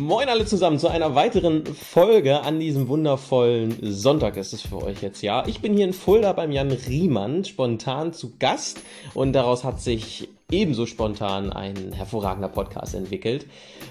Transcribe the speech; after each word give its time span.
Moin 0.00 0.30
alle 0.30 0.46
zusammen 0.46 0.78
zu 0.78 0.88
einer 0.88 1.14
weiteren 1.14 1.66
Folge 1.66 2.40
an 2.40 2.58
diesem 2.58 2.88
wundervollen 2.88 3.76
Sonntag 3.82 4.38
ist 4.38 4.54
es 4.54 4.62
für 4.62 4.82
euch 4.82 5.02
jetzt, 5.02 5.20
ja. 5.20 5.46
Ich 5.46 5.60
bin 5.60 5.74
hier 5.74 5.84
in 5.84 5.92
Fulda 5.92 6.32
beim 6.32 6.52
Jan 6.52 6.72
Riemann 6.72 7.44
spontan 7.44 8.14
zu 8.14 8.32
Gast 8.38 8.80
und 9.12 9.34
daraus 9.34 9.62
hat 9.62 9.82
sich 9.82 10.26
ebenso 10.50 10.86
spontan 10.86 11.52
ein 11.52 11.92
hervorragender 11.92 12.48
Podcast 12.48 12.94
entwickelt. 12.94 13.44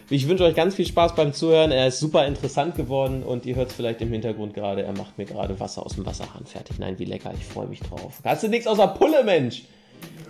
Ich 0.10 0.28
wünsche 0.28 0.46
euch 0.46 0.56
ganz 0.56 0.74
viel 0.74 0.88
Spaß 0.88 1.14
beim 1.14 1.32
Zuhören. 1.32 1.70
Er 1.70 1.88
ist 1.88 2.00
super 2.00 2.26
interessant 2.26 2.76
geworden 2.76 3.22
und 3.22 3.46
ihr 3.46 3.56
hört 3.56 3.70
es 3.70 3.76
vielleicht 3.76 4.02
im 4.02 4.10
Hintergrund 4.10 4.56
gerade. 4.56 4.82
Er 4.82 4.98
macht 4.98 5.20
mir 5.20 5.26
gerade 5.26 5.60
Wasser 5.60 5.86
aus 5.86 5.94
dem 5.94 6.08
Wasserhahn 6.08 6.48
fertig. 6.48 6.80
Nein, 6.80 6.98
wie 6.98 7.06
lecker. 7.06 7.32
Ich 7.38 7.46
freue 7.46 7.68
mich 7.68 7.82
drauf. 7.82 8.20
Hast 8.24 8.42
du 8.42 8.48
nichts 8.48 8.66
außer 8.66 8.88
Pulle, 8.88 9.24
Mensch? 9.24 9.62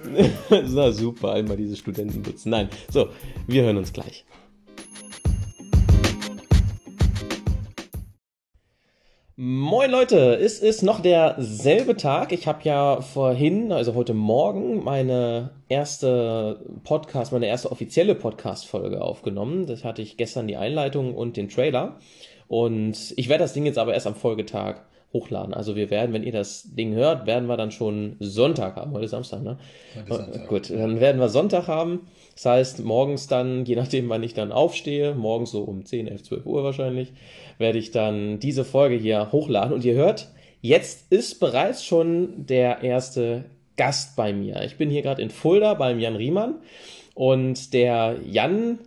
Na 0.50 0.92
super, 0.92 1.32
einmal 1.32 1.56
diese 1.56 1.78
Studenten 1.78 2.22
nutzen. 2.22 2.50
Nein, 2.50 2.68
so, 2.92 3.08
wir 3.48 3.64
hören 3.64 3.78
uns 3.78 3.94
gleich. 3.94 4.26
Moin 9.42 9.90
Leute, 9.90 10.36
es 10.36 10.60
ist 10.60 10.82
noch 10.82 11.00
derselbe 11.00 11.96
Tag. 11.96 12.34
Ich 12.34 12.46
habe 12.46 12.60
ja 12.64 13.00
vorhin, 13.00 13.72
also 13.72 13.96
heute 13.96 14.14
Morgen, 14.14 14.84
meine 14.84 15.52
erste 15.70 16.60
Podcast, 16.84 17.32
meine 17.32 17.48
erste 17.48 17.72
offizielle 17.72 18.16
Podcast-Folge 18.16 19.02
aufgenommen. 19.02 19.66
Das 19.66 19.86
hatte 19.86 20.02
ich 20.02 20.18
gestern 20.18 20.50
die 20.50 20.58
Einleitung 20.58 21.16
und 21.16 21.38
den 21.38 21.48
Trailer. 21.48 22.00
Und 22.50 23.14
ich 23.16 23.30
werde 23.30 23.46
das 23.46 23.54
Ding 23.54 23.66
jetzt 23.66 23.78
aber 23.78 23.94
erst 23.94 24.08
am 24.08 24.16
Folgetag 24.16 24.82
hochladen. 25.14 25.54
Also 25.54 25.76
wir 25.76 25.90
werden, 25.90 26.14
wenn 26.14 26.24
ihr 26.24 26.32
das 26.32 26.76
Ding 26.76 26.94
hört, 26.94 27.26
werden 27.26 27.48
wir 27.48 27.58
dann 27.58 27.72
schon 27.72 28.16
Sonntag 28.20 28.76
haben. 28.76 28.92
Heute 28.92 29.06
ist 29.06 29.12
Samstag, 29.12 29.42
ne? 29.42 29.58
Heute 29.96 30.10
ist 30.10 30.18
Samstag. 30.18 30.48
Gut, 30.48 30.70
dann 30.70 31.00
werden 31.00 31.20
wir 31.20 31.30
Sonntag 31.30 31.68
haben. 31.68 32.08
Das 32.36 32.46
heißt, 32.46 32.84
morgens 32.84 33.28
dann, 33.28 33.66
je 33.66 33.76
nachdem, 33.76 34.08
wann 34.10 34.24
ich 34.24 34.34
dann 34.34 34.52
aufstehe, 34.52 35.16
morgens 35.16 35.52
so 35.52 35.64
um 35.64 35.84
10, 35.84 36.08
11, 36.08 36.24
12 36.24 36.46
Uhr 36.46 36.64
wahrscheinlich, 36.64 37.14
werde 37.58 37.80
ich 37.80 37.92
dann 37.92 38.40
diese 38.40 38.64
Folge 38.64 38.96
hier 38.96 39.32
hochladen. 39.32 39.74
Und 39.74 39.84
ihr 39.84 39.96
hört, 39.96 40.30
jetzt 40.62 41.12
ist 41.12 41.40
bereits 41.40 41.84
schon 41.84 42.46
der 42.46 42.84
erste 42.84 43.46
Gast 43.78 44.16
bei 44.16 44.32
mir. 44.32 44.62
Ich 44.64 44.78
bin 44.78 44.90
hier 44.90 45.02
gerade 45.02 45.22
in 45.22 45.32
Fulda 45.32 45.74
beim 45.74 46.00
Jan 46.00 46.16
Riemann. 46.16 46.56
Und 47.16 47.74
der 47.74 48.18
Jan 48.26 48.80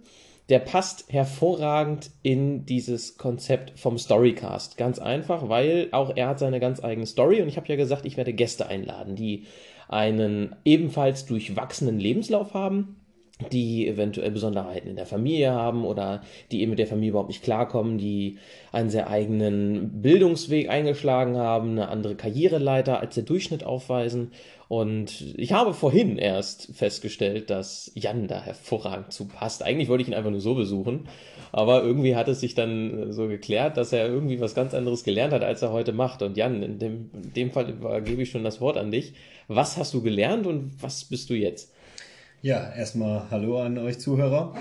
der 0.52 0.58
passt 0.58 1.10
hervorragend 1.10 2.10
in 2.22 2.66
dieses 2.66 3.16
Konzept 3.16 3.72
vom 3.80 3.96
Storycast. 3.96 4.76
Ganz 4.76 4.98
einfach, 4.98 5.48
weil 5.48 5.88
auch 5.92 6.14
er 6.14 6.28
hat 6.28 6.38
seine 6.38 6.60
ganz 6.60 6.84
eigene 6.84 7.06
Story 7.06 7.40
und 7.40 7.48
ich 7.48 7.56
habe 7.56 7.68
ja 7.68 7.76
gesagt, 7.76 8.04
ich 8.04 8.18
werde 8.18 8.34
Gäste 8.34 8.66
einladen, 8.66 9.16
die 9.16 9.46
einen 9.88 10.54
ebenfalls 10.66 11.24
durchwachsenen 11.24 11.98
Lebenslauf 11.98 12.52
haben, 12.52 12.96
die 13.50 13.88
eventuell 13.88 14.30
Besonderheiten 14.30 14.88
in 14.88 14.96
der 14.96 15.06
Familie 15.06 15.52
haben 15.52 15.84
oder 15.84 16.22
die 16.50 16.60
eben 16.60 16.70
mit 16.70 16.78
der 16.78 16.86
Familie 16.86 17.10
überhaupt 17.10 17.30
nicht 17.30 17.42
klarkommen, 17.42 17.98
die 17.98 18.38
einen 18.72 18.90
sehr 18.90 19.08
eigenen 19.08 20.02
Bildungsweg 20.02 20.68
eingeschlagen 20.68 21.36
haben, 21.36 21.72
eine 21.72 21.88
andere 21.88 22.14
Karriereleiter 22.14 23.00
als 23.00 23.14
der 23.14 23.24
Durchschnitt 23.24 23.64
aufweisen. 23.64 24.32
Und 24.68 25.34
ich 25.36 25.52
habe 25.52 25.74
vorhin 25.74 26.16
erst 26.16 26.74
festgestellt, 26.74 27.50
dass 27.50 27.92
Jan 27.94 28.26
da 28.26 28.40
hervorragend 28.40 29.12
zu 29.12 29.28
passt. 29.28 29.62
Eigentlich 29.62 29.90
wollte 29.90 30.00
ich 30.00 30.08
ihn 30.08 30.14
einfach 30.14 30.30
nur 30.30 30.40
so 30.40 30.54
besuchen, 30.54 31.08
aber 31.52 31.82
irgendwie 31.82 32.16
hat 32.16 32.28
es 32.28 32.40
sich 32.40 32.54
dann 32.54 33.12
so 33.12 33.28
geklärt, 33.28 33.76
dass 33.76 33.92
er 33.92 34.06
irgendwie 34.06 34.40
was 34.40 34.54
ganz 34.54 34.72
anderes 34.72 35.04
gelernt 35.04 35.34
hat, 35.34 35.44
als 35.44 35.60
er 35.60 35.72
heute 35.72 35.92
macht. 35.92 36.22
Und 36.22 36.38
Jan, 36.38 36.62
in 36.62 36.78
dem, 36.78 37.10
in 37.12 37.32
dem 37.34 37.50
Fall 37.50 37.74
gebe 38.02 38.22
ich 38.22 38.30
schon 38.30 38.44
das 38.44 38.62
Wort 38.62 38.78
an 38.78 38.90
dich. 38.90 39.12
Was 39.48 39.76
hast 39.76 39.92
du 39.92 40.00
gelernt 40.00 40.46
und 40.46 40.82
was 40.82 41.04
bist 41.04 41.28
du 41.28 41.34
jetzt? 41.34 41.71
Ja, 42.44 42.72
erstmal 42.76 43.30
Hallo 43.30 43.60
an 43.60 43.78
euch 43.78 44.00
Zuhörer. 44.00 44.52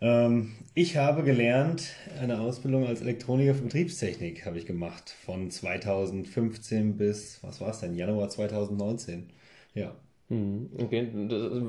Ähm, 0.00 0.50
ich 0.74 0.96
habe 0.96 1.22
gelernt, 1.22 1.92
eine 2.20 2.40
Ausbildung 2.40 2.88
als 2.88 3.02
Elektroniker 3.02 3.54
für 3.54 3.62
Betriebstechnik 3.62 4.44
habe 4.44 4.58
ich 4.58 4.66
gemacht. 4.66 5.14
Von 5.24 5.48
2015 5.48 6.96
bis, 6.96 7.38
was 7.44 7.60
war 7.60 7.70
es 7.70 7.78
denn, 7.78 7.94
Januar 7.94 8.30
2019. 8.30 9.30
Ja. 9.74 9.94
Hm, 10.28 10.70
okay, 10.76 11.06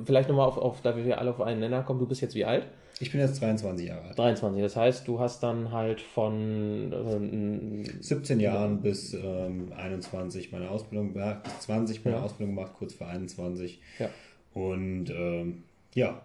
vielleicht 0.06 0.29
nochmal 0.29 0.47
auf, 0.47 0.57
auf, 0.57 0.81
da 0.81 0.97
wir 0.97 1.19
alle 1.19 1.29
auf 1.29 1.41
einen 1.41 1.59
Nenner 1.59 1.83
kommen. 1.83 2.00
Du 2.00 2.07
bist 2.07 2.22
jetzt 2.22 2.33
wie 2.33 2.45
alt? 2.45 2.66
Ich 3.00 3.12
bin 3.12 3.22
jetzt 3.22 3.39
23 3.39 3.88
Jahre 3.88 4.07
alt. 4.07 4.17
23, 4.17 4.63
das 4.63 4.75
heißt, 4.75 5.07
du 5.07 5.19
hast 5.19 5.44
dann 5.44 5.72
halt 5.72 6.01
von 6.01 7.83
äh, 7.83 8.01
17 8.01 8.39
Jahren 8.39 8.81
bis 8.81 9.13
ähm, 9.13 9.72
21 9.75 10.51
meine 10.51 10.72
Ausbildung 10.72 11.13
gemacht, 11.13 11.44
bis 11.44 11.59
20 11.59 12.03
meine 12.03 12.17
ja. 12.17 12.23
Ausbildung 12.23 12.56
gemacht, 12.56 12.73
kurz 12.73 12.95
vor 12.95 13.07
21. 13.07 13.79
Ja. 14.00 14.09
Und 14.55 15.09
ähm, 15.09 15.63
ja, 15.93 16.21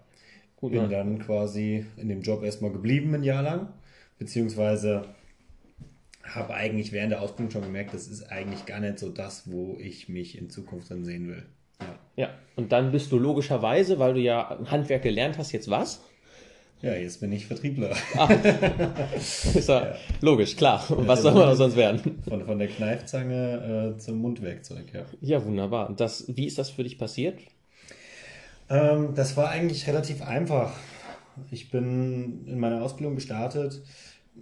Gut, 0.56 0.70
bin 0.70 0.82
ja. 0.82 0.86
dann 0.86 1.18
quasi 1.18 1.84
in 1.96 2.08
dem 2.08 2.22
Job 2.22 2.44
erstmal 2.44 2.70
geblieben 2.70 3.12
ein 3.14 3.24
Jahr 3.24 3.42
lang, 3.42 3.68
beziehungsweise 4.18 5.04
habe 6.22 6.54
eigentlich 6.54 6.92
während 6.92 7.10
der 7.10 7.22
Ausbildung 7.22 7.50
schon 7.50 7.62
gemerkt, 7.62 7.92
das 7.92 8.06
ist 8.06 8.30
eigentlich 8.30 8.66
gar 8.66 8.78
nicht 8.78 9.00
so 9.00 9.08
das, 9.08 9.50
wo 9.50 9.76
ich 9.80 10.08
mich 10.08 10.38
in 10.38 10.48
Zukunft 10.48 10.90
dann 10.92 11.04
sehen 11.04 11.28
will. 11.28 11.42
Ja. 11.80 11.98
ja, 12.16 12.30
und 12.54 12.70
dann 12.72 12.92
bist 12.92 13.10
du 13.10 13.19
logischerweise, 13.19 13.98
weil 13.98 14.14
du 14.14 14.20
ja 14.20 14.60
Handwerk 14.66 15.02
gelernt 15.02 15.36
hast, 15.36 15.50
jetzt 15.50 15.69
was? 15.69 16.00
Ja, 16.82 16.94
jetzt 16.94 17.20
bin 17.20 17.32
ich 17.32 17.46
Vertriebler. 17.46 17.96
Ah, 18.16 18.32
ist 19.16 19.69
ja, 19.69 19.86
ja, 19.86 19.96
logisch, 20.20 20.56
klar. 20.56 20.88
Und 20.90 21.08
was 21.08 21.22
soll 21.22 21.34
man 21.34 21.56
sonst 21.56 21.76
werden? 21.76 22.22
Von, 22.28 22.44
von 22.46 22.58
der 22.58 22.69
Kneifzange 22.69 23.94
äh, 23.96 23.98
zum 23.98 24.19
Mundwerkzeug, 24.19 24.86
ja. 24.94 25.04
Ja, 25.20 25.44
wunderbar. 25.44 25.88
Und 25.88 26.00
das, 26.00 26.24
wie 26.28 26.46
ist 26.46 26.58
das 26.58 26.70
für 26.70 26.84
dich 26.84 26.96
passiert? 26.96 27.40
Ähm, 28.70 29.14
das 29.14 29.36
war 29.36 29.50
eigentlich 29.50 29.86
relativ 29.86 30.22
einfach. 30.22 30.72
Ich 31.50 31.70
bin 31.70 32.47
in 32.47 32.58
meiner 32.58 32.82
Ausbildung 32.82 33.16
gestartet. 33.16 33.82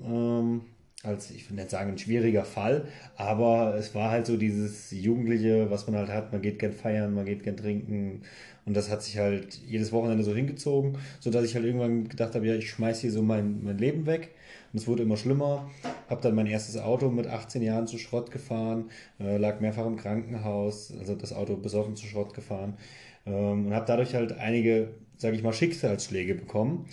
Ähm, 0.02 0.62
als, 1.04 1.30
ich 1.30 1.48
will 1.48 1.56
nicht 1.56 1.70
sagen, 1.70 1.92
ein 1.92 1.98
schwieriger 1.98 2.44
Fall, 2.44 2.88
aber 3.16 3.76
es 3.76 3.94
war 3.94 4.10
halt 4.10 4.26
so 4.26 4.36
dieses 4.36 4.90
Jugendliche, 4.90 5.70
was 5.70 5.86
man 5.86 5.96
halt 5.96 6.08
hat, 6.08 6.32
man 6.32 6.42
geht 6.42 6.58
gern 6.58 6.72
feiern, 6.72 7.14
man 7.14 7.24
geht 7.24 7.44
gern 7.44 7.56
trinken 7.56 8.22
und 8.66 8.76
das 8.76 8.90
hat 8.90 9.02
sich 9.04 9.16
halt 9.16 9.54
jedes 9.64 9.92
Wochenende 9.92 10.24
so 10.24 10.34
hingezogen, 10.34 10.98
sodass 11.20 11.44
ich 11.44 11.54
halt 11.54 11.64
irgendwann 11.64 12.08
gedacht 12.08 12.34
habe, 12.34 12.48
ja, 12.48 12.54
ich 12.56 12.68
schmeiß 12.70 13.00
hier 13.00 13.12
so 13.12 13.22
mein, 13.22 13.62
mein 13.62 13.78
Leben 13.78 14.06
weg 14.06 14.30
und 14.72 14.80
es 14.80 14.88
wurde 14.88 15.04
immer 15.04 15.16
schlimmer, 15.16 15.70
habe 16.10 16.20
dann 16.20 16.34
mein 16.34 16.46
erstes 16.46 16.76
Auto 16.76 17.10
mit 17.10 17.28
18 17.28 17.62
Jahren 17.62 17.86
zu 17.86 17.96
Schrott 17.96 18.32
gefahren, 18.32 18.90
äh, 19.20 19.36
lag 19.36 19.60
mehrfach 19.60 19.86
im 19.86 19.96
Krankenhaus, 19.96 20.92
also 20.98 21.14
das 21.14 21.32
Auto 21.32 21.56
besoffen 21.56 21.94
zu 21.94 22.06
Schrott 22.06 22.34
gefahren 22.34 22.76
ähm, 23.28 23.66
und 23.66 23.74
habe 23.74 23.86
dadurch 23.86 24.14
halt 24.14 24.38
einige, 24.38 24.88
sage 25.16 25.36
ich 25.36 25.42
mal, 25.42 25.52
Schicksalsschläge 25.52 26.34
bekommen, 26.34 26.86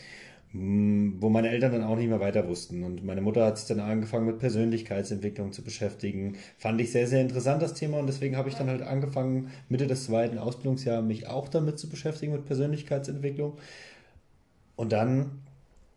mm, 0.53 1.22
wo 1.22 1.29
meine 1.29 1.50
Eltern 1.50 1.72
dann 1.72 1.84
auch 1.84 1.96
nicht 1.96 2.09
mehr 2.09 2.19
weiter 2.19 2.47
wussten. 2.47 2.84
Und 2.84 3.03
meine 3.06 3.22
Mutter 3.22 3.46
hat 3.46 3.57
sich 3.57 3.68
dann 3.68 3.79
angefangen 3.79 4.25
mit 4.25 4.40
Persönlichkeitsentwicklung 4.40 5.51
zu 5.51 5.63
beschäftigen. 5.63 6.38
Fand 6.57 6.81
ich 6.81 6.91
sehr, 6.91 7.07
sehr 7.07 7.22
interessant 7.22 7.62
das 7.62 7.73
Thema 7.73 8.00
und 8.00 8.07
deswegen 8.07 8.38
habe 8.38 8.50
ich 8.50 8.56
dann 8.56 8.69
halt 8.69 8.81
angefangen, 8.81 9.51
Mitte 9.69 9.88
des 9.88 10.06
zweiten 10.06 10.38
Ausbildungsjahres 10.38 11.06
mich 11.06 11.28
auch 11.28 11.47
damit 11.50 11.79
zu 11.79 11.90
beschäftigen 11.90 12.34
mit 12.34 12.46
Persönlichkeitsentwicklung. 12.46 13.53
Und 14.75 14.91
dann 14.91 15.41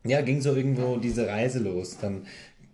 ja, 0.04 0.20
ging 0.22 0.40
so 0.40 0.54
irgendwo 0.54 0.96
diese 0.96 1.26
Reise 1.26 1.58
los. 1.58 1.98
Dann 2.00 2.26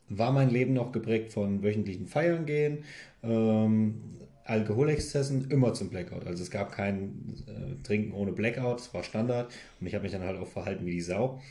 war 0.09 0.31
mein 0.31 0.49
Leben 0.49 0.73
noch 0.73 0.91
geprägt 0.91 1.33
von 1.33 1.63
wöchentlichen 1.63 2.07
Feiern 2.07 2.45
gehen, 2.45 2.83
ähm, 3.23 4.01
Alkoholexzessen, 4.45 5.49
immer 5.49 5.73
zum 5.73 5.89
Blackout. 5.89 6.27
Also 6.27 6.43
es 6.43 6.51
gab 6.51 6.73
kein 6.73 7.33
äh, 7.47 7.81
Trinken 7.83 8.11
ohne 8.11 8.33
Blackout, 8.33 8.81
es 8.81 8.93
war 8.93 9.03
Standard 9.03 9.51
und 9.79 9.87
ich 9.87 9.95
habe 9.95 10.03
mich 10.03 10.11
dann 10.11 10.23
halt 10.23 10.37
auch 10.37 10.47
verhalten 10.47 10.85
wie 10.85 10.91
die 10.91 11.01
Sau. 11.01 11.41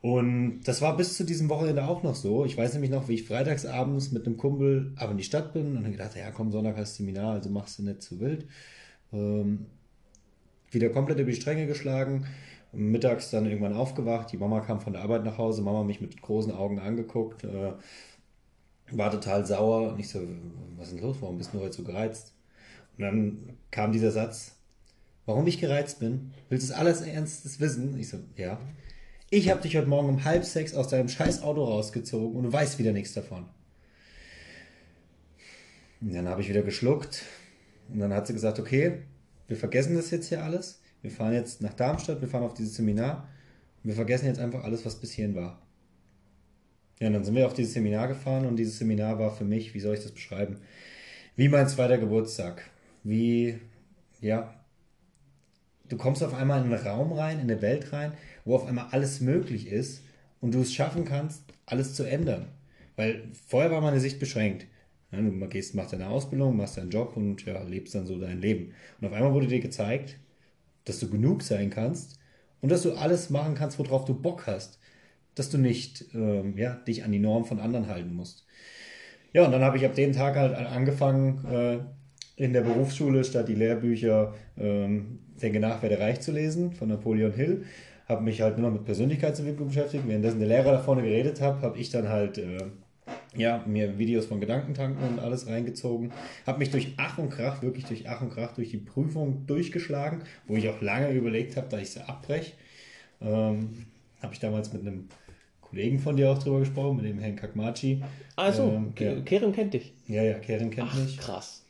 Und 0.00 0.60
das 0.64 0.80
war 0.80 0.96
bis 0.96 1.16
zu 1.16 1.24
diesem 1.24 1.48
Wochenende 1.48 1.84
auch 1.84 2.02
noch 2.02 2.14
so. 2.14 2.44
Ich 2.44 2.56
weiß 2.56 2.72
nämlich 2.74 2.90
noch, 2.90 3.08
wie 3.08 3.14
ich 3.14 3.24
freitagsabends 3.24 4.12
mit 4.12 4.26
einem 4.26 4.36
Kumpel 4.36 4.92
ab 4.96 5.10
in 5.10 5.16
die 5.16 5.24
Stadt 5.24 5.52
bin 5.52 5.76
und 5.76 5.82
dann 5.82 5.92
gedacht, 5.92 6.16
ja 6.16 6.30
komm, 6.30 6.52
Sonntag 6.52 6.76
hast 6.76 6.98
du 6.98 7.02
Seminar, 7.02 7.32
also 7.32 7.50
machst 7.50 7.78
du 7.78 7.82
nicht 7.82 8.02
zu 8.02 8.20
wild. 8.20 8.46
Ähm, 9.12 9.66
wieder 10.70 10.90
komplett 10.90 11.18
über 11.18 11.30
die 11.30 11.36
Stränge 11.36 11.66
geschlagen. 11.66 12.26
Mittags 12.72 13.30
dann 13.30 13.46
irgendwann 13.46 13.72
aufgewacht. 13.72 14.30
Die 14.30 14.36
Mama 14.36 14.60
kam 14.60 14.80
von 14.80 14.92
der 14.92 15.02
Arbeit 15.02 15.24
nach 15.24 15.38
Hause. 15.38 15.62
Mama 15.62 15.82
mich 15.82 16.00
mit 16.00 16.20
großen 16.20 16.52
Augen 16.52 16.78
angeguckt. 16.78 17.44
Äh, 17.44 17.72
war 18.90 19.10
total 19.10 19.46
sauer. 19.46 19.92
Und 19.92 19.98
ich 19.98 20.10
so, 20.10 20.20
was 20.76 20.88
ist 20.88 20.96
denn 20.96 21.02
los? 21.02 21.16
Warum 21.20 21.38
bist 21.38 21.54
du 21.54 21.60
heute 21.60 21.72
so 21.72 21.82
gereizt? 21.82 22.34
Und 22.96 23.04
dann 23.04 23.38
kam 23.70 23.92
dieser 23.92 24.10
Satz, 24.10 24.56
warum 25.26 25.46
ich 25.46 25.58
gereizt 25.58 25.98
bin. 25.98 26.32
Willst 26.50 26.68
du 26.68 26.72
es 26.72 26.78
alles 26.78 27.00
Ernstes 27.00 27.58
wissen? 27.58 27.98
Ich 27.98 28.10
so, 28.10 28.18
ja. 28.36 28.60
Ich 29.30 29.50
habe 29.50 29.60
dich 29.60 29.76
heute 29.76 29.88
Morgen 29.88 30.08
um 30.08 30.24
halb 30.24 30.42
sechs 30.42 30.74
aus 30.74 30.88
deinem 30.88 31.10
scheiß 31.10 31.42
Auto 31.42 31.62
rausgezogen 31.62 32.34
und 32.34 32.44
du 32.44 32.52
weißt 32.52 32.78
wieder 32.78 32.92
nichts 32.92 33.12
davon. 33.12 33.44
Und 36.00 36.14
dann 36.14 36.26
habe 36.26 36.40
ich 36.40 36.48
wieder 36.48 36.62
geschluckt 36.62 37.24
und 37.92 37.98
dann 37.98 38.14
hat 38.14 38.26
sie 38.26 38.32
gesagt, 38.32 38.58
okay, 38.58 39.02
wir 39.46 39.56
vergessen 39.58 39.96
das 39.96 40.10
jetzt 40.10 40.28
hier 40.28 40.42
alles. 40.42 40.80
Wir 41.02 41.10
fahren 41.10 41.34
jetzt 41.34 41.60
nach 41.60 41.74
Darmstadt, 41.74 42.22
wir 42.22 42.28
fahren 42.28 42.44
auf 42.44 42.54
dieses 42.54 42.76
Seminar. 42.76 43.28
Wir 43.82 43.94
vergessen 43.94 44.26
jetzt 44.26 44.40
einfach 44.40 44.64
alles, 44.64 44.86
was 44.86 44.96
bis 44.96 45.12
hierhin 45.12 45.34
war. 45.34 45.60
Ja, 46.98 47.08
und 47.08 47.12
dann 47.12 47.24
sind 47.24 47.34
wir 47.34 47.46
auf 47.46 47.54
dieses 47.54 47.74
Seminar 47.74 48.08
gefahren 48.08 48.46
und 48.46 48.56
dieses 48.56 48.78
Seminar 48.78 49.18
war 49.18 49.30
für 49.30 49.44
mich, 49.44 49.74
wie 49.74 49.80
soll 49.80 49.94
ich 49.94 50.02
das 50.02 50.12
beschreiben? 50.12 50.56
Wie 51.36 51.48
mein 51.48 51.68
zweiter 51.68 51.98
Geburtstag. 51.98 52.62
Wie, 53.04 53.58
ja, 54.22 54.54
du 55.88 55.96
kommst 55.98 56.22
auf 56.22 56.34
einmal 56.34 56.64
in 56.64 56.72
einen 56.72 56.86
Raum 56.86 57.12
rein, 57.12 57.40
in 57.40 57.50
eine 57.50 57.60
Welt 57.62 57.92
rein, 57.92 58.12
wo 58.48 58.54
auf 58.54 58.66
einmal 58.66 58.86
alles 58.92 59.20
möglich 59.20 59.68
ist 59.68 60.02
und 60.40 60.54
du 60.54 60.62
es 60.62 60.72
schaffen 60.72 61.04
kannst, 61.04 61.42
alles 61.66 61.94
zu 61.94 62.04
ändern. 62.04 62.46
Weil 62.96 63.24
vorher 63.46 63.70
war 63.70 63.82
meine 63.82 64.00
Sicht 64.00 64.18
beschränkt. 64.18 64.66
Du 65.10 65.48
gehst, 65.48 65.74
machst 65.74 65.92
deine 65.92 66.08
Ausbildung, 66.08 66.56
machst 66.56 66.78
deinen 66.78 66.90
Job 66.90 67.14
und 67.14 67.44
ja, 67.44 67.62
lebst 67.62 67.94
dann 67.94 68.06
so 68.06 68.18
dein 68.18 68.40
Leben. 68.40 68.72
Und 69.00 69.06
auf 69.06 69.12
einmal 69.12 69.34
wurde 69.34 69.48
dir 69.48 69.60
gezeigt, 69.60 70.16
dass 70.86 70.98
du 70.98 71.10
genug 71.10 71.42
sein 71.42 71.68
kannst 71.68 72.18
und 72.62 72.70
dass 72.70 72.82
du 72.82 72.94
alles 72.94 73.28
machen 73.28 73.54
kannst, 73.54 73.78
worauf 73.78 74.06
du 74.06 74.14
Bock 74.14 74.46
hast. 74.46 74.78
Dass 75.34 75.50
du 75.50 75.58
nicht 75.58 76.06
ähm, 76.14 76.56
ja, 76.56 76.74
dich 76.74 77.04
an 77.04 77.12
die 77.12 77.18
Norm 77.18 77.44
von 77.44 77.60
anderen 77.60 77.86
halten 77.88 78.14
musst. 78.14 78.46
Ja, 79.34 79.44
und 79.44 79.52
dann 79.52 79.62
habe 79.62 79.76
ich 79.76 79.84
ab 79.84 79.94
dem 79.94 80.12
Tag 80.14 80.36
halt 80.36 80.54
angefangen, 80.54 81.44
äh, 81.44 81.78
in 82.42 82.54
der 82.54 82.62
Berufsschule 82.62 83.24
statt 83.24 83.48
die 83.48 83.54
Lehrbücher 83.54 84.34
ähm, 84.56 85.18
Denke 85.42 85.60
nach, 85.60 85.82
werde 85.82 85.98
reich 85.98 86.20
zu 86.20 86.32
lesen 86.32 86.72
von 86.72 86.88
Napoleon 86.88 87.32
Hill. 87.32 87.64
Habe 88.08 88.22
mich 88.22 88.40
halt 88.40 88.58
nur 88.58 88.70
noch 88.70 88.76
mit 88.76 88.86
Persönlichkeitsentwicklung 88.86 89.68
beschäftigt. 89.68 90.04
Währenddessen 90.06 90.38
der 90.38 90.48
Lehrer 90.48 90.72
da 90.72 90.78
vorne 90.78 91.02
geredet 91.02 91.40
hat, 91.40 91.60
habe 91.60 91.78
ich 91.78 91.90
dann 91.90 92.08
halt 92.08 92.38
äh, 92.38 92.64
ja, 93.36 93.62
mir 93.66 93.98
Videos 93.98 94.26
von 94.26 94.40
Gedankentanken 94.40 95.06
und 95.06 95.18
alles 95.18 95.46
reingezogen. 95.46 96.12
Habe 96.46 96.58
mich 96.58 96.70
durch 96.70 96.94
Ach 96.96 97.18
und 97.18 97.30
Krach, 97.30 97.62
wirklich 97.62 97.84
durch 97.84 98.08
Ach 98.08 98.20
und 98.22 98.30
Krach, 98.30 98.54
durch 98.54 98.70
die 98.70 98.78
Prüfung 98.78 99.46
durchgeschlagen, 99.46 100.22
wo 100.46 100.56
ich 100.56 100.68
auch 100.68 100.80
lange 100.80 101.10
überlegt 101.12 101.56
habe, 101.56 101.68
dass 101.68 101.80
ich 101.80 101.90
sie 101.90 102.00
abbreche. 102.00 102.52
Ähm, 103.20 103.86
habe 104.22 104.32
ich 104.32 104.40
damals 104.40 104.72
mit 104.72 104.82
einem 104.82 105.08
Kollegen 105.60 105.98
von 105.98 106.16
dir 106.16 106.30
auch 106.30 106.38
drüber 106.38 106.60
gesprochen, 106.60 106.96
mit 106.96 107.04
dem 107.04 107.18
Herrn 107.18 107.36
Kakmachi. 107.36 108.02
Also, 108.36 108.64
ähm, 108.64 108.92
ja. 108.98 109.20
Kerem 109.20 109.52
kennt 109.52 109.74
dich. 109.74 109.92
Ja, 110.06 110.22
ja, 110.22 110.38
Kerem 110.38 110.70
kennt 110.70 110.88
Ach, 110.90 110.98
mich. 110.98 111.18
krass. 111.18 111.64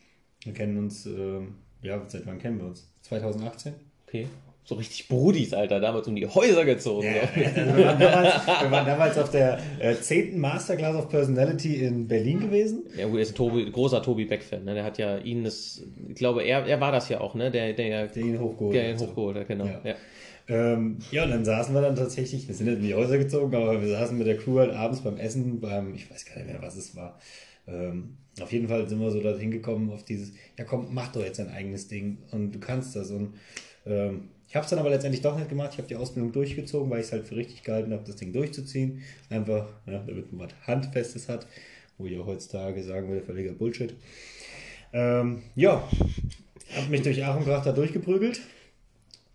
Wir 0.45 0.53
kennen 0.53 0.79
uns, 0.79 1.07
ähm, 1.07 1.57
ja, 1.83 2.01
seit 2.07 2.27
wann 2.27 2.39
kennen 2.39 2.59
wir 2.59 2.67
uns? 2.69 2.89
2018? 3.03 3.75
Okay. 4.07 4.29
So 4.69 4.75
richtig 4.75 5.09
Brudis, 5.09 5.55
Alter, 5.55 5.81
damals 5.81 6.09
um 6.09 6.15
die 6.15 6.27
Häuser 6.27 6.67
gezogen. 6.67 7.07
Ja, 7.07 7.23
wir, 7.35 7.87
waren 7.87 7.99
damals, 7.99 8.47
wir, 8.47 8.71
waren 8.71 8.87
damals, 8.87 9.17
auf 9.17 9.31
der 9.31 9.59
äh, 9.79 9.95
10. 9.95 10.39
Masterclass 10.39 10.95
of 10.95 11.09
Personality 11.09 11.77
in 11.77 12.07
Berlin 12.07 12.39
gewesen. 12.39 12.83
Ja 12.95 13.07
gut, 13.07 13.17
er 13.17 13.23
ist 13.23 13.31
ein 13.31 13.35
Tobi, 13.35 13.71
großer 13.71 14.03
Tobi 14.03 14.27
Beck-Fan. 14.27 14.65
Ne? 14.65 14.75
Der 14.75 14.85
hat 14.85 14.99
ja 14.99 15.17
ihn 15.17 15.43
das, 15.43 15.83
ich 16.07 16.17
glaube, 16.17 16.43
er, 16.43 16.67
er 16.67 16.83
war 16.83 16.93
das 16.93 17.09
ja 17.09 17.23
auch, 17.23 17.35
ne? 17.35 17.51
Der, 17.51 17.73
der, 17.73 18.09
der 18.09 18.23
ihn 18.23 18.39
hochgeholt 18.39 18.75
der 18.75 18.91
ihn 18.91 18.99
hochgeholt 18.99 19.39
hat, 19.39 19.49
genau. 19.49 19.65
Ja. 19.65 19.81
Ja. 19.85 19.95
Ähm, 20.49 20.99
ja, 21.13 21.25
und 21.25 21.31
dann 21.31 21.47
saßen 21.47 21.75
wir 21.75 21.81
dann 21.81 21.97
tatsächlich, 21.97 22.47
wir 22.47 22.55
sind 22.55 22.67
nicht 22.67 22.81
in 22.81 22.85
die 22.89 22.95
Häuser 22.95 23.17
gezogen, 23.17 23.57
aber 23.57 23.81
wir 23.81 23.89
saßen 23.89 24.19
mit 24.19 24.27
der 24.27 24.37
Crew 24.37 24.59
halt 24.59 24.73
abends 24.73 25.01
beim 25.01 25.17
Essen, 25.17 25.61
beim, 25.61 25.95
ich 25.95 26.11
weiß 26.11 26.27
gar 26.27 26.37
nicht 26.37 26.47
mehr, 26.47 26.61
was 26.61 26.77
es 26.77 26.95
war. 26.95 27.19
Ähm, 27.67 28.19
auf 28.39 28.53
jeden 28.53 28.69
Fall 28.69 28.87
sind 28.87 29.01
wir 29.01 29.11
so 29.11 29.23
da 29.23 29.35
hingekommen 29.35 29.91
auf 29.91 30.05
dieses, 30.05 30.35
ja 30.59 30.65
komm, 30.65 30.89
mach 30.91 31.11
doch 31.11 31.25
jetzt 31.25 31.39
dein 31.39 31.49
eigenes 31.49 31.89
Ding 31.89 32.19
und 32.33 32.53
du 32.53 32.59
kannst 32.59 32.95
das. 32.95 33.11
Und 33.11 33.33
ähm, 33.87 34.29
ich 34.49 34.57
habe 34.57 34.65
es 34.65 34.71
dann 34.71 34.79
aber 34.79 34.89
letztendlich 34.89 35.21
doch 35.21 35.37
nicht 35.37 35.51
gemacht. 35.51 35.71
Ich 35.73 35.79
habe 35.79 35.89
die 35.89 35.97
Ausbildung 35.97 36.33
durchgezogen, 36.33 36.91
weil 36.91 37.01
ich 37.01 37.07
es 37.07 37.13
halt 37.13 37.29
für 37.29 37.37
richtig 37.37 37.63
gehalten 37.63 37.93
habe, 37.93 38.03
das 38.07 38.17
Ding 38.17 38.33
durchzuziehen. 38.33 39.03
Einfach, 39.29 39.69
ja, 39.87 39.99
damit 39.99 40.33
man 40.33 40.49
was 40.49 40.67
Handfestes 40.67 41.29
hat, 41.29 41.47
wo 41.99 42.07
ich 42.07 42.19
auch 42.19 42.27
heutzutage 42.27 42.83
sagen 42.83 43.09
würde, 43.09 43.23
völliger 43.23 43.53
Bullshit. 43.53 43.95
Ähm, 44.95 45.43
ja, 45.55 45.87
habe 46.77 46.91
mich 46.91 47.03
durch 47.03 47.23
Ach 47.23 47.37
und 47.37 47.45
Krach 47.45 47.63
da 47.63 47.73
durchgeprügelt. 47.73 48.41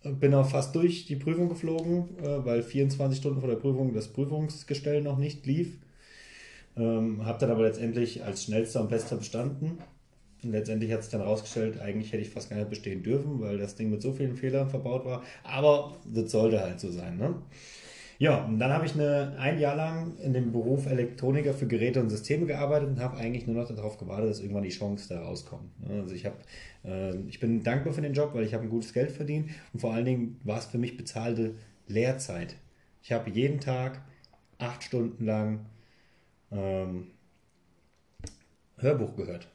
Bin 0.03 0.33
auch 0.33 0.49
fast 0.49 0.75
durch 0.75 1.05
die 1.05 1.15
Prüfung 1.15 1.47
geflogen, 1.47 2.17
äh, 2.19 2.43
weil 2.43 2.63
24 2.63 3.19
Stunden 3.19 3.39
vor 3.39 3.49
der 3.49 3.55
Prüfung 3.55 3.93
das 3.93 4.07
Prüfungsgestell 4.07 5.01
noch 5.01 5.19
nicht 5.19 5.45
lief. 5.45 5.77
Ähm, 6.75 7.23
habe 7.23 7.37
dann 7.39 7.51
aber 7.51 7.63
letztendlich 7.63 8.23
als 8.23 8.45
schnellster 8.45 8.81
und 8.81 8.89
bester 8.89 9.15
bestanden. 9.15 9.77
Letztendlich 10.43 10.91
hat 10.91 11.03
sich 11.03 11.11
dann 11.11 11.21
rausgestellt, 11.21 11.79
eigentlich 11.79 12.11
hätte 12.11 12.21
ich 12.21 12.29
fast 12.29 12.49
gar 12.49 12.57
nicht 12.57 12.69
bestehen 12.69 13.03
dürfen, 13.03 13.39
weil 13.39 13.57
das 13.57 13.75
Ding 13.75 13.89
mit 13.89 14.01
so 14.01 14.13
vielen 14.13 14.35
Fehlern 14.35 14.69
verbaut 14.69 15.05
war. 15.05 15.23
Aber 15.43 15.95
das 16.05 16.31
sollte 16.31 16.61
halt 16.61 16.79
so 16.79 16.91
sein. 16.91 17.17
Ne? 17.17 17.35
Ja, 18.19 18.45
und 18.45 18.59
dann 18.59 18.71
habe 18.71 18.85
ich 18.85 18.93
eine, 18.93 19.35
ein 19.37 19.59
Jahr 19.59 19.75
lang 19.75 20.17
in 20.23 20.33
dem 20.33 20.51
Beruf 20.51 20.85
Elektroniker 20.85 21.53
für 21.53 21.67
Geräte 21.67 21.99
und 21.99 22.09
Systeme 22.09 22.45
gearbeitet 22.45 22.89
und 22.89 22.99
habe 22.99 23.17
eigentlich 23.17 23.47
nur 23.47 23.55
noch 23.55 23.67
darauf 23.67 23.97
gewartet, 23.97 24.29
dass 24.29 24.39
irgendwann 24.39 24.63
die 24.63 24.69
Chance 24.69 25.09
da 25.09 25.21
rauskommt. 25.21 25.69
Also 25.89 26.15
ich, 26.15 26.25
hab, 26.25 26.37
äh, 26.85 27.15
ich 27.27 27.39
bin 27.39 27.63
dankbar 27.63 27.93
für 27.93 28.01
den 28.01 28.13
Job, 28.13 28.33
weil 28.33 28.45
ich 28.45 28.53
habe 28.53 28.63
ein 28.63 28.69
gutes 28.69 28.93
Geld 28.93 29.11
verdient 29.11 29.49
und 29.73 29.79
vor 29.79 29.93
allen 29.93 30.05
Dingen 30.05 30.39
war 30.43 30.59
es 30.59 30.65
für 30.65 30.77
mich 30.77 30.95
bezahlte 30.95 31.55
Lehrzeit. 31.87 32.55
Ich 33.01 33.11
habe 33.11 33.29
jeden 33.29 33.59
Tag 33.59 34.01
acht 34.57 34.83
Stunden 34.83 35.25
lang 35.25 35.65
ähm, 36.51 37.07
Hörbuch 38.77 39.15
gehört. 39.15 39.47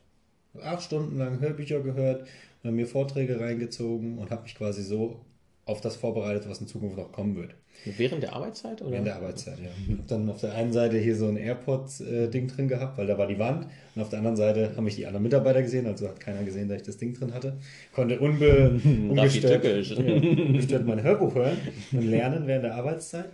Acht 0.62 0.82
Stunden 0.82 1.18
lang 1.18 1.40
Hörbücher 1.40 1.80
gehört, 1.80 2.26
mir 2.62 2.86
Vorträge 2.86 3.40
reingezogen 3.40 4.18
und 4.18 4.30
habe 4.30 4.42
mich 4.42 4.54
quasi 4.54 4.82
so 4.82 5.20
auf 5.64 5.80
das 5.80 5.96
vorbereitet, 5.96 6.48
was 6.48 6.60
in 6.60 6.66
Zukunft 6.66 6.96
noch 6.96 7.12
kommen 7.12 7.36
wird. 7.36 7.54
Während 7.84 8.22
der 8.22 8.32
Arbeitszeit? 8.32 8.80
Oder? 8.80 8.92
Während 8.92 9.06
der 9.06 9.16
Arbeitszeit, 9.16 9.58
ja. 9.58 9.70
Ich 9.86 9.92
habe 9.92 10.02
dann 10.08 10.28
auf 10.28 10.40
der 10.40 10.54
einen 10.54 10.72
Seite 10.72 10.98
hier 10.98 11.14
so 11.14 11.28
ein 11.28 11.36
AirPods-Ding 11.36 12.48
drin 12.48 12.68
gehabt, 12.68 12.98
weil 12.98 13.06
da 13.06 13.16
war 13.18 13.26
die 13.26 13.38
Wand. 13.38 13.66
Und 13.94 14.02
auf 14.02 14.08
der 14.08 14.18
anderen 14.18 14.36
Seite 14.36 14.72
haben 14.76 14.84
mich 14.84 14.96
die 14.96 15.06
anderen 15.06 15.22
Mitarbeiter 15.22 15.62
gesehen, 15.62 15.86
also 15.86 16.08
hat 16.08 16.18
keiner 16.18 16.42
gesehen, 16.42 16.68
dass 16.68 16.78
ich 16.78 16.86
das 16.86 16.96
Ding 16.96 17.14
drin 17.14 17.34
hatte. 17.34 17.58
Konnte 17.92 18.18
unbe 18.18 18.80
ungestört, 18.84 19.64
ja, 19.64 19.96
ungestört 19.96 20.86
mein 20.86 21.02
Hörbuch 21.02 21.34
hören 21.34 21.58
und 21.92 22.02
lernen 22.02 22.46
während 22.46 22.64
der 22.64 22.74
Arbeitszeit. 22.74 23.30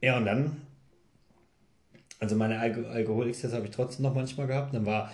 Ja, 0.00 0.18
und 0.18 0.26
dann 0.26 0.56
also 2.20 2.36
meine 2.36 2.58
Alko 2.58 2.82
Alkoholexzess 2.88 3.52
habe 3.52 3.66
ich 3.66 3.70
trotzdem 3.70 4.04
noch 4.04 4.14
manchmal 4.14 4.46
gehabt. 4.46 4.74
Dann 4.74 4.86
war 4.86 5.10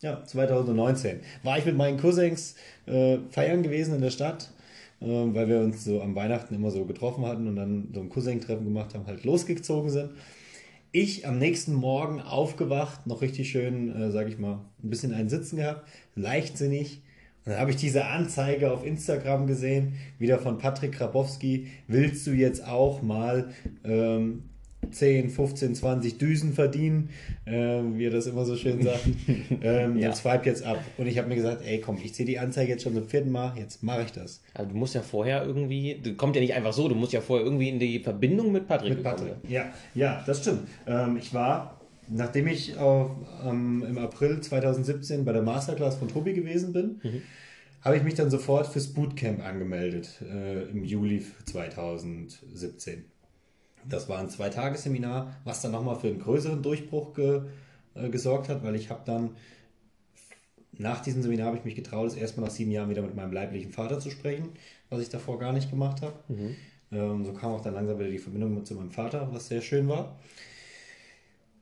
Ja, 0.00 0.24
2019. 0.24 1.20
War 1.42 1.58
ich 1.58 1.66
mit 1.66 1.76
meinen 1.76 1.98
Cousins 1.98 2.54
äh, 2.86 3.18
feiern 3.30 3.62
gewesen 3.62 3.94
in 3.94 4.00
der 4.00 4.10
Stadt, 4.10 4.50
äh, 5.00 5.06
weil 5.06 5.48
wir 5.48 5.60
uns 5.60 5.84
so 5.84 6.00
am 6.00 6.14
Weihnachten 6.14 6.54
immer 6.54 6.70
so 6.70 6.84
getroffen 6.84 7.26
hatten 7.26 7.48
und 7.48 7.56
dann 7.56 7.88
so 7.94 8.00
ein 8.00 8.08
Cousin-Treffen 8.08 8.64
gemacht 8.64 8.94
haben, 8.94 9.06
halt 9.06 9.24
losgezogen 9.24 9.90
sind. 9.90 10.10
Ich 10.92 11.26
am 11.26 11.38
nächsten 11.38 11.74
Morgen 11.74 12.22
aufgewacht, 12.22 13.06
noch 13.06 13.20
richtig 13.20 13.50
schön, 13.50 13.94
äh, 13.94 14.10
sag 14.10 14.28
ich 14.28 14.38
mal, 14.38 14.60
ein 14.82 14.90
bisschen 14.90 15.12
einen 15.12 15.28
Sitzen 15.28 15.56
gehabt, 15.56 15.86
leichtsinnig, 16.14 17.02
und 17.44 17.52
dann 17.52 17.60
habe 17.60 17.70
ich 17.70 17.76
diese 17.76 18.06
Anzeige 18.06 18.72
auf 18.72 18.84
Instagram 18.84 19.46
gesehen, 19.46 19.94
wieder 20.18 20.40
von 20.40 20.58
Patrick 20.58 20.92
Krabowski. 20.92 21.68
Willst 21.86 22.26
du 22.26 22.32
jetzt 22.32 22.66
auch 22.66 23.02
mal 23.02 23.50
ähm, 23.84 24.42
10, 24.90 25.30
15, 25.30 25.74
20 25.74 26.18
Düsen 26.18 26.52
verdienen, 26.52 27.10
äh, 27.44 27.52
wie 27.52 28.06
er 28.06 28.10
das 28.10 28.26
immer 28.26 28.44
so 28.44 28.56
schön 28.56 28.82
sagt. 28.82 29.06
ähm, 29.62 29.96
ja. 29.98 30.08
Dann 30.08 30.16
swipe 30.16 30.46
jetzt 30.46 30.62
ab. 30.62 30.82
Und 30.96 31.06
ich 31.06 31.18
habe 31.18 31.28
mir 31.28 31.34
gesagt, 31.34 31.62
ey 31.64 31.80
komm, 31.80 31.98
ich 32.02 32.14
sehe 32.14 32.26
die 32.26 32.38
Anzeige 32.38 32.72
jetzt 32.72 32.84
schon 32.84 32.94
zum 32.94 33.08
vierten 33.08 33.30
Mal, 33.30 33.54
jetzt 33.58 33.82
mache 33.82 34.02
ich 34.02 34.12
das. 34.12 34.42
Also 34.54 34.70
du 34.70 34.76
musst 34.76 34.94
ja 34.94 35.02
vorher 35.02 35.44
irgendwie, 35.44 36.00
du 36.02 36.14
kommt 36.14 36.36
ja 36.36 36.42
nicht 36.42 36.54
einfach 36.54 36.72
so, 36.72 36.88
du 36.88 36.94
musst 36.94 37.12
ja 37.12 37.20
vorher 37.20 37.44
irgendwie 37.44 37.68
in 37.68 37.78
die 37.78 37.98
Verbindung 38.00 38.52
mit 38.52 38.66
Patrick 38.66 38.94
Mit 38.94 39.02
Patrick, 39.02 39.34
ja, 39.48 39.72
ja, 39.94 40.22
das 40.26 40.40
stimmt. 40.42 40.68
Ähm, 40.86 41.16
ich 41.16 41.34
war, 41.34 41.80
nachdem 42.08 42.46
ich 42.46 42.76
auf, 42.78 43.10
ähm, 43.44 43.84
im 43.88 43.98
April 43.98 44.40
2017 44.40 45.24
bei 45.24 45.32
der 45.32 45.42
Masterclass 45.42 45.96
von 45.96 46.08
Tobi 46.08 46.32
gewesen 46.32 46.72
bin, 46.72 47.00
mhm 47.02 47.22
habe 47.86 47.96
ich 47.96 48.02
mich 48.02 48.14
dann 48.14 48.30
sofort 48.30 48.66
fürs 48.66 48.88
Bootcamp 48.88 49.44
angemeldet 49.44 50.20
äh, 50.20 50.64
im 50.70 50.82
Juli 50.82 51.24
2017. 51.44 53.04
Das 53.88 54.08
war 54.08 54.18
ein 54.18 54.30
Zweitagesseminar, 54.30 55.36
was 55.44 55.62
dann 55.62 55.72
nochmal 55.72 55.96
für 55.96 56.08
einen 56.08 56.20
größeren 56.20 56.62
Durchbruch 56.62 57.14
ge, 57.14 57.42
äh, 57.94 58.08
gesorgt 58.08 58.48
hat, 58.48 58.62
weil 58.62 58.74
ich 58.74 58.90
habe 58.90 59.02
dann 59.04 59.30
nach 60.78 61.00
diesem 61.00 61.22
Seminar 61.22 61.48
habe 61.48 61.56
ich 61.56 61.64
mich 61.64 61.74
getraut, 61.74 62.06
das 62.06 62.14
erstmal 62.14 62.46
nach 62.46 62.54
sieben 62.54 62.70
Jahren 62.70 62.90
wieder 62.90 63.02
mit 63.02 63.14
meinem 63.14 63.32
leiblichen 63.32 63.72
Vater 63.72 63.98
zu 63.98 64.10
sprechen, 64.10 64.50
was 64.90 65.00
ich 65.00 65.08
davor 65.08 65.38
gar 65.38 65.52
nicht 65.52 65.70
gemacht 65.70 66.02
habe. 66.02 66.14
Mhm. 66.28 66.56
Ähm, 66.92 67.24
so 67.24 67.32
kam 67.32 67.52
auch 67.52 67.62
dann 67.62 67.74
langsam 67.74 67.98
wieder 67.98 68.10
die 68.10 68.18
Verbindung 68.18 68.64
zu 68.64 68.74
meinem 68.74 68.90
Vater, 68.90 69.28
was 69.32 69.48
sehr 69.48 69.62
schön 69.62 69.88
war. 69.88 70.18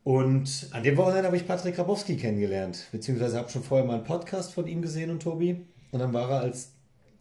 Und 0.02 0.68
an 0.72 0.82
dem 0.82 0.96
Wochenende 0.98 1.26
habe 1.26 1.36
ich 1.36 1.46
Patrick 1.46 1.76
Grabowski 1.76 2.16
kennengelernt, 2.16 2.88
beziehungsweise 2.92 3.38
habe 3.38 3.48
schon 3.48 3.62
vorher 3.62 3.86
mal 3.86 3.94
einen 3.94 4.04
Podcast 4.04 4.52
von 4.52 4.66
ihm 4.66 4.82
gesehen 4.82 5.10
und 5.10 5.22
Tobi. 5.22 5.64
Und 5.92 5.98
dann 5.98 6.12
war 6.12 6.30
er 6.30 6.40
als 6.40 6.72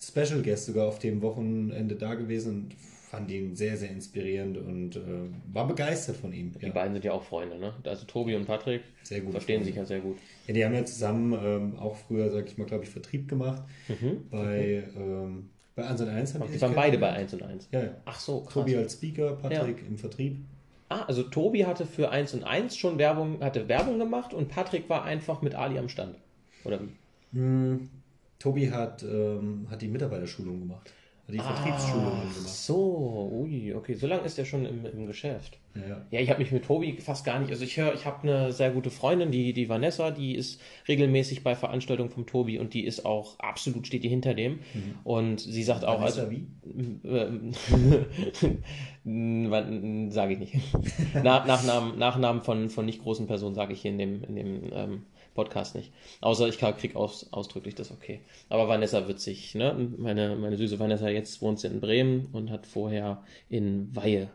Special 0.01 0.41
Guest 0.41 0.65
sogar 0.65 0.87
auf 0.87 0.99
dem 0.99 1.21
Wochenende 1.21 1.95
da 1.95 2.15
gewesen 2.15 2.55
und 2.55 2.75
fand 3.13 3.29
ihn 3.29 3.55
sehr, 3.55 3.77
sehr 3.77 3.91
inspirierend 3.91 4.57
und 4.57 4.95
äh, 4.95 5.01
war 5.53 5.67
begeistert 5.67 6.15
von 6.15 6.33
ihm. 6.33 6.51
Die 6.59 6.65
ja. 6.65 6.71
beiden 6.71 6.93
sind 6.93 7.05
ja 7.05 7.11
auch 7.11 7.21
Freunde, 7.21 7.59
ne? 7.59 7.71
Also 7.83 8.07
Tobi 8.07 8.35
und 8.35 8.45
Patrick 8.47 8.81
sehr 9.03 9.21
gut 9.21 9.33
verstehen 9.33 9.57
Freunde. 9.57 9.65
sich 9.67 9.75
ja 9.75 9.85
sehr 9.85 9.99
gut. 9.99 10.17
Ja, 10.47 10.55
die 10.55 10.65
haben 10.65 10.73
ja 10.73 10.83
zusammen 10.83 11.39
ähm, 11.39 11.77
auch 11.77 11.95
früher, 11.95 12.31
sag 12.31 12.47
ich 12.47 12.57
mal, 12.57 12.65
glaube 12.65 12.85
ich, 12.85 12.89
Vertrieb 12.89 13.27
gemacht. 13.29 13.61
Mhm. 13.87 14.27
Bei, 14.31 14.83
ähm, 14.97 15.49
bei 15.75 15.85
1 15.85 16.01
und 16.01 16.09
1 16.09 16.33
haben 16.33 16.47
die, 16.47 16.53
die 16.53 16.61
waren 16.61 16.73
beide 16.73 16.97
bei 16.97 17.11
1 17.11 17.33
und 17.35 17.43
1. 17.43 17.67
Ja, 17.71 17.83
ja. 17.83 17.91
Ach 18.05 18.19
so, 18.19 18.41
krass. 18.41 18.53
Tobi 18.53 18.77
als 18.77 18.93
Speaker, 18.93 19.33
Patrick 19.35 19.77
ja. 19.83 19.87
im 19.87 19.99
Vertrieb. 19.99 20.37
Ah, 20.89 21.03
also 21.03 21.21
Tobi 21.21 21.67
hatte 21.67 21.85
für 21.85 22.09
1 22.09 22.33
und 22.33 22.43
1 22.43 22.75
schon 22.75 22.97
Werbung, 22.97 23.41
hatte 23.41 23.67
Werbung 23.67 23.99
gemacht 23.99 24.33
und 24.33 24.49
Patrick 24.49 24.89
war 24.89 25.03
einfach 25.03 25.43
mit 25.43 25.53
Ali 25.53 25.77
am 25.77 25.87
Stand. 25.87 26.15
Oder 26.63 26.79
wie? 26.81 27.37
Hm, 27.37 27.89
Tobi 28.39 28.71
hat, 28.71 29.03
ähm, 29.03 29.67
hat 29.69 29.83
die 29.83 29.87
Mitarbeiterschulung 29.87 30.61
gemacht. 30.61 30.91
Die 31.27 31.39
Vertriebsschule 31.39 32.05
ah, 32.05 32.19
gemacht. 32.19 32.49
So, 32.49 33.29
ui, 33.31 33.73
okay. 33.73 33.93
So 33.93 34.07
lange 34.07 34.23
ist 34.23 34.37
er 34.37 34.43
schon 34.43 34.65
im, 34.65 34.85
im 34.85 35.07
Geschäft. 35.07 35.57
Ja, 35.73 36.05
ja 36.11 36.19
ich 36.19 36.29
habe 36.29 36.39
mich 36.39 36.51
mit 36.51 36.65
Tobi 36.65 36.97
fast 36.99 37.23
gar 37.23 37.39
nicht. 37.39 37.49
Also 37.49 37.63
ich 37.63 37.77
höre, 37.77 37.93
ich 37.93 38.05
habe 38.05 38.27
eine 38.27 38.51
sehr 38.51 38.71
gute 38.71 38.89
Freundin, 38.89 39.31
die, 39.31 39.53
die 39.53 39.69
Vanessa, 39.69 40.11
die 40.11 40.35
ist 40.35 40.59
regelmäßig 40.87 41.41
bei 41.41 41.55
Veranstaltungen 41.55 42.09
vom 42.09 42.25
Tobi 42.25 42.59
und 42.59 42.73
die 42.73 42.85
ist 42.85 43.05
auch 43.05 43.39
absolut 43.39 43.87
steht 43.87 44.03
die 44.03 44.09
hinter 44.09 44.33
dem. 44.33 44.59
Mhm. 44.73 44.95
Und 45.05 45.39
sie 45.39 45.63
sagt 45.63 45.85
auch, 45.85 46.01
Vanessa 46.01 46.23
also. 46.23 46.31
wie? 46.31 46.45
sage 50.11 50.33
ich 50.33 50.39
nicht. 50.39 50.55
Nach, 51.23 51.45
Nachnamen, 51.45 51.97
Nachnamen 51.97 52.41
von, 52.41 52.69
von 52.69 52.85
nicht 52.85 53.01
großen 53.01 53.27
Personen 53.27 53.55
sage 53.55 53.71
ich 53.71 53.81
hier 53.81 53.91
in 53.91 53.97
dem, 53.97 54.23
in 54.25 54.35
dem 54.35 54.69
ähm, 54.73 55.05
Podcast 55.33 55.75
nicht. 55.75 55.91
Außer 56.21 56.47
ich 56.47 56.57
krieg 56.57 56.95
aus, 56.95 57.27
ausdrücklich 57.31 57.75
das 57.75 57.91
okay. 57.91 58.21
Aber 58.49 58.67
Vanessa 58.67 59.07
wird 59.07 59.19
sich, 59.19 59.55
ne? 59.55 59.89
Meine, 59.97 60.35
meine 60.35 60.57
süße 60.57 60.79
Vanessa, 60.79 61.09
jetzt 61.09 61.41
wohnt 61.41 61.59
sie 61.59 61.67
in 61.67 61.79
Bremen 61.79 62.27
und 62.31 62.51
hat 62.51 62.65
vorher 62.65 63.23
in 63.49 63.95
Weihe 63.95 64.29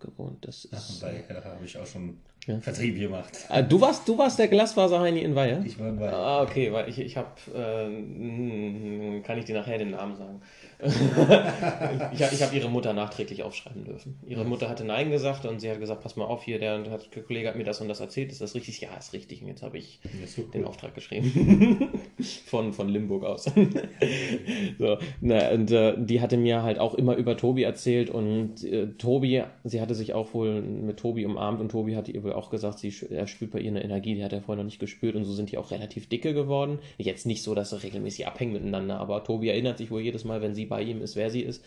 gewohnt. 0.00 0.44
Das 0.44 0.64
ist, 0.64 1.02
Ach, 1.02 1.08
Weihe 1.08 1.44
habe 1.44 1.64
ich 1.64 1.76
auch 1.78 1.86
schon 1.86 2.18
ja. 2.46 2.60
Vertrieb 2.60 2.98
gemacht. 2.98 3.38
Ah, 3.48 3.62
du 3.62 3.80
warst, 3.80 4.08
du 4.08 4.18
warst 4.18 4.38
der 4.38 4.48
Glasfaserheini 4.48 5.20
in 5.20 5.34
Weihe? 5.34 5.62
Ich 5.64 5.78
war 5.78 5.88
in 5.88 6.00
Weihe. 6.00 6.12
Ah, 6.12 6.42
okay, 6.42 6.72
weil 6.72 6.88
ich, 6.88 6.98
ich 6.98 7.16
habe, 7.16 7.28
äh, 7.54 9.20
kann 9.20 9.38
ich 9.38 9.44
dir 9.44 9.54
nachher 9.54 9.78
den 9.78 9.90
Namen 9.90 10.16
sagen 10.16 10.42
ich 10.84 12.22
habe 12.22 12.34
ich 12.34 12.42
hab 12.42 12.52
ihre 12.52 12.68
Mutter 12.68 12.92
nachträglich 12.92 13.42
aufschreiben 13.42 13.84
dürfen. 13.84 14.18
Ihre 14.26 14.44
Mutter 14.44 14.68
hatte 14.68 14.84
Nein 14.84 15.10
gesagt 15.10 15.46
und 15.46 15.60
sie 15.60 15.70
hat 15.70 15.78
gesagt, 15.78 16.02
pass 16.02 16.16
mal 16.16 16.24
auf 16.24 16.42
hier, 16.42 16.58
der, 16.58 16.78
der 16.78 17.22
Kollege 17.22 17.48
hat 17.48 17.56
mir 17.56 17.64
das 17.64 17.80
und 17.80 17.88
das 17.88 18.00
erzählt, 18.00 18.32
ist 18.32 18.40
das 18.40 18.54
richtig? 18.54 18.80
Ja, 18.80 18.88
ist 18.96 19.12
richtig. 19.12 19.42
Und 19.42 19.48
jetzt 19.48 19.62
habe 19.62 19.78
ich 19.78 20.00
so 20.26 20.42
cool. 20.42 20.50
den 20.52 20.64
Auftrag 20.64 20.94
geschrieben. 20.94 21.88
von, 22.46 22.72
von 22.72 22.88
Limburg 22.88 23.24
aus. 23.24 23.44
so, 24.78 24.98
na, 25.20 25.50
und 25.50 25.70
äh, 25.70 25.94
die 25.98 26.20
hatte 26.20 26.36
mir 26.36 26.62
halt 26.62 26.78
auch 26.78 26.94
immer 26.94 27.16
über 27.16 27.36
Tobi 27.36 27.62
erzählt 27.62 28.10
und 28.10 28.64
äh, 28.64 28.88
Tobi, 28.98 29.42
sie 29.64 29.80
hatte 29.80 29.94
sich 29.94 30.14
auch 30.14 30.34
wohl 30.34 30.62
mit 30.62 30.98
Tobi 30.98 31.24
umarmt 31.24 31.60
und 31.60 31.70
Tobi 31.70 31.94
hat 31.94 32.08
ihr 32.08 32.22
wohl 32.24 32.32
auch 32.32 32.50
gesagt, 32.50 32.80
sie, 32.80 32.92
er 33.10 33.26
spürt 33.26 33.52
bei 33.52 33.60
ihr 33.60 33.70
eine 33.70 33.84
Energie, 33.84 34.14
die 34.14 34.24
hat 34.24 34.32
er 34.32 34.42
vorher 34.42 34.62
noch 34.62 34.68
nicht 34.68 34.80
gespürt 34.80 35.14
und 35.14 35.24
so 35.24 35.32
sind 35.32 35.52
die 35.52 35.58
auch 35.58 35.70
relativ 35.70 36.08
dicke 36.08 36.34
geworden. 36.34 36.80
Jetzt 36.98 37.26
nicht 37.26 37.42
so, 37.42 37.54
dass 37.54 37.70
sie 37.70 37.82
regelmäßig 37.82 38.26
abhängen 38.26 38.52
miteinander, 38.52 38.98
aber 38.98 39.22
Tobi 39.22 39.48
erinnert 39.48 39.78
sich 39.78 39.90
wohl 39.90 40.00
jedes 40.00 40.24
Mal, 40.24 40.42
wenn 40.42 40.54
sie 40.54 40.71
bei 40.72 40.82
ihm 40.82 41.02
ist, 41.02 41.16
wer 41.16 41.30
sie 41.30 41.42
ist. 41.42 41.62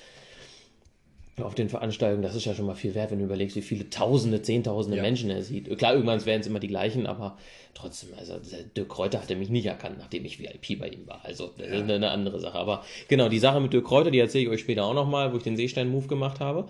Auf 1.41 1.53
den 1.53 1.67
Veranstaltungen, 1.67 2.23
das 2.23 2.33
ist 2.33 2.45
ja 2.45 2.55
schon 2.55 2.65
mal 2.65 2.75
viel 2.75 2.95
wert, 2.95 3.11
wenn 3.11 3.19
du 3.19 3.25
überlegst, 3.25 3.57
wie 3.57 3.61
viele 3.61 3.89
Tausende, 3.89 4.41
Zehntausende 4.41 4.97
ja. 4.97 5.03
Menschen 5.03 5.29
er 5.29 5.41
sieht. 5.41 5.77
Klar, 5.77 5.93
irgendwann 5.93 6.25
werden 6.25 6.39
es 6.39 6.47
immer 6.47 6.61
die 6.61 6.69
gleichen, 6.69 7.05
aber 7.05 7.37
trotzdem, 7.73 8.09
also 8.17 8.35
Dirk 8.77 8.87
Kräuter 8.87 9.21
hat 9.21 9.29
er 9.29 9.35
mich 9.35 9.49
nicht 9.49 9.65
erkannt, 9.65 9.97
nachdem 9.99 10.23
ich 10.23 10.39
VIP 10.39 10.79
bei 10.79 10.87
ihm 10.87 11.05
war. 11.07 11.25
Also 11.25 11.51
das 11.57 11.67
ja. 11.67 11.75
ist 11.75 11.91
eine 11.91 12.09
andere 12.09 12.39
Sache. 12.39 12.57
Aber 12.57 12.85
genau, 13.09 13.27
die 13.27 13.39
Sache 13.39 13.59
mit 13.59 13.73
Dirk 13.73 13.85
Kräuter, 13.85 14.11
die 14.11 14.19
erzähle 14.19 14.45
ich 14.45 14.49
euch 14.49 14.61
später 14.61 14.85
auch 14.85 14.93
nochmal, 14.93 15.33
wo 15.33 15.37
ich 15.37 15.43
den 15.43 15.57
Seestein-Move 15.57 16.07
gemacht 16.07 16.39
habe. 16.39 16.69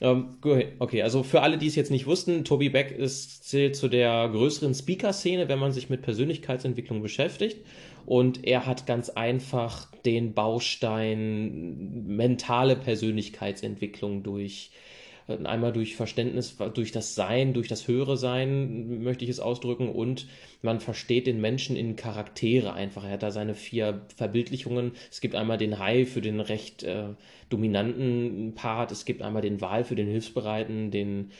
Ähm, 0.00 0.38
okay, 0.78 1.02
also 1.02 1.22
für 1.22 1.42
alle, 1.42 1.58
die 1.58 1.66
es 1.66 1.76
jetzt 1.76 1.90
nicht 1.90 2.06
wussten, 2.06 2.44
Tobi 2.44 2.70
Beck 2.70 2.90
ist, 2.90 3.44
zählt 3.44 3.76
zu 3.76 3.88
der 3.88 4.28
größeren 4.28 4.74
Speaker-Szene, 4.74 5.48
wenn 5.48 5.58
man 5.58 5.72
sich 5.72 5.90
mit 5.90 6.02
Persönlichkeitsentwicklung 6.02 7.02
beschäftigt. 7.02 7.58
Und 8.06 8.46
er 8.46 8.66
hat 8.66 8.86
ganz 8.86 9.10
einfach 9.10 9.88
den 10.04 10.32
Baustein 10.32 12.06
mentale 12.06 12.76
Persönlichkeitsentwicklung 12.76 14.22
durch 14.22 14.70
äh, 14.72 14.99
einmal 15.44 15.72
durch 15.72 15.96
Verständnis, 15.96 16.56
durch 16.74 16.92
das 16.92 17.14
Sein, 17.14 17.52
durch 17.52 17.68
das 17.68 17.88
höhere 17.88 18.16
Sein, 18.16 19.02
möchte 19.02 19.24
ich 19.24 19.30
es 19.30 19.40
ausdrücken, 19.40 19.88
und 19.88 20.26
man 20.62 20.80
versteht 20.80 21.26
den 21.26 21.40
Menschen 21.40 21.76
in 21.76 21.96
Charaktere 21.96 22.72
einfach. 22.72 23.04
Er 23.04 23.12
hat 23.12 23.22
da 23.22 23.30
seine 23.30 23.54
vier 23.54 24.02
Verbildlichungen. 24.16 24.92
Es 25.10 25.20
gibt 25.20 25.34
einmal 25.34 25.58
den 25.58 25.78
Hai 25.78 26.04
für 26.04 26.20
den 26.20 26.40
recht 26.40 26.82
äh, 26.82 27.08
dominanten 27.48 28.54
Part, 28.54 28.92
es 28.92 29.04
gibt 29.04 29.22
einmal 29.22 29.42
den 29.42 29.60
Wal 29.60 29.84
für 29.84 29.96
den 29.96 30.06
Hilfsbereiten, 30.06 30.90
den 30.90 31.30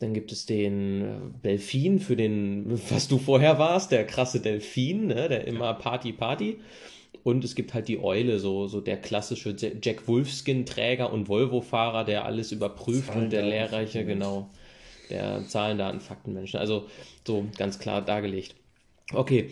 dann 0.00 0.14
gibt 0.14 0.32
es 0.32 0.46
den 0.46 1.02
äh, 1.02 1.06
Delfin 1.44 2.00
für 2.00 2.16
den, 2.16 2.80
was 2.90 3.06
du 3.06 3.18
vorher 3.18 3.58
warst, 3.58 3.92
der 3.92 4.06
krasse 4.06 4.40
Delfin, 4.40 5.08
ne, 5.08 5.28
der 5.28 5.46
immer 5.46 5.74
Party, 5.74 6.12
Party. 6.12 6.56
Und 7.22 7.44
es 7.44 7.54
gibt 7.54 7.74
halt 7.74 7.88
die 7.88 8.02
Eule, 8.02 8.38
so, 8.38 8.66
so 8.66 8.80
der 8.80 8.96
klassische 8.96 9.54
Jack 9.82 10.08
Wolfskin-Träger 10.08 11.12
und 11.12 11.28
Volvo-Fahrer, 11.28 12.04
der 12.04 12.24
alles 12.24 12.52
überprüft 12.52 13.08
Zahlen, 13.08 13.24
und 13.24 13.32
der 13.32 13.42
lehrreiche, 13.42 14.04
genau, 14.04 14.50
der 15.10 15.46
Zahlen, 15.46 15.78
Daten, 15.78 16.00
Fakten, 16.00 16.32
Menschen. 16.32 16.58
Also 16.58 16.86
so 17.26 17.46
ganz 17.56 17.78
klar 17.78 18.02
dargelegt. 18.02 18.54
Okay, 19.12 19.50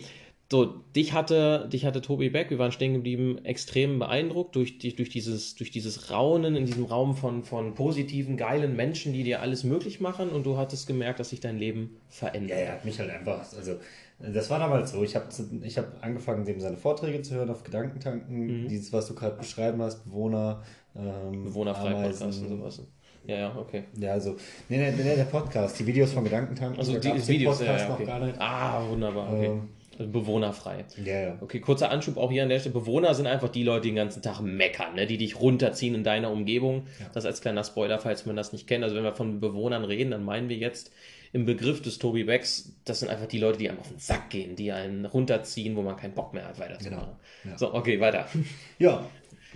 so, 0.50 0.64
dich 0.96 1.12
hatte, 1.12 1.68
dich 1.70 1.84
hatte 1.84 2.00
Tobi 2.00 2.30
Beck, 2.30 2.48
wir 2.48 2.58
waren 2.58 2.72
stehen 2.72 2.94
geblieben, 2.94 3.44
extrem 3.44 3.98
beeindruckt 3.98 4.56
durch, 4.56 4.78
durch, 4.78 5.10
dieses, 5.10 5.56
durch 5.56 5.70
dieses 5.70 6.10
Raunen 6.10 6.56
in 6.56 6.64
diesem 6.64 6.86
Raum 6.86 7.14
von, 7.16 7.44
von 7.44 7.74
positiven, 7.74 8.38
geilen 8.38 8.74
Menschen, 8.74 9.12
die 9.12 9.24
dir 9.24 9.42
alles 9.42 9.62
möglich 9.62 10.00
machen 10.00 10.30
und 10.30 10.46
du 10.46 10.56
hattest 10.56 10.86
gemerkt, 10.86 11.20
dass 11.20 11.30
sich 11.30 11.40
dein 11.40 11.58
Leben 11.58 11.98
verändert. 12.08 12.58
Ja, 12.58 12.64
er 12.64 12.72
hat 12.72 12.86
mich 12.86 12.98
halt 12.98 13.10
einfach, 13.10 13.40
also 13.52 13.74
das 14.18 14.50
war 14.50 14.58
damals 14.58 14.90
so, 14.90 15.02
ich 15.04 15.14
habe 15.14 15.26
ich 15.62 15.78
hab 15.78 16.04
angefangen, 16.04 16.44
dem 16.44 16.58
seine 16.60 16.76
Vorträge 16.76 17.22
zu 17.22 17.34
hören 17.34 17.50
auf 17.50 17.62
Gedankentanken, 17.62 18.62
mhm. 18.64 18.68
dieses, 18.68 18.92
was 18.92 19.06
du 19.06 19.14
gerade 19.14 19.36
beschreiben 19.36 19.80
hast, 19.80 20.04
Bewohner, 20.04 20.62
ähm, 20.96 21.44
Bewohnerfrei 21.44 22.06
und 22.06 22.14
sowas. 22.14 22.82
Ja, 23.24 23.36
ja, 23.36 23.56
okay. 23.56 23.84
Ja, 23.98 24.12
also, 24.12 24.36
nee, 24.68 24.78
nee, 24.78 24.90
nee, 24.90 25.16
der 25.16 25.24
Podcast, 25.24 25.78
die 25.78 25.86
Videos 25.86 26.12
von 26.12 26.24
Gedankentanken. 26.24 26.78
Also 26.78 26.98
die 26.98 27.28
Videos, 27.28 27.60
ja, 27.60 27.76
ja, 27.76 27.92
okay. 27.92 28.02
noch 28.04 28.06
gar 28.06 28.20
nicht. 28.20 28.40
Ah, 28.40 28.88
wunderbar, 28.88 29.32
okay. 29.32 29.46
Ähm, 29.46 30.12
bewohnerfrei. 30.12 30.84
Ja, 31.04 31.20
ja. 31.20 31.38
Okay, 31.40 31.60
kurzer 31.60 31.90
Anschub 31.90 32.16
auch 32.16 32.30
hier 32.30 32.44
an 32.44 32.48
der 32.48 32.60
Stelle. 32.60 32.74
Bewohner 32.74 33.14
sind 33.14 33.26
einfach 33.26 33.48
die 33.48 33.64
Leute, 33.64 33.82
die 33.82 33.88
den 33.88 33.96
ganzen 33.96 34.22
Tag 34.22 34.40
meckern, 34.40 34.94
ne? 34.94 35.06
die 35.06 35.18
dich 35.18 35.40
runterziehen 35.40 35.94
in 35.94 36.04
deiner 36.04 36.30
Umgebung. 36.30 36.86
Ja. 37.00 37.06
Das 37.12 37.24
als 37.24 37.40
kleiner 37.40 37.64
Spoiler, 37.64 37.98
falls 37.98 38.24
man 38.24 38.36
das 38.36 38.52
nicht 38.52 38.66
kennt. 38.66 38.84
Also 38.84 38.94
wenn 38.96 39.02
wir 39.02 39.14
von 39.14 39.40
Bewohnern 39.40 39.84
reden, 39.84 40.12
dann 40.12 40.24
meinen 40.24 40.48
wir 40.48 40.56
jetzt 40.56 40.92
im 41.32 41.44
Begriff 41.44 41.82
des 41.82 41.98
Tobi 41.98 42.24
Becks, 42.24 42.76
das 42.84 43.00
sind 43.00 43.08
einfach 43.08 43.26
die 43.26 43.38
Leute, 43.38 43.58
die 43.58 43.68
einem 43.68 43.78
auf 43.78 43.88
den 43.88 43.98
Sack 43.98 44.30
gehen, 44.30 44.56
die 44.56 44.72
einen 44.72 45.04
runterziehen, 45.04 45.76
wo 45.76 45.82
man 45.82 45.96
keinen 45.96 46.14
Bock 46.14 46.32
mehr 46.32 46.46
hat, 46.46 46.58
weiterzumachen. 46.58 47.16
Genau. 47.42 47.52
Ja. 47.52 47.58
So, 47.58 47.74
okay, 47.74 48.00
weiter. 48.00 48.26
Ja, 48.78 49.08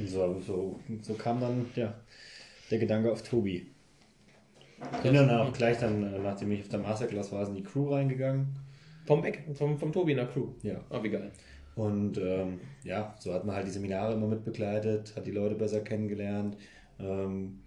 so, 0.05 0.41
so, 0.41 0.81
so 1.01 1.15
kam 1.15 1.41
dann 1.41 1.67
ja, 1.77 1.95
der 2.71 2.79
Gedanke 2.79 3.13
auf 3.13 3.23
Tobi. 3.23 3.67
Bin 5.03 5.15
dann 5.15 5.31
auch 5.31 5.53
gleich 5.53 5.79
dann, 5.79 6.23
nachdem 6.23 6.51
ich 6.51 6.63
auf 6.63 6.69
der 6.69 6.81
Masterclass 6.81 7.31
war, 7.31 7.47
in 7.47 7.55
die 7.55 7.63
Crew 7.63 7.93
reingegangen 7.93 8.49
vom 9.07 9.23
Beck, 9.23 9.45
vom, 9.55 9.79
vom 9.79 9.93
Tobi 9.93 10.13
in 10.13 10.19
der 10.19 10.27
Crew. 10.27 10.49
Ja. 10.63 10.81
Oh, 10.91 11.03
wie 11.03 11.11
geil. 11.11 11.31
Und 11.75 12.19
ähm, 12.19 12.61
ja, 12.85 13.15
so 13.19 13.33
hat 13.33 13.45
man 13.45 13.57
halt 13.57 13.67
die 13.67 13.71
Seminare 13.71 14.15
immer 14.15 14.27
mit 14.27 14.45
begleitet, 14.45 15.15
hat 15.17 15.27
die 15.27 15.31
Leute 15.31 15.55
besser 15.55 15.81
kennengelernt. 15.81 16.57
Ähm, 16.99 17.61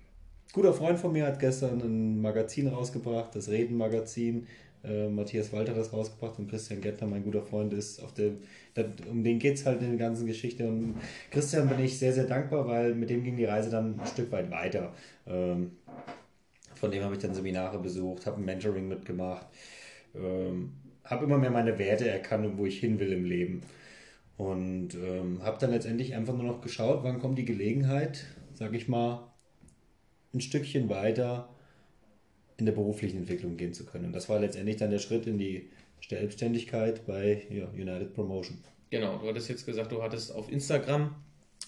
guter 0.54 0.74
Freund 0.74 1.00
von 1.00 1.12
mir 1.12 1.25
hat 1.25 1.40
gestern 1.40 1.82
ein 1.82 2.22
Magazin 2.22 2.68
rausgebracht, 2.68 3.36
das 3.36 3.50
Reden-Magazin. 3.50 4.48
Äh, 4.84 5.10
Matthias 5.10 5.52
Walter 5.52 5.72
hat 5.72 5.80
das 5.80 5.94
rausgebracht 5.94 6.38
und 6.40 6.50
Christian 6.50 6.82
Gettner, 6.82 7.08
mein 7.08 7.24
guter 7.24 7.42
Freund, 7.42 7.74
ist 7.74 8.02
auf 8.04 8.14
der, 8.14 8.32
um 9.10 9.24
den 9.24 9.40
geht 9.40 9.56
es 9.56 9.66
halt 9.66 9.82
in 9.82 9.90
der 9.90 9.98
ganzen 9.98 10.28
Geschichte. 10.28 10.68
Und 10.68 10.96
Christian 11.32 11.68
bin 11.68 11.84
ich 11.84 11.98
sehr, 11.98 12.14
sehr 12.14 12.25
dankbar, 12.25 12.68
weil 12.68 12.94
mit 12.94 13.10
dem 13.10 13.24
ging 13.24 13.38
die 13.38 13.46
Reise 13.46 13.70
dann 13.70 14.00
ein 14.00 14.08
Stück 14.08 14.32
weit 14.32 14.52
weiter. 14.52 14.94
Ähm, 15.28 15.72
von 16.75 16.92
dem 16.92 17.04
habe 17.04 17.16
ich 17.16 17.22
dann 17.22 17.34
Seminare 17.34 17.80
besucht, 17.80 18.25
habe 18.25 18.42
ein 18.42 18.46
Mentoring 18.46 18.88
mitgemacht. 18.88 19.48
Ähm, 20.14 20.74
habe 21.04 21.25
immer 21.25 21.38
mehr 21.38 21.52
meine 21.52 21.78
Werte 21.80 22.10
erkannt 22.10 22.46
und 22.46 22.58
wo 22.58 22.66
ich 22.66 22.80
hin 22.80 23.00
will 23.00 23.12
im 23.12 23.25
Leben. 23.25 23.64
Und 24.38 24.96
ähm, 24.96 25.42
habe 25.44 25.58
dann 25.60 25.72
letztendlich 25.72 26.14
einfach 26.14 26.34
nur 26.34 26.44
noch 26.44 26.62
geschaut, 26.62 27.04
wann 27.04 27.20
kommt 27.20 27.38
die 27.38 27.46
Gelegenheit, 27.46 28.25
sage 28.54 28.75
ich 28.75 28.88
mal, 28.88 29.32
ein 30.36 30.42
Stückchen 30.42 30.89
weiter 30.89 31.50
in 32.58 32.65
der 32.65 32.74
beruflichen 32.74 33.18
Entwicklung 33.18 33.58
gehen 33.58 33.74
zu 33.74 33.86
können. 33.86 34.06
Und 34.06 34.13
das 34.13 34.30
war 34.30 34.39
letztendlich 34.39 34.77
dann 34.77 34.92
der 34.92 35.00
Schritt 35.00 35.27
in 35.27 35.38
die 35.38 35.70
Selbstständigkeit 36.08 37.06
bei 37.06 37.48
ja, 37.50 37.68
United 37.70 38.13
Promotion. 38.13 38.58
Genau, 38.92 39.18
du 39.18 39.27
hattest 39.27 39.50
jetzt 39.50 39.65
gesagt, 39.65 39.92
du 39.92 40.01
hattest 40.01 40.34
auf 40.34 40.51
Instagram 40.51 41.15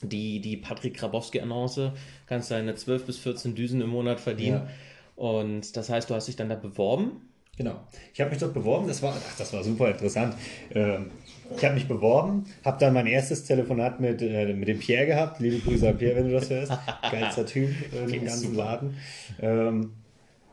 die, 0.03 0.39
die 0.41 0.57
Patrick 0.57 0.95
Grabowski-Annonce, 0.95 1.91
kannst 2.27 2.51
deine 2.51 2.75
12 2.75 3.05
bis 3.05 3.17
14 3.17 3.55
Düsen 3.55 3.81
im 3.81 3.89
Monat 3.89 4.19
verdienen. 4.19 4.67
Ja. 4.67 4.69
Und 5.15 5.75
das 5.75 5.89
heißt, 5.89 6.07
du 6.09 6.13
hast 6.13 6.27
dich 6.27 6.35
dann 6.35 6.49
da 6.49 6.55
beworben 6.55 7.27
Genau. 7.57 7.75
Ich 8.13 8.21
habe 8.21 8.29
mich 8.29 8.39
dort 8.39 8.53
beworben, 8.53 8.87
das 8.87 9.01
war, 9.01 9.15
ach, 9.17 9.37
das 9.37 9.51
war 9.51 9.63
super 9.63 9.89
interessant. 9.89 10.35
Ähm, 10.73 11.09
ich 11.55 11.63
habe 11.63 11.75
mich 11.75 11.87
beworben, 11.87 12.45
habe 12.63 12.77
dann 12.79 12.93
mein 12.93 13.07
erstes 13.07 13.43
Telefonat 13.43 13.99
mit, 13.99 14.21
äh, 14.21 14.53
mit 14.53 14.67
dem 14.67 14.79
Pierre 14.79 15.05
gehabt. 15.05 15.39
Liebe 15.39 15.59
Grüße 15.59 15.87
an 15.87 15.97
Pierre, 15.97 16.17
wenn 16.17 16.27
du 16.27 16.33
das 16.33 16.49
hörst. 16.49 16.71
Geilster 17.11 17.45
Typ 17.45 17.69
äh, 17.93 18.13
im 18.13 18.25
ganzen 18.25 18.51
super. 18.51 18.57
Laden. 18.57 18.97
Ähm, 19.41 19.91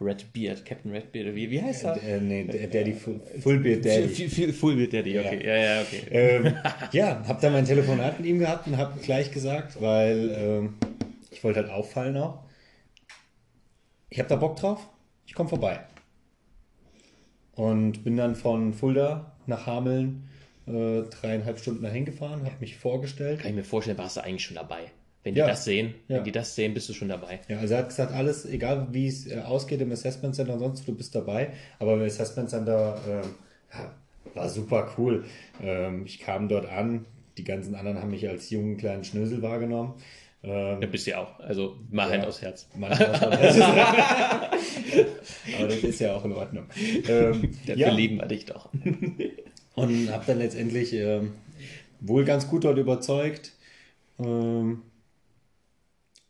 Redbeard, 0.01 0.65
Captain 0.65 0.91
Redbeard, 0.91 1.35
wie, 1.35 1.51
wie 1.51 1.63
heißt 1.63 1.85
er? 1.85 2.03
Äh, 2.03 2.21
nee, 2.21 2.45
Daddy, 2.45 2.93
Fullbeard 2.95 3.85
Daddy. 3.85 4.53
Fullbeard 4.53 4.93
Daddy, 4.93 5.19
okay. 5.19 5.47
Ja, 5.47 5.57
ja, 5.57 5.75
ja 5.77 5.83
okay. 5.83 6.03
Ähm, 6.11 6.55
ja, 6.93 7.23
habe 7.27 7.41
dann 7.41 7.53
mein 7.53 7.65
Telefonat 7.65 8.19
mit 8.19 8.29
ihm 8.29 8.39
gehabt 8.41 8.67
und 8.67 8.77
habe 8.77 8.99
gleich 9.01 9.31
gesagt, 9.31 9.81
weil 9.81 10.35
ähm, 10.37 10.75
ich 11.31 11.43
wollte 11.45 11.61
halt 11.61 11.71
auffallen 11.71 12.17
auch. 12.17 12.43
Ich 14.11 14.19
habe 14.19 14.29
da 14.29 14.37
Bock 14.37 14.57
drauf, 14.57 14.89
ich 15.27 15.35
komme 15.35 15.49
vorbei. 15.49 15.81
Und 17.53 18.03
bin 18.03 18.17
dann 18.17 18.35
von 18.35 18.75
Fulda 18.75 19.37
nach 19.47 19.67
Hameln 19.67 20.29
äh, 20.66 21.02
dreieinhalb 21.02 21.59
Stunden 21.59 21.83
dahin 21.83 22.04
gefahren, 22.04 22.44
habe 22.44 22.56
mich 22.61 22.76
vorgestellt. 22.76 23.40
Kann 23.40 23.50
ich 23.50 23.56
mir 23.56 23.64
vorstellen, 23.64 23.99
warst 23.99 24.16
du 24.16 24.23
eigentlich 24.25 24.44
schon 24.44 24.56
dabei. 24.56 24.80
Wenn 25.23 25.35
die 25.35 25.40
Ja. 25.40 25.47
das 25.47 25.64
sehen, 25.64 25.94
Ja. 26.09 26.16
wenn 26.18 26.25
die 26.25 26.33
das 26.33 26.54
sehen, 26.54 26.75
bist 26.75 26.88
du 26.88 26.92
schon 26.92 27.09
dabei. 27.09 27.40
Ja, 27.49 27.59
also 27.59 27.75
er 27.75 27.80
hat 27.80 27.88
gesagt, 27.88 28.12
alles, 28.12 28.44
egal 28.47 28.88
wie 28.92 29.06
es 29.06 29.26
äh, 29.26 29.38
ausgeht 29.40 29.80
im 29.80 29.90
Assessment 29.92 30.35
Center 30.35 30.52
und 30.54 30.59
sonst, 30.61 30.87
du 30.87 30.94
bist 30.94 31.14
dabei. 31.14 31.50
Aber 31.78 31.94
im 31.94 32.02
Assessment 32.02 32.50
Center 32.50 32.99
ja, 33.73 33.90
war 34.35 34.49
super 34.49 34.92
cool. 34.99 35.25
Ähm, 35.62 36.04
ich 36.06 36.18
kam 36.21 36.49
dort 36.49 36.66
an, 36.71 37.06
die 37.38 37.44
ganzen 37.44 37.75
anderen 37.75 38.00
haben 38.00 38.11
mich 38.11 38.28
als 38.28 38.50
jungen 38.50 38.76
kleinen 38.76 39.04
Schnösel 39.04 39.40
wahrgenommen. 39.42 39.94
Ähm, 40.42 40.83
Ja, 40.83 40.87
bist 40.88 41.06
du 41.06 41.12
ja 41.12 41.23
auch. 41.23 41.40
Also 41.40 41.76
mal 41.90 42.11
Hand 42.11 42.26
aufs 42.26 42.42
Herz. 42.42 42.68
schon. 42.73 42.83
Das 42.83 43.56
ist- 43.56 43.62
Aber 45.59 45.66
das 45.68 45.76
ist 45.78 46.00
ja 46.00 46.14
auch 46.14 46.25
in 46.25 46.33
Ordnung. 46.33 46.66
Ähm, 47.09 47.50
Dafür 47.66 47.76
ja, 47.76 47.90
lieben 47.92 48.18
wir 48.18 48.26
dich 48.26 48.44
doch. 48.44 48.68
und 49.75 50.11
habe 50.11 50.25
dann 50.26 50.38
letztendlich 50.38 50.93
ähm, 50.93 51.33
wohl 52.00 52.25
ganz 52.25 52.49
gut 52.49 52.64
dort 52.64 52.78
überzeugt. 52.78 53.52
Ähm, 54.19 54.83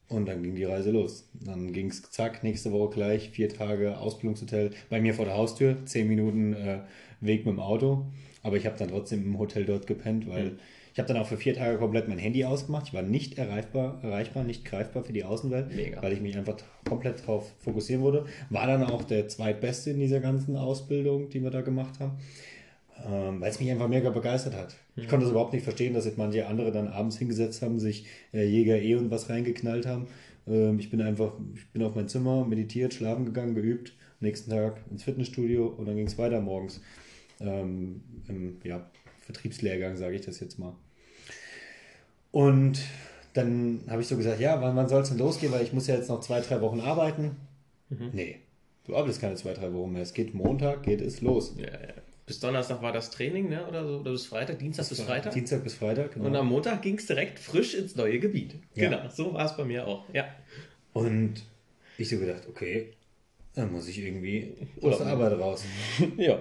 und 0.08 0.26
dann 0.26 0.42
ging 0.42 0.54
die 0.54 0.64
Reise 0.64 0.90
los. 0.90 1.28
Dann 1.32 1.72
ging 1.72 1.88
es 1.90 2.02
zack, 2.10 2.44
nächste 2.44 2.72
Woche 2.72 2.94
gleich, 2.94 3.30
vier 3.30 3.48
Tage 3.48 3.98
Ausbildungshotel 3.98 4.70
bei 4.90 5.00
mir 5.00 5.14
vor 5.14 5.24
der 5.24 5.34
Haustür, 5.34 5.76
zehn 5.86 6.08
Minuten 6.08 6.52
äh, 6.54 6.80
Weg 7.20 7.46
mit 7.46 7.54
dem 7.54 7.60
Auto. 7.60 8.06
Aber 8.42 8.56
ich 8.56 8.66
habe 8.66 8.78
dann 8.78 8.88
trotzdem 8.88 9.24
im 9.24 9.38
Hotel 9.38 9.64
dort 9.64 9.86
gepennt, 9.86 10.28
weil 10.28 10.44
Mhm. 10.44 10.58
ich 10.92 10.98
habe 10.98 11.08
dann 11.08 11.16
auch 11.16 11.26
für 11.26 11.38
vier 11.38 11.54
Tage 11.54 11.78
komplett 11.78 12.06
mein 12.06 12.18
Handy 12.18 12.44
ausgemacht. 12.44 12.88
Ich 12.88 12.94
war 12.94 13.02
nicht 13.02 13.38
erreichbar, 13.38 13.98
erreichbar, 14.02 14.44
nicht 14.44 14.64
greifbar 14.66 15.02
für 15.02 15.14
die 15.14 15.24
Außenwelt, 15.24 15.74
Mega. 15.74 16.02
weil 16.02 16.12
ich 16.12 16.20
mich 16.20 16.36
einfach 16.36 16.56
komplett 16.86 17.20
darauf 17.20 17.50
fokussieren 17.60 18.04
würde. 18.04 18.26
War 18.50 18.66
dann 18.66 18.84
auch 18.84 19.02
der 19.04 19.26
zweitbeste 19.28 19.90
in 19.90 19.98
dieser 20.00 20.20
ganzen 20.20 20.56
Ausbildung, 20.56 21.30
die 21.30 21.42
wir 21.42 21.50
da 21.50 21.62
gemacht 21.62 21.98
haben. 21.98 22.12
Ähm, 23.34 23.40
weil 23.40 23.50
es 23.50 23.60
mich 23.60 23.70
einfach 23.70 23.88
mega 23.88 24.10
begeistert 24.10 24.54
hat. 24.54 24.76
Ich 24.96 25.08
konnte 25.08 25.26
es 25.26 25.30
überhaupt 25.30 25.52
nicht 25.52 25.64
verstehen, 25.64 25.94
dass 25.94 26.04
sich 26.04 26.16
manche 26.16 26.46
andere 26.46 26.72
dann 26.72 26.88
abends 26.88 27.18
hingesetzt 27.18 27.62
haben, 27.62 27.78
sich 27.78 28.06
äh, 28.32 28.44
Jäger 28.44 28.80
eh 28.80 28.94
und 28.94 29.10
was 29.10 29.28
reingeknallt 29.28 29.86
haben. 29.86 30.06
Ähm, 30.46 30.78
ich 30.78 30.90
bin 30.90 31.00
einfach, 31.00 31.32
ich 31.54 31.68
bin 31.70 31.82
auf 31.82 31.94
mein 31.94 32.08
Zimmer, 32.08 32.44
meditiert, 32.44 32.94
schlafen 32.94 33.24
gegangen, 33.24 33.54
geübt, 33.54 33.94
nächsten 34.20 34.50
Tag 34.50 34.80
ins 34.90 35.04
Fitnessstudio 35.04 35.66
und 35.66 35.86
dann 35.86 35.96
ging 35.96 36.06
es 36.06 36.18
weiter 36.18 36.40
morgens. 36.40 36.80
Ähm, 37.40 38.02
Im 38.28 38.58
ja, 38.62 38.88
Vertriebslehrgang, 39.20 39.96
sage 39.96 40.16
ich 40.16 40.22
das 40.22 40.40
jetzt 40.40 40.58
mal. 40.58 40.74
Und 42.30 42.80
dann 43.32 43.80
habe 43.88 44.02
ich 44.02 44.08
so 44.08 44.16
gesagt, 44.16 44.40
ja, 44.40 44.60
wann, 44.60 44.76
wann 44.76 44.88
soll 44.88 45.02
es 45.02 45.08
denn 45.08 45.18
losgehen, 45.18 45.52
weil 45.52 45.62
ich 45.62 45.72
muss 45.72 45.86
ja 45.86 45.96
jetzt 45.96 46.08
noch 46.08 46.20
zwei, 46.20 46.40
drei 46.40 46.60
Wochen 46.60 46.80
arbeiten. 46.80 47.36
Nee, 48.12 48.38
du 48.86 48.96
arbeitest 48.96 49.20
keine 49.20 49.34
zwei, 49.34 49.52
drei 49.52 49.72
Wochen 49.72 49.92
mehr. 49.92 50.02
Es 50.02 50.14
geht 50.14 50.34
Montag, 50.34 50.84
geht 50.84 51.00
es 51.00 51.20
los. 51.20 51.54
Ja, 51.58 51.66
ja. 51.66 52.03
Bis 52.26 52.40
Donnerstag 52.40 52.80
war 52.80 52.92
das 52.92 53.10
Training, 53.10 53.50
ne? 53.50 53.66
Oder 53.66 53.86
so, 53.86 53.98
oder 53.98 54.12
bis 54.12 54.26
Freitag, 54.26 54.58
Dienstag 54.58 54.88
bis 54.88 55.00
Freitag. 55.00 55.32
Dienstag 55.34 55.62
bis 55.62 55.74
Freitag, 55.74 56.14
genau. 56.14 56.26
Und 56.26 56.36
am 56.36 56.48
Montag 56.48 56.80
ging 56.80 56.96
es 56.96 57.06
direkt 57.06 57.38
frisch 57.38 57.74
ins 57.74 57.96
neue 57.96 58.18
Gebiet. 58.18 58.54
Ja. 58.74 58.88
Genau, 58.88 59.08
so 59.10 59.34
war 59.34 59.44
es 59.44 59.56
bei 59.56 59.64
mir 59.64 59.86
auch. 59.86 60.04
Ja. 60.14 60.26
Und 60.94 61.44
ich 61.98 62.08
so 62.08 62.18
gedacht, 62.18 62.44
okay, 62.48 62.94
dann 63.54 63.72
muss 63.72 63.88
ich 63.88 63.98
irgendwie 63.98 64.54
aus 64.80 64.98
der. 64.98 65.08
Arbeit 65.08 65.38
raus. 65.38 65.64
ja. 66.16 66.38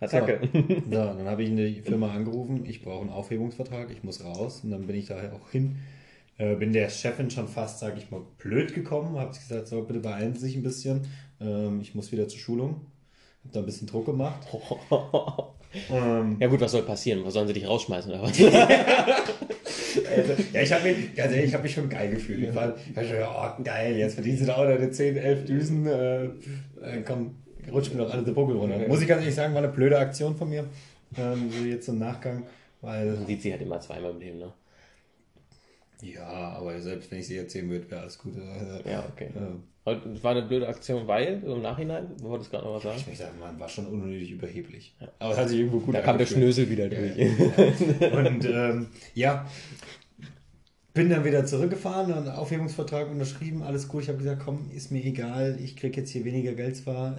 So, 0.00 0.16
Attacke. 0.16 0.48
so, 0.52 0.90
dann 0.90 1.26
habe 1.26 1.42
ich 1.42 1.48
in 1.48 1.56
die 1.56 1.80
Firma 1.80 2.12
angerufen, 2.12 2.64
ich 2.66 2.82
brauche 2.82 3.02
einen 3.02 3.10
Aufhebungsvertrag, 3.10 3.90
ich 3.90 4.04
muss 4.04 4.24
raus. 4.24 4.60
Und 4.62 4.70
dann 4.70 4.86
bin 4.86 4.96
ich 4.96 5.06
daher 5.06 5.32
auch 5.32 5.50
hin. 5.50 5.76
Äh, 6.36 6.56
bin 6.56 6.72
der 6.72 6.88
Chefin 6.88 7.30
schon 7.30 7.48
fast, 7.48 7.78
sage 7.78 7.98
ich 7.98 8.10
mal, 8.10 8.22
blöd 8.38 8.74
gekommen. 8.74 9.18
Habe 9.18 9.32
gesagt, 9.32 9.68
so, 9.68 9.82
bitte 9.82 10.00
beeilen 10.00 10.34
Sie 10.34 10.40
sich 10.40 10.56
ein 10.56 10.62
bisschen. 10.62 11.06
Ähm, 11.40 11.80
ich 11.80 11.94
muss 11.94 12.12
wieder 12.12 12.28
zur 12.28 12.38
Schulung. 12.38 12.86
Habe 13.44 13.52
da 13.52 13.60
ein 13.60 13.66
bisschen 13.66 13.86
Druck 13.86 14.06
gemacht. 14.06 14.40
Ähm, 15.90 16.36
Ja 16.38 16.46
gut, 16.46 16.60
was 16.60 16.70
soll 16.70 16.82
passieren? 16.82 17.24
Was 17.24 17.34
sollen 17.34 17.48
sie 17.48 17.52
dich 17.52 17.66
rausschmeißen 17.66 18.12
oder 18.12 18.22
was? 18.22 18.38
Also, 18.38 20.32
ja, 20.52 20.60
ich 20.62 20.72
habe 20.72 20.84
mich, 20.84 20.96
ich 21.16 21.54
hab 21.54 21.62
mich 21.62 21.72
schon 21.72 21.88
geil 21.88 22.10
gefühlt. 22.10 22.48
Ich 22.48 22.54
war, 22.54 22.74
ich 22.76 22.96
war 22.96 23.04
schon, 23.04 23.16
oh, 23.22 23.62
geil, 23.64 23.96
jetzt 23.96 24.14
verdienst 24.14 24.42
du 24.42 24.46
da 24.46 24.56
auch 24.56 24.64
deine 24.64 24.90
10, 24.90 25.16
11 25.16 25.44
Düsen. 25.44 25.86
Äh, 25.86 26.24
äh, 26.24 26.30
komm, 27.06 27.36
rutsch 27.72 27.92
mir 27.92 27.98
doch 27.98 28.12
alle 28.12 28.22
die 28.22 28.32
Buckel 28.32 28.56
runter. 28.56 28.86
Muss 28.88 29.02
ich 29.02 29.08
ganz 29.08 29.20
ehrlich 29.20 29.34
sagen, 29.34 29.54
war 29.54 29.62
eine 29.62 29.72
blöde 29.72 29.98
Aktion 29.98 30.36
von 30.36 30.48
mir. 30.50 30.64
Ähm, 31.16 31.50
so 31.50 31.64
jetzt 31.64 31.88
im 31.88 31.98
Nachgang, 31.98 32.44
weil, 32.80 33.06
Man 33.06 33.26
sieht 33.26 33.42
sie 33.42 33.52
halt 33.52 33.62
immer 33.62 33.80
zweimal 33.80 34.10
im 34.10 34.20
Leben, 34.20 34.38
ne? 34.38 34.52
Ja, 36.02 36.26
aber 36.26 36.80
selbst 36.80 37.10
wenn 37.10 37.20
ich 37.20 37.26
sie 37.26 37.36
erzählen 37.36 37.68
würde, 37.68 37.90
wäre 37.90 38.02
alles 38.02 38.18
gut. 38.18 38.34
Äh, 38.36 38.90
Ja, 38.90 39.04
okay. 39.12 39.28
äh, 39.34 39.90
Und 39.90 40.16
es 40.16 40.24
war 40.24 40.32
eine 40.32 40.42
blöde 40.42 40.68
Aktion, 40.68 41.06
weil, 41.06 41.42
im 41.44 41.62
Nachhinein, 41.62 42.08
du 42.18 42.24
wolltest 42.24 42.50
gerade 42.50 42.64
noch 42.64 42.74
was 42.74 42.82
sagen? 42.82 42.96
ich 42.98 43.06
möchte 43.06 43.24
sagen, 43.24 43.38
man 43.38 43.58
war 43.58 43.68
schon 43.68 43.86
unnötig 43.86 44.30
überheblich. 44.30 44.94
Aber 45.18 45.32
es 45.32 45.38
hat 45.38 45.48
sich 45.48 45.60
irgendwo 45.60 45.80
gut 45.80 45.94
Da 45.94 46.00
kam 46.00 46.18
der. 46.18 46.26
Schnösel 46.26 46.68
wieder 46.68 46.88
durch. 46.88 47.16
Und 48.12 48.44
ähm, 48.44 48.88
ja, 49.14 49.46
bin 50.94 51.10
dann 51.10 51.24
wieder 51.24 51.44
zurückgefahren 51.44 52.12
und 52.12 52.28
Aufhebungsvertrag 52.28 53.10
unterschrieben, 53.10 53.64
alles 53.64 53.88
gut. 53.88 54.04
Ich 54.04 54.08
habe 54.08 54.18
gesagt, 54.18 54.42
komm, 54.44 54.70
ist 54.72 54.92
mir 54.92 55.04
egal, 55.04 55.58
ich 55.60 55.76
kriege 55.76 56.00
jetzt 56.00 56.10
hier 56.10 56.24
weniger 56.24 56.52
Geld 56.52 56.76
zwar, 56.76 57.18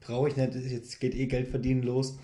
brauche 0.00 0.28
ich 0.28 0.36
nicht, 0.36 0.54
jetzt 0.54 0.98
geht 0.98 1.14
eh 1.14 1.26
Geld 1.26 1.48
verdienen 1.48 1.84
los. 1.84 2.18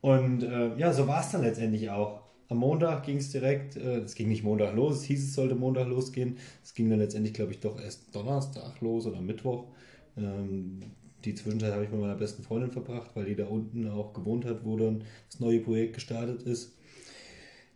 Und 0.00 0.44
äh, 0.44 0.76
ja, 0.76 0.92
so 0.92 1.08
war 1.08 1.20
es 1.20 1.30
dann 1.30 1.42
letztendlich 1.42 1.90
auch. 1.90 2.20
Am 2.48 2.58
Montag 2.58 3.04
ging 3.04 3.16
es 3.16 3.30
direkt, 3.30 3.76
äh, 3.76 3.98
es 3.98 4.14
ging 4.14 4.28
nicht 4.28 4.42
Montag 4.42 4.74
los, 4.74 4.96
es 4.96 5.04
hieß, 5.04 5.22
es 5.22 5.34
sollte 5.34 5.54
Montag 5.54 5.88
losgehen. 5.88 6.36
Es 6.62 6.74
ging 6.74 6.90
dann 6.90 6.98
letztendlich, 6.98 7.34
glaube 7.34 7.52
ich, 7.52 7.60
doch 7.60 7.80
erst 7.80 8.14
Donnerstag 8.14 8.80
los 8.80 9.06
oder 9.06 9.20
Mittwoch. 9.20 9.66
Ähm, 10.16 10.80
die 11.24 11.34
Zwischenzeit 11.34 11.72
habe 11.72 11.84
ich 11.84 11.90
mit 11.90 12.00
meiner 12.00 12.16
besten 12.16 12.42
Freundin 12.42 12.70
verbracht, 12.70 13.10
weil 13.14 13.26
die 13.26 13.36
da 13.36 13.46
unten 13.46 13.88
auch 13.88 14.12
gewohnt 14.12 14.44
hat, 14.44 14.64
wo 14.64 14.76
dann 14.76 15.04
das 15.30 15.40
neue 15.40 15.60
Projekt 15.60 15.94
gestartet 15.94 16.42
ist. 16.42 16.76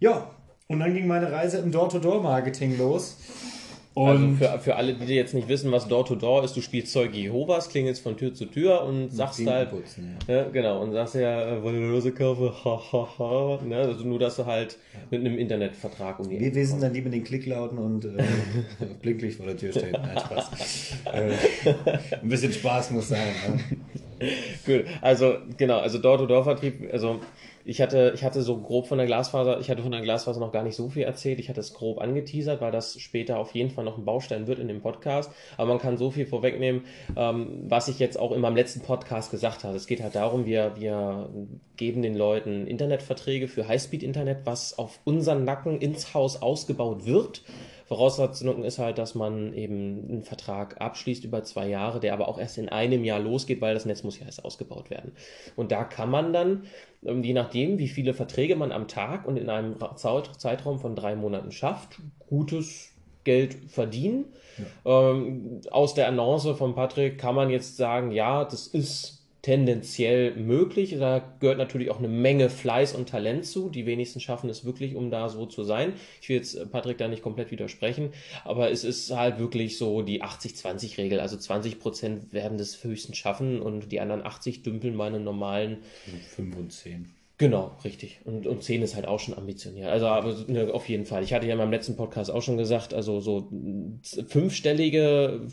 Ja, 0.01 0.31
und 0.69 0.81
dann 0.81 0.95
ging 0.95 1.07
meine 1.07 1.31
Reise 1.31 1.59
im 1.59 1.71
Door-to-Door-Marketing 1.71 2.77
los. 2.77 3.17
Also 3.97 4.25
Und 4.25 4.37
für, 4.37 4.59
für 4.59 4.77
alle, 4.77 4.93
die 4.93 5.15
jetzt 5.15 5.33
nicht 5.33 5.49
wissen, 5.49 5.73
was 5.73 5.89
Door-to-Door 5.89 6.45
ist, 6.45 6.55
du 6.55 6.61
spielst 6.61 6.93
Zeuge 6.93 7.17
Jehovas, 7.17 7.71
klingelst 7.71 8.03
von 8.03 8.19
Tür 8.19 8.35
zu 8.35 8.45
Tür 8.45 8.83
und 8.83 9.11
sagst 9.11 9.37
Klinken 9.37 9.55
halt, 9.55 9.71
putzen, 9.71 10.17
ja. 10.29 10.35
ja, 10.35 10.49
genau, 10.51 10.83
und 10.83 10.93
sagst 10.93 11.15
ja, 11.15 11.57
äh, 11.57 11.63
wollen 11.63 11.77
wir 11.77 11.87
eine 11.87 11.93
Rose 11.95 12.13
kaufen, 12.13 12.51
ha, 12.63 12.83
ha, 12.93 13.09
ha, 13.19 13.59
ne, 13.65 13.77
also 13.77 14.05
nur, 14.05 14.19
dass 14.19 14.37
du 14.37 14.45
halt 14.45 14.77
mit 15.11 15.21
einem 15.21 15.39
Internetvertrag 15.39 16.19
um 16.21 16.29
die 16.29 16.39
Wir, 16.39 16.55
wir 16.55 16.67
sind 16.67 16.83
dann 16.83 16.93
die 16.93 17.01
mit 17.01 17.15
den 17.15 17.25
Klicklauten 17.25 17.79
und 17.79 18.05
äh, 18.05 18.23
Blinklicht 19.01 19.39
vor 19.39 19.47
der 19.47 19.57
Tür 19.57 19.73
stehen. 19.73 19.93
Nein, 19.93 20.19
Spaß. 20.19 20.51
äh, 21.15 22.17
ein 22.21 22.29
bisschen 22.29 22.53
Spaß 22.53 22.91
muss 22.91 23.09
sein. 23.09 23.29
Ne? 23.49 24.29
Gut, 24.67 24.85
also 25.01 25.37
genau, 25.57 25.79
also 25.79 25.97
Door-to-Door-Vertrieb, 25.97 26.93
also 26.93 27.21
ich 27.67 27.83
hatte, 27.83 28.13
ich 28.15 28.23
hatte 28.23 28.43
so 28.43 28.59
grob 28.59 28.87
von 28.87 28.97
der 28.97 29.09
Glasfaser, 29.09 29.59
ich 29.59 29.71
hatte 29.71 29.83
von 29.83 29.91
der 29.91 30.01
Glasfaser 30.01 30.39
noch 30.39 30.53
gar 30.53 30.63
nicht 30.63 30.77
so 30.77 30.89
viel 30.89 31.03
erzählt, 31.03 31.41
ich 31.41 31.49
hatte 31.49 31.59
es 31.59 31.75
grob 31.75 32.01
angeteasert, 32.01 32.61
weil 32.61 32.71
das 32.71 32.99
später 33.01 33.39
auf 33.39 33.55
jeden 33.55 33.71
Fall 33.71 33.85
noch 33.85 33.99
ein 33.99 34.05
Baustein 34.05 34.47
wird 34.47 34.61
in 34.61 34.69
dem 34.69 34.81
Podcast, 34.81 35.33
aber 35.57 35.69
man 35.71 35.79
kann 35.79 35.99
so 35.99 36.13
viel 36.13 36.27
vorwegnehmen, 36.27 36.85
ähm, 37.17 37.65
was 37.69 37.89
ich 37.89 37.99
jetzt 37.99 38.21
auch 38.21 38.31
in 38.31 38.41
meinem 38.41 38.55
letzten 38.55 38.81
Podcast 38.81 39.33
gesagt 39.33 39.65
habe. 39.65 39.77
Es 39.77 39.89
geht 39.89 40.01
halt 40.01 40.15
darum, 40.15 40.47
wir, 40.47 40.77
wir 40.77 41.29
geben 41.77 42.03
den 42.03 42.15
Leuten 42.15 42.69
Internetverträge 42.69 43.49
für 43.49 43.67
Highspeed-Internet, 43.67 44.39
was 44.45 44.79
auf 44.79 45.01
unseren 45.05 45.45
Nacken 45.45 45.81
ins 45.81 46.15
Haus 46.15 46.41
ausgebaut 46.41 47.05
wird. 47.05 47.43
Voraussetzung 47.87 48.65
ist 48.65 48.79
halt, 48.79 48.99
dass 48.99 49.15
man 49.15 49.55
eben 49.55 50.09
einen 50.09 50.23
Vertrag 50.25 50.81
abschließt 50.81 51.25
über 51.25 51.45
zwei 51.45 51.69
Jahre, 51.69 52.01
der 52.01 52.13
aber 52.13 52.27
auch 52.27 52.39
erst 52.39 52.59
in 52.59 52.69
einem 52.69 53.05
Jahr 53.05 53.21
losgeht, 53.21 53.61
weil 53.61 53.75
das 53.75 53.87
Netz 53.87 54.03
muss 54.03 54.19
ja 54.19 54.27
erst 54.27 54.45
ausgebaut 54.45 54.91
werden. 54.91 55.13
Und 55.55 55.71
da 55.71 55.85
kann 55.85 56.11
man 56.11 56.33
dann, 56.33 56.65
ähm, 57.05 57.23
je 57.23 57.33
nachdem, 57.33 57.79
wie 57.79 57.89
viele 57.89 58.13
Verträge 58.13 58.57
man 58.57 58.73
am 58.73 58.89
Tag 58.89 59.27
und 59.27 59.37
in 59.37 59.49
einem 59.49 59.75
Ra- 59.75 59.95
Zeit- 59.95 60.31
Zeitraum 60.39 60.81
von 60.81 60.97
drei 60.97 61.15
Monaten 61.15 61.53
schafft, 61.53 62.01
gutes 62.29 62.93
Geld 63.23 63.55
verdienen. 63.69 64.27
Ähm, 64.85 65.61
aus 65.71 65.95
der 65.95 66.09
Annonce 66.09 66.57
von 66.57 66.75
Patrick 66.75 67.19
kann 67.19 67.35
man 67.35 67.51
jetzt 67.51 67.77
sagen, 67.77 68.11
ja, 68.11 68.45
das 68.45 68.67
ist 68.67 69.16
tendenziell 69.47 70.35
möglich. 70.35 70.97
Da 70.99 71.23
gehört 71.39 71.59
natürlich 71.59 71.93
auch 71.93 72.01
eine 72.01 72.09
Menge 72.09 72.51
Fleiß 72.51 72.97
und 72.97 73.09
Talent 73.09 73.47
zu. 73.47 73.69
Die 73.71 73.87
wenigsten 73.87 74.19
schaffen 74.19 74.51
es 74.51 74.65
wirklich, 74.65 74.97
um 74.97 75.09
da 75.09 75.29
so 75.29 75.47
zu 75.47 75.63
sein. 75.63 75.93
Ich 76.21 76.29
will 76.29 76.35
jetzt 76.35 76.57
äh, 76.57 76.67
Patrick 76.67 76.99
da 76.99 77.07
nicht 77.07 77.23
komplett 77.23 77.53
widersprechen, 77.53 78.11
aber 78.45 78.73
es 78.73 78.83
ist 78.83 79.13
halt 79.13 79.39
wirklich 79.39 79.79
so 79.79 80.03
die 80.03 80.21
80-20-Regel. 80.21 81.21
Also 81.21 81.37
20 81.37 81.79
Prozent 81.79 82.33
werden 82.33 82.59
das 82.59 82.83
höchstens 82.83 83.19
schaffen 83.19 83.63
und 83.63 83.93
die 83.93 84.01
anderen 84.01 84.27
80 84.27 84.65
dümpeln 84.65 85.01
einem 85.01 85.23
normalen 85.23 85.79
5 86.35 86.57
und 86.57 86.73
10. 86.73 87.16
Genau, 87.39 87.77
richtig. 87.85 88.21
Und, 88.25 88.47
und 88.47 88.63
10 88.63 88.81
ist 88.81 88.97
halt 88.97 89.07
auch 89.07 89.21
schon 89.21 89.37
ambitioniert. 89.37 89.89
Also 89.89 90.07
ne, 90.47 90.73
auf 90.73 90.89
jeden 90.89 91.05
Fall. 91.05 91.23
Ich 91.23 91.35
hatte 91.35 91.47
ja 91.47 91.53
in 91.53 91.59
meinem 91.59 91.71
letzten 91.71 91.95
Podcast 91.95 92.31
auch 92.31 92.41
schon 92.41 92.57
gesagt, 92.57 92.95
also 92.95 93.21
so 93.21 93.51
fünfstellige 94.27 95.47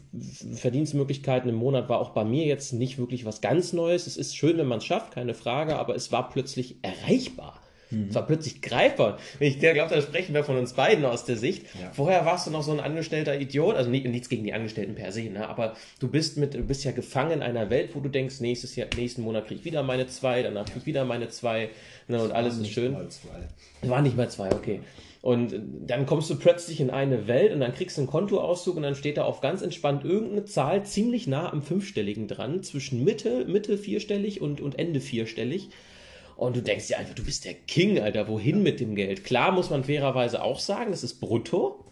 Verdienstmöglichkeiten 0.54 1.50
im 1.50 1.56
Monat 1.56 1.89
war 1.89 2.00
auch 2.00 2.12
bei 2.12 2.24
mir 2.24 2.46
jetzt 2.46 2.72
nicht 2.72 2.98
wirklich 2.98 3.26
was 3.26 3.41
ganz 3.41 3.74
Neues. 3.74 4.08
Es 4.08 4.15
ist 4.15 4.38
schön, 4.38 4.58
wenn 4.58 4.67
man 4.67 4.78
es 4.78 4.86
schafft, 4.86 5.13
keine 5.13 5.34
Frage, 5.34 5.76
aber 5.76 5.93
es 5.93 6.10
war 6.13 6.30
plötzlich 6.30 6.78
erreichbar. 6.84 7.62
Es 8.10 8.15
war 8.15 8.25
plötzlich 8.25 8.62
greifbar. 8.62 9.17
Ich 9.39 9.60
glaube, 9.60 9.89
da 9.89 10.01
sprechen 10.01 10.34
wir 10.34 10.43
von 10.43 10.58
uns 10.58 10.73
beiden 10.73 11.06
aus 11.06 11.25
der 11.25 11.38
Sicht. 11.38 11.63
Ja. 11.79 11.91
Vorher 11.91 12.25
warst 12.25 12.47
du 12.47 12.51
noch 12.51 12.63
so 12.63 12.71
ein 12.71 12.79
angestellter 12.79 13.39
Idiot, 13.39 13.75
also 13.75 13.89
nicht, 13.89 14.06
nichts 14.06 14.29
gegen 14.29 14.43
die 14.43 14.53
Angestellten 14.53 14.95
per 14.95 15.12
se, 15.12 15.29
ne? 15.29 15.47
aber 15.47 15.75
du 15.99 16.08
bist 16.08 16.38
mit, 16.38 16.53
du 16.53 16.63
bist 16.63 16.84
ja 16.84 16.91
gefangen 16.91 17.32
in 17.32 17.41
einer 17.41 17.69
Welt, 17.69 17.91
wo 17.93 17.99
du 17.99 18.10
denkst, 18.10 18.39
nächstes 18.39 18.75
Jahr, 18.75 18.88
nächsten 18.95 19.21
Monat 19.21 19.47
krieg 19.47 19.60
ich 19.60 19.65
wieder 19.65 19.84
meine 19.84 20.08
zwei, 20.08 20.43
danach 20.43 20.65
krieg 20.65 20.77
ich 20.77 20.86
wieder 20.86 21.06
meine 21.06 21.29
zwei, 21.29 21.69
ne? 22.08 22.21
und 22.21 22.32
alles 22.32 22.56
ist 22.56 22.62
Nicht 22.62 22.73
schön. 22.73 22.95
Es 23.82 23.89
waren 23.89 24.03
nicht 24.03 24.17
mal 24.17 24.29
zwei, 24.29 24.51
okay. 24.51 24.82
Und 25.23 25.53
dann 25.88 26.06
kommst 26.06 26.29
du 26.29 26.36
plötzlich 26.36 26.82
in 26.82 26.89
eine 26.89 27.27
Welt 27.27 27.53
und 27.53 27.62
dann 27.62 27.73
kriegst 27.73 27.95
du 27.95 28.01
einen 28.01 28.10
Kontoauszug 28.10 28.75
und 28.75 28.84
dann 28.84 28.95
steht 28.95 29.15
da 29.15 29.23
auf 29.23 29.39
ganz 29.39 29.62
entspannt 29.62 30.03
irgendeine 30.03 30.43
Zahl 30.43 30.86
ziemlich 30.86 31.27
nah 31.27 31.49
am 31.49 31.62
Fünfstelligen 31.62 32.27
dran, 32.27 32.62
zwischen 32.62 33.06
Mitte, 33.06 33.45
Mitte 33.45 33.77
vierstellig 33.77 34.41
und, 34.41 34.60
und 34.60 34.77
Ende 34.77 34.99
vierstellig. 34.99 35.69
Und 36.36 36.56
du 36.56 36.62
denkst 36.62 36.88
dir 36.88 36.98
einfach, 36.98 37.15
du 37.15 37.24
bist 37.24 37.46
der 37.46 37.54
King, 37.54 38.00
Alter, 38.00 38.28
wohin 38.28 38.63
mit 38.63 38.80
dem 38.80 38.96
Geld? 38.96 39.24
Klar 39.24 39.52
muss 39.52 39.69
man 39.69 39.84
fairerweise 39.84 40.43
auch 40.43 40.60
sagen, 40.60 40.91
das 40.91 41.04
ist 41.04 41.19
brutto. 41.19 41.86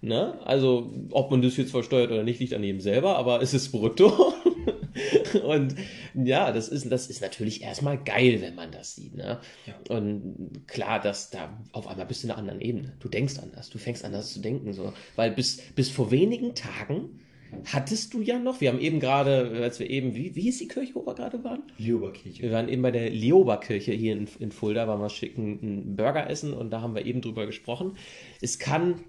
Ne? 0.00 0.38
Also, 0.44 0.92
ob 1.10 1.30
man 1.30 1.42
das 1.42 1.56
jetzt 1.56 1.70
versteuert 1.70 2.10
oder 2.10 2.22
nicht, 2.22 2.40
liegt 2.40 2.54
an 2.54 2.62
jedem 2.62 2.80
selber, 2.80 3.16
aber 3.16 3.40
es 3.42 3.54
ist 3.54 3.72
brutto. 3.72 4.34
und 5.44 5.74
ja, 6.14 6.52
das 6.52 6.68
ist, 6.68 6.90
das 6.90 7.08
ist 7.08 7.20
natürlich 7.22 7.62
erstmal 7.62 7.98
geil, 8.02 8.40
wenn 8.40 8.54
man 8.54 8.70
das 8.70 8.94
sieht. 8.94 9.14
Ne? 9.14 9.40
Ja. 9.66 9.96
Und 9.96 10.62
klar, 10.66 11.00
dass 11.00 11.30
da 11.30 11.58
auf 11.72 11.88
einmal 11.88 12.06
bist 12.06 12.22
du 12.22 12.26
in 12.26 12.30
einer 12.32 12.38
anderen 12.38 12.60
Ebene. 12.60 12.92
Du 13.00 13.08
denkst 13.08 13.38
anders, 13.42 13.70
du 13.70 13.78
fängst 13.78 14.04
anders 14.04 14.32
zu 14.32 14.40
denken. 14.40 14.72
So. 14.72 14.92
Weil 15.16 15.32
bis, 15.32 15.58
bis 15.74 15.90
vor 15.90 16.10
wenigen 16.10 16.54
Tagen 16.54 17.20
hattest 17.64 18.14
du 18.14 18.20
ja 18.20 18.38
noch, 18.38 18.60
wir 18.60 18.70
haben 18.70 18.80
eben 18.80 19.00
gerade, 19.00 19.60
als 19.62 19.78
wir 19.78 19.88
eben, 19.88 20.14
wie, 20.14 20.34
wie 20.34 20.42
hieß 20.42 20.58
die 20.58 20.68
Kirche, 20.68 20.94
wo 20.94 21.06
wir 21.06 21.14
gerade 21.14 21.42
waren? 21.44 21.62
Lioberkirche. 21.78 22.42
Wir 22.42 22.52
waren 22.52 22.68
eben 22.68 22.82
bei 22.82 22.90
der 22.90 23.10
Lioberkirche 23.10 23.92
hier 23.92 24.12
in, 24.12 24.28
in 24.38 24.52
Fulda, 24.52 24.86
waren 24.88 25.00
wir 25.00 25.10
schicken 25.10 25.58
einen 25.62 25.96
Burger 25.96 26.28
essen 26.28 26.52
und 26.52 26.70
da 26.70 26.80
haben 26.80 26.94
wir 26.94 27.04
eben 27.04 27.20
drüber 27.20 27.46
gesprochen. 27.46 27.96
Es 28.40 28.58
kann 28.58 29.00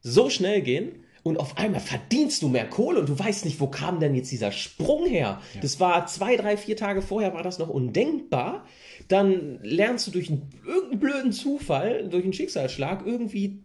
so 0.00 0.30
schnell 0.30 0.62
gehen 0.62 1.04
und 1.22 1.38
auf 1.38 1.56
einmal 1.56 1.80
verdienst 1.80 2.42
du 2.42 2.48
mehr 2.48 2.68
Kohle 2.68 3.00
und 3.00 3.08
du 3.08 3.18
weißt 3.18 3.44
nicht, 3.44 3.60
wo 3.60 3.68
kam 3.68 4.00
denn 4.00 4.14
jetzt 4.14 4.32
dieser 4.32 4.50
Sprung 4.50 5.06
her? 5.06 5.40
Ja. 5.54 5.60
Das 5.60 5.78
war 5.78 6.06
zwei, 6.06 6.36
drei, 6.36 6.56
vier 6.56 6.76
Tage 6.76 7.00
vorher 7.00 7.32
war 7.32 7.44
das 7.44 7.58
noch 7.58 7.68
undenkbar. 7.68 8.66
Dann 9.08 9.60
lernst 9.62 10.06
du 10.06 10.10
durch 10.10 10.30
einen, 10.30 10.50
irgendeinen 10.66 11.00
blöden 11.00 11.32
Zufall, 11.32 12.08
durch 12.08 12.24
einen 12.24 12.32
Schicksalsschlag 12.32 13.06
irgendwie 13.06 13.62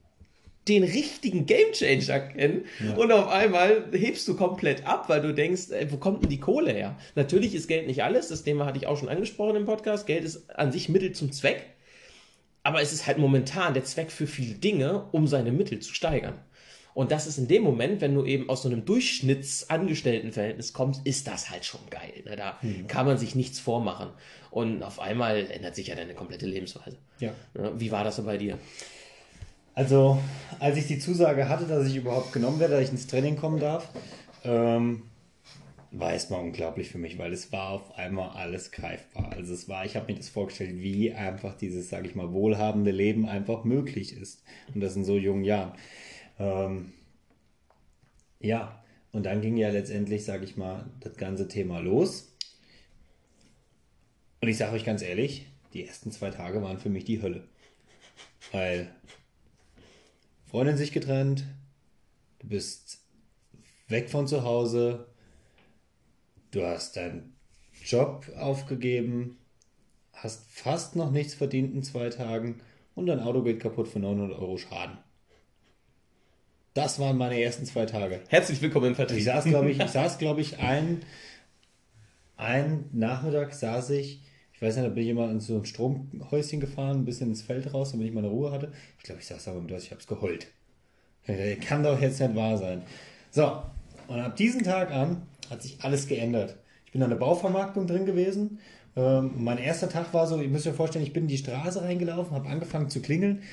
den 0.67 0.83
richtigen 0.83 1.45
Gamechanger 1.45 2.19
kennen 2.19 2.65
ja. 2.83 2.95
und 2.95 3.11
auf 3.11 3.29
einmal 3.29 3.85
hebst 3.91 4.27
du 4.27 4.35
komplett 4.35 4.85
ab, 4.85 5.09
weil 5.09 5.21
du 5.21 5.33
denkst, 5.33 5.71
ey, 5.71 5.91
wo 5.91 5.97
kommt 5.97 6.23
denn 6.23 6.29
die 6.29 6.39
Kohle 6.39 6.71
her? 6.71 6.97
Natürlich 7.15 7.55
ist 7.55 7.67
Geld 7.67 7.87
nicht 7.87 8.03
alles, 8.03 8.27
das 8.27 8.43
Thema 8.43 8.65
hatte 8.65 8.77
ich 8.77 8.87
auch 8.87 8.97
schon 8.97 9.09
angesprochen 9.09 9.55
im 9.55 9.65
Podcast. 9.65 10.07
Geld 10.07 10.23
ist 10.23 10.49
an 10.49 10.71
sich 10.71 10.89
Mittel 10.89 11.11
zum 11.11 11.31
Zweck, 11.31 11.65
aber 12.63 12.81
es 12.81 12.93
ist 12.93 13.07
halt 13.07 13.17
momentan 13.17 13.73
der 13.73 13.85
Zweck 13.85 14.11
für 14.11 14.27
viele 14.27 14.55
Dinge, 14.55 15.07
um 15.11 15.27
seine 15.27 15.51
Mittel 15.51 15.79
zu 15.79 15.93
steigern. 15.93 16.35
Und 16.97 17.11
das 17.11 17.27
ist 17.27 17.37
in 17.37 17.47
dem 17.47 17.61
Moment, 17.61 18.01
wenn 18.01 18.15
du 18.15 18.25
eben 18.25 18.49
aus 18.49 18.63
so 18.63 18.69
einem 18.69 18.83
Durchschnittsangestelltenverhältnis 18.83 20.73
kommst, 20.73 21.05
ist 21.05 21.27
das 21.27 21.51
halt 21.51 21.63
schon 21.63 21.81
geil. 21.91 22.23
Ne? 22.25 22.35
Da 22.35 22.57
mhm. 22.63 22.87
kann 22.87 23.05
man 23.05 23.19
sich 23.19 23.35
nichts 23.35 23.59
vormachen. 23.59 24.09
Und 24.49 24.81
auf 24.81 24.99
einmal 24.99 25.45
ändert 25.51 25.75
sich 25.75 25.89
ja 25.89 25.95
deine 25.95 26.15
komplette 26.15 26.47
Lebensweise. 26.47 26.97
Ja. 27.19 27.35
Ne? 27.53 27.73
Wie 27.77 27.91
war 27.91 28.03
das 28.03 28.15
so 28.15 28.23
bei 28.23 28.37
dir? 28.37 28.57
Also, 29.77 30.17
als 30.57 30.75
ich 30.75 30.87
die 30.87 30.97
Zusage 30.97 31.49
hatte, 31.49 31.67
dass 31.67 31.85
ich 31.85 31.95
überhaupt 31.95 32.33
genommen 32.33 32.59
werde, 32.59 32.73
dass 32.73 32.85
ich 32.85 32.89
ins 32.89 33.05
Training 33.05 33.35
kommen 33.35 33.59
darf, 33.59 33.87
ähm, 34.43 35.03
war 35.91 36.13
erstmal 36.13 36.41
unglaublich 36.41 36.89
für 36.89 36.97
mich, 36.97 37.19
weil 37.19 37.31
es 37.31 37.51
war 37.51 37.69
auf 37.69 37.95
einmal 37.95 38.31
alles 38.31 38.71
greifbar. 38.71 39.33
Also 39.33 39.53
es 39.53 39.69
war, 39.69 39.85
ich 39.85 39.95
habe 39.95 40.11
mir 40.11 40.17
das 40.17 40.29
vorgestellt, 40.29 40.79
wie 40.79 41.13
einfach 41.13 41.55
dieses, 41.55 41.91
sage 41.91 42.07
ich 42.07 42.15
mal, 42.15 42.33
wohlhabende 42.33 42.89
Leben 42.89 43.29
einfach 43.29 43.65
möglich 43.65 44.17
ist. 44.17 44.41
Und 44.73 44.81
das 44.81 44.95
in 44.95 45.05
so 45.05 45.15
jungen 45.15 45.43
Jahren. 45.43 45.73
Ähm, 46.39 46.93
ja, 48.39 48.83
und 49.11 49.27
dann 49.27 49.41
ging 49.41 49.57
ja 49.57 49.69
letztendlich, 49.69 50.25
sage 50.25 50.43
ich 50.43 50.57
mal, 50.57 50.89
das 51.01 51.17
ganze 51.17 51.47
Thema 51.47 51.81
los. 51.81 52.35
Und 54.41 54.47
ich 54.47 54.57
sage 54.57 54.73
euch 54.73 54.85
ganz 54.85 55.03
ehrlich, 55.03 55.45
die 55.75 55.85
ersten 55.85 56.11
zwei 56.11 56.31
Tage 56.31 56.63
waren 56.63 56.79
für 56.79 56.89
mich 56.89 57.05
die 57.05 57.21
Hölle. 57.21 57.43
Weil 58.51 58.89
Freundin 60.49 60.77
sich 60.77 60.93
getrennt, 60.93 61.43
du 62.39 62.47
bist 62.47 62.99
weg 63.89 64.09
von 64.09 64.27
zu 64.27 64.43
Hause, 64.43 65.07
du 66.51 66.65
hast 66.65 66.95
deinen 66.95 67.35
Job 67.83 68.25
aufgegeben, 68.37 69.37
hast 70.13 70.49
fast 70.49 70.95
noch 70.95 71.11
nichts 71.11 71.33
verdient 71.33 71.73
in 71.73 71.83
zwei 71.83 72.09
Tagen 72.09 72.61
und 72.95 73.07
dein 73.07 73.19
Auto 73.19 73.43
geht 73.43 73.59
kaputt 73.59 73.89
für 73.89 73.99
900 73.99 74.39
Euro 74.39 74.57
Schaden. 74.57 74.97
Das 76.73 76.97
waren 76.99 77.17
meine 77.17 77.41
ersten 77.41 77.65
zwei 77.65 77.85
Tage. 77.85 78.21
Herzlich 78.29 78.61
willkommen 78.61 78.87
im 78.87 78.95
Vertrieb. 78.95 79.17
Ich 79.17 79.25
saß, 79.25 79.45
glaube 79.45 79.69
ich, 79.69 79.79
ich 79.79 79.89
saß, 79.89 80.17
glaube 80.17 80.39
ich, 80.39 80.59
ein, 80.59 81.01
ein 82.37 82.85
Nachmittag 82.93 83.53
saß 83.53 83.89
ich, 83.89 84.21
ich 84.57 84.61
weiß 84.63 84.75
nicht, 84.75 84.87
da 84.87 84.89
bin 84.89 85.03
ich 85.03 85.09
immer 85.09 85.29
in 85.29 85.39
so 85.39 85.55
ein 85.55 85.65
Stromhäuschen 85.65 86.59
gefahren, 86.59 87.01
ein 87.01 87.05
bisschen 87.05 87.29
ins 87.29 87.43
Feld 87.43 87.71
raus, 87.75 87.91
damit 87.91 88.07
ich 88.07 88.13
meine 88.13 88.29
Ruhe 88.29 88.51
hatte. 88.51 88.71
Ich 88.97 89.03
glaube, 89.03 89.21
ich 89.21 89.27
saß 89.27 89.49
aber 89.49 89.61
mit 89.61 89.69
das, 89.69 89.83
ich 89.83 89.91
habe 89.91 90.01
es 90.01 90.07
geheult. 90.07 90.47
Kann 91.61 91.83
doch 91.83 92.01
jetzt 92.01 92.19
nicht 92.19 92.35
wahr 92.35 92.57
sein. 92.57 92.81
So, 93.29 93.61
und 94.07 94.19
ab 94.19 94.35
diesem 94.35 94.63
Tag 94.63 94.91
an 94.91 95.21
hat 95.51 95.61
sich 95.61 95.77
alles 95.83 96.07
geändert. 96.07 96.57
Ich 96.87 96.91
bin 96.91 97.03
an 97.03 97.11
der 97.11 97.17
Bauvermarktung 97.17 97.85
drin 97.85 98.07
gewesen. 98.07 98.57
Ähm, 98.95 99.31
mein 99.37 99.59
erster 99.59 99.89
Tag 99.89 100.11
war 100.15 100.25
so, 100.25 100.41
ihr 100.41 100.49
müsst 100.49 100.65
euch 100.65 100.73
vorstellen, 100.73 101.05
ich 101.05 101.13
bin 101.13 101.25
in 101.25 101.29
die 101.29 101.37
Straße 101.37 101.83
reingelaufen, 101.83 102.35
habe 102.35 102.49
angefangen 102.49 102.89
zu 102.89 102.99
klingeln 102.99 103.43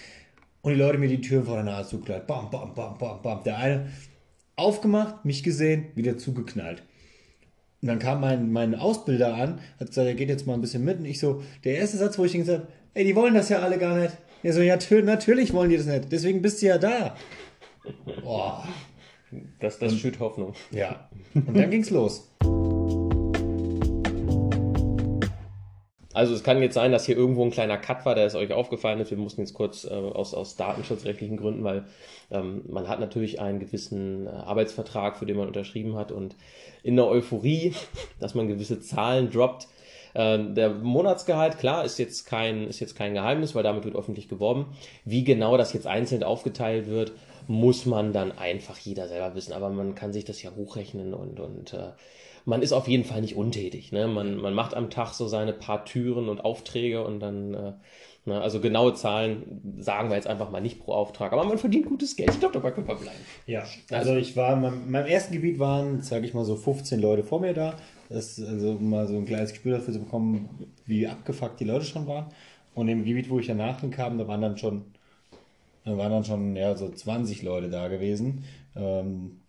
und 0.62 0.72
die 0.72 0.78
Leute 0.78 0.96
mir 0.96 1.08
die 1.08 1.20
Türen 1.20 1.44
vor 1.44 1.56
der 1.56 1.64
Nase 1.64 1.90
zugeknallt. 1.90 2.26
Bam, 2.26 2.48
bam, 2.50 2.74
bam, 2.74 2.96
bam, 2.96 3.20
bam. 3.20 3.42
Der 3.44 3.58
eine 3.58 3.90
aufgemacht, 4.56 5.26
mich 5.26 5.42
gesehen, 5.42 5.88
wieder 5.96 6.16
zugeknallt. 6.16 6.82
Und 7.84 7.88
dann 7.88 7.98
kam 7.98 8.22
mein, 8.22 8.50
mein 8.50 8.74
Ausbilder 8.74 9.34
an, 9.34 9.60
hat 9.78 9.88
gesagt, 9.88 10.08
er 10.08 10.14
geht 10.14 10.30
jetzt 10.30 10.46
mal 10.46 10.54
ein 10.54 10.62
bisschen 10.62 10.86
mit. 10.86 11.00
Und 11.00 11.04
ich 11.04 11.20
so, 11.20 11.42
der 11.64 11.76
erste 11.76 11.98
Satz, 11.98 12.18
wo 12.18 12.24
ich 12.24 12.32
gesagt 12.32 12.60
habe, 12.60 12.72
ey, 12.94 13.04
die 13.04 13.14
wollen 13.14 13.34
das 13.34 13.50
ja 13.50 13.58
alle 13.58 13.76
gar 13.76 13.98
nicht. 13.98 14.16
Er 14.42 14.54
so, 14.54 14.62
ja, 14.62 14.78
natürlich 15.02 15.52
wollen 15.52 15.68
die 15.68 15.76
das 15.76 15.84
nicht. 15.84 16.10
Deswegen 16.10 16.40
bist 16.40 16.62
du 16.62 16.66
ja 16.66 16.78
da. 16.78 17.14
Boah. 18.22 18.66
Das, 19.60 19.78
das 19.78 19.98
schürt 19.98 20.18
Hoffnung. 20.18 20.54
Ja. 20.70 21.10
Und 21.34 21.54
dann 21.58 21.68
ging's 21.70 21.90
los. 21.90 22.26
Also 26.14 26.32
es 26.32 26.44
kann 26.44 26.62
jetzt 26.62 26.74
sein, 26.74 26.92
dass 26.92 27.04
hier 27.04 27.16
irgendwo 27.16 27.44
ein 27.44 27.50
kleiner 27.50 27.76
Cut 27.76 28.06
war, 28.06 28.14
der 28.14 28.26
ist 28.26 28.36
euch 28.36 28.52
aufgefallen 28.52 29.00
ist. 29.00 29.10
Wir 29.10 29.18
mussten 29.18 29.40
jetzt 29.40 29.52
kurz 29.52 29.84
äh, 29.84 29.90
aus, 29.90 30.32
aus 30.32 30.54
datenschutzrechtlichen 30.56 31.36
Gründen, 31.36 31.64
weil 31.64 31.84
ähm, 32.30 32.62
man 32.68 32.88
hat 32.88 33.00
natürlich 33.00 33.40
einen 33.40 33.58
gewissen 33.58 34.28
äh, 34.28 34.30
Arbeitsvertrag, 34.30 35.18
für 35.18 35.26
den 35.26 35.36
man 35.36 35.48
unterschrieben 35.48 35.96
hat 35.96 36.12
und 36.12 36.36
in 36.84 36.94
der 36.94 37.08
Euphorie, 37.08 37.74
dass 38.20 38.34
man 38.34 38.46
gewisse 38.46 38.80
Zahlen 38.80 39.30
droppt. 39.30 39.66
Äh, 40.14 40.38
der 40.54 40.70
Monatsgehalt, 40.70 41.58
klar, 41.58 41.84
ist 41.84 41.98
jetzt 41.98 42.26
kein, 42.26 42.68
ist 42.68 42.78
jetzt 42.78 42.94
kein 42.94 43.14
Geheimnis, 43.14 43.56
weil 43.56 43.64
damit 43.64 43.84
wird 43.84 43.96
öffentlich 43.96 44.28
geworben. 44.28 44.66
Wie 45.04 45.24
genau 45.24 45.56
das 45.56 45.72
jetzt 45.72 45.88
einzeln 45.88 46.22
aufgeteilt 46.22 46.86
wird, 46.86 47.12
muss 47.48 47.86
man 47.86 48.12
dann 48.12 48.30
einfach 48.32 48.78
jeder 48.78 49.08
selber 49.08 49.34
wissen. 49.34 49.52
Aber 49.52 49.68
man 49.70 49.96
kann 49.96 50.12
sich 50.12 50.24
das 50.24 50.42
ja 50.42 50.52
hochrechnen 50.54 51.12
und, 51.12 51.40
und 51.40 51.72
äh, 51.74 51.90
man 52.44 52.62
ist 52.62 52.72
auf 52.72 52.88
jeden 52.88 53.04
Fall 53.04 53.20
nicht 53.20 53.36
untätig. 53.36 53.92
Ne? 53.92 54.06
Man, 54.06 54.36
man 54.36 54.54
macht 54.54 54.74
am 54.74 54.90
Tag 54.90 55.14
so 55.14 55.26
seine 55.28 55.52
paar 55.52 55.84
Türen 55.84 56.28
und 56.28 56.44
Aufträge 56.44 57.04
und 57.04 57.20
dann, 57.20 57.54
äh, 57.54 57.72
ne? 58.26 58.40
also 58.40 58.60
genaue 58.60 58.94
Zahlen 58.94 59.76
sagen 59.78 60.10
wir 60.10 60.16
jetzt 60.16 60.26
einfach 60.26 60.50
mal 60.50 60.60
nicht 60.60 60.80
pro 60.80 60.92
Auftrag, 60.92 61.32
aber 61.32 61.44
man 61.44 61.58
verdient 61.58 61.86
gutes 61.86 62.16
Geld. 62.16 62.30
Ich 62.30 62.40
glaube, 62.40 62.54
dabei 62.54 62.70
können 62.70 62.86
wir 62.86 62.96
bleiben. 62.96 63.16
Ja, 63.46 63.64
also 63.90 64.16
ich 64.16 64.36
war, 64.36 64.54
in 64.54 64.90
meinem 64.90 65.06
ersten 65.06 65.32
Gebiet 65.32 65.58
waren, 65.58 66.02
sage 66.02 66.26
ich 66.26 66.34
mal, 66.34 66.44
so 66.44 66.56
15 66.56 67.00
Leute 67.00 67.24
vor 67.24 67.40
mir 67.40 67.54
da. 67.54 67.74
Das, 68.10 68.38
also 68.38 68.72
um 68.72 68.90
mal 68.90 69.08
so 69.08 69.16
ein 69.16 69.24
kleines 69.24 69.52
Gespür 69.52 69.78
dafür 69.78 69.94
zu 69.94 70.00
bekommen, 70.00 70.68
wie 70.84 71.06
abgefuckt 71.06 71.58
die 71.60 71.64
Leute 71.64 71.86
schon 71.86 72.06
waren. 72.06 72.26
Und 72.74 72.88
im 72.88 73.04
Gebiet, 73.04 73.30
wo 73.30 73.38
ich 73.38 73.46
danach 73.46 73.80
hinkam, 73.80 74.18
da 74.18 74.28
waren 74.28 74.42
dann 74.42 74.58
schon, 74.58 74.84
da 75.84 75.96
waren 75.96 76.10
dann 76.10 76.24
schon 76.24 76.56
ja, 76.56 76.76
so 76.76 76.90
20 76.90 77.42
Leute 77.42 77.70
da 77.70 77.88
gewesen. 77.88 78.44
Ähm, 78.76 79.40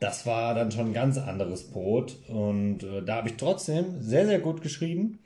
das 0.00 0.26
war 0.26 0.54
dann 0.54 0.70
schon 0.70 0.88
ein 0.88 0.92
ganz 0.92 1.18
anderes 1.18 1.64
Brot. 1.64 2.16
Und 2.28 2.82
äh, 2.82 3.02
da 3.02 3.16
habe 3.16 3.28
ich 3.28 3.36
trotzdem 3.36 4.00
sehr, 4.00 4.26
sehr 4.26 4.38
gut 4.38 4.62
geschrieben. 4.62 5.18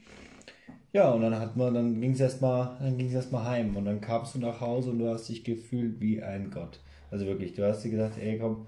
Ja, 0.92 1.10
und 1.10 1.22
dann 1.22 1.38
hat 1.38 1.56
man, 1.56 1.72
dann 1.72 2.00
ging 2.00 2.12
es 2.12 2.20
erstmal, 2.20 2.76
dann 2.80 2.98
ging 2.98 3.08
es 3.08 3.14
erstmal 3.14 3.44
heim 3.44 3.76
und 3.76 3.86
dann 3.86 4.02
kamst 4.02 4.34
du 4.34 4.38
nach 4.38 4.60
Hause 4.60 4.90
und 4.90 4.98
du 4.98 5.08
hast 5.08 5.28
dich 5.28 5.42
gefühlt 5.42 6.00
wie 6.00 6.22
ein 6.22 6.50
Gott. 6.50 6.80
Also 7.10 7.26
wirklich, 7.26 7.54
du 7.54 7.66
hast 7.66 7.82
dir 7.82 7.90
gedacht, 7.90 8.12
ey 8.20 8.38
komm, 8.38 8.66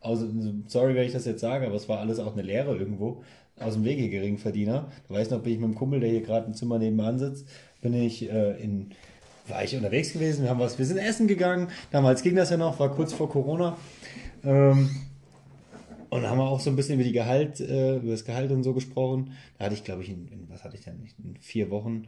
also, 0.00 0.26
sorry, 0.66 0.94
wenn 0.94 1.06
ich 1.06 1.12
das 1.12 1.26
jetzt 1.26 1.40
sage, 1.40 1.66
aber 1.66 1.74
es 1.74 1.88
war 1.88 2.00
alles 2.00 2.18
auch 2.18 2.32
eine 2.32 2.42
Lehre 2.42 2.76
irgendwo. 2.76 3.22
Aus 3.58 3.74
dem 3.74 3.84
Wege 3.84 4.08
Geringverdiener. 4.08 4.90
Du 5.06 5.14
weißt 5.14 5.30
noch, 5.30 5.42
bin 5.42 5.52
ich 5.52 5.58
mit 5.58 5.68
dem 5.68 5.74
Kumpel, 5.74 6.00
der 6.00 6.08
hier 6.08 6.22
gerade 6.22 6.46
im 6.46 6.54
Zimmer 6.54 6.78
nebenan 6.78 7.18
sitzt, 7.18 7.46
bin 7.82 7.92
ich 7.92 8.30
äh, 8.30 8.52
in, 8.62 8.92
war 9.48 9.62
ich 9.62 9.76
unterwegs 9.76 10.14
gewesen, 10.14 10.44
wir 10.44 10.50
haben 10.50 10.60
was, 10.60 10.78
wir 10.78 10.86
sind 10.86 10.96
essen 10.96 11.28
gegangen. 11.28 11.68
Damals 11.90 12.22
ging 12.22 12.36
das 12.36 12.48
ja 12.48 12.56
noch, 12.56 12.80
war 12.80 12.90
kurz 12.90 13.12
vor 13.12 13.28
Corona. 13.28 13.76
Ähm, 14.42 14.88
und 16.10 16.28
haben 16.28 16.38
wir 16.38 16.48
auch 16.48 16.60
so 16.60 16.70
ein 16.70 16.76
bisschen 16.76 16.96
über 16.96 17.04
die 17.04 17.12
Gehalt, 17.12 17.60
äh, 17.60 17.96
über 17.96 18.10
das 18.10 18.24
Gehalt 18.24 18.50
und 18.50 18.62
so 18.62 18.74
gesprochen. 18.74 19.32
Da 19.58 19.66
hatte 19.66 19.74
ich, 19.74 19.84
glaube 19.84 20.02
ich, 20.02 20.10
in, 20.10 20.28
in, 20.28 20.50
was 20.50 20.64
hatte 20.64 20.76
ich 20.76 20.84
denn? 20.84 21.08
In 21.22 21.36
vier 21.36 21.70
Wochen 21.70 22.06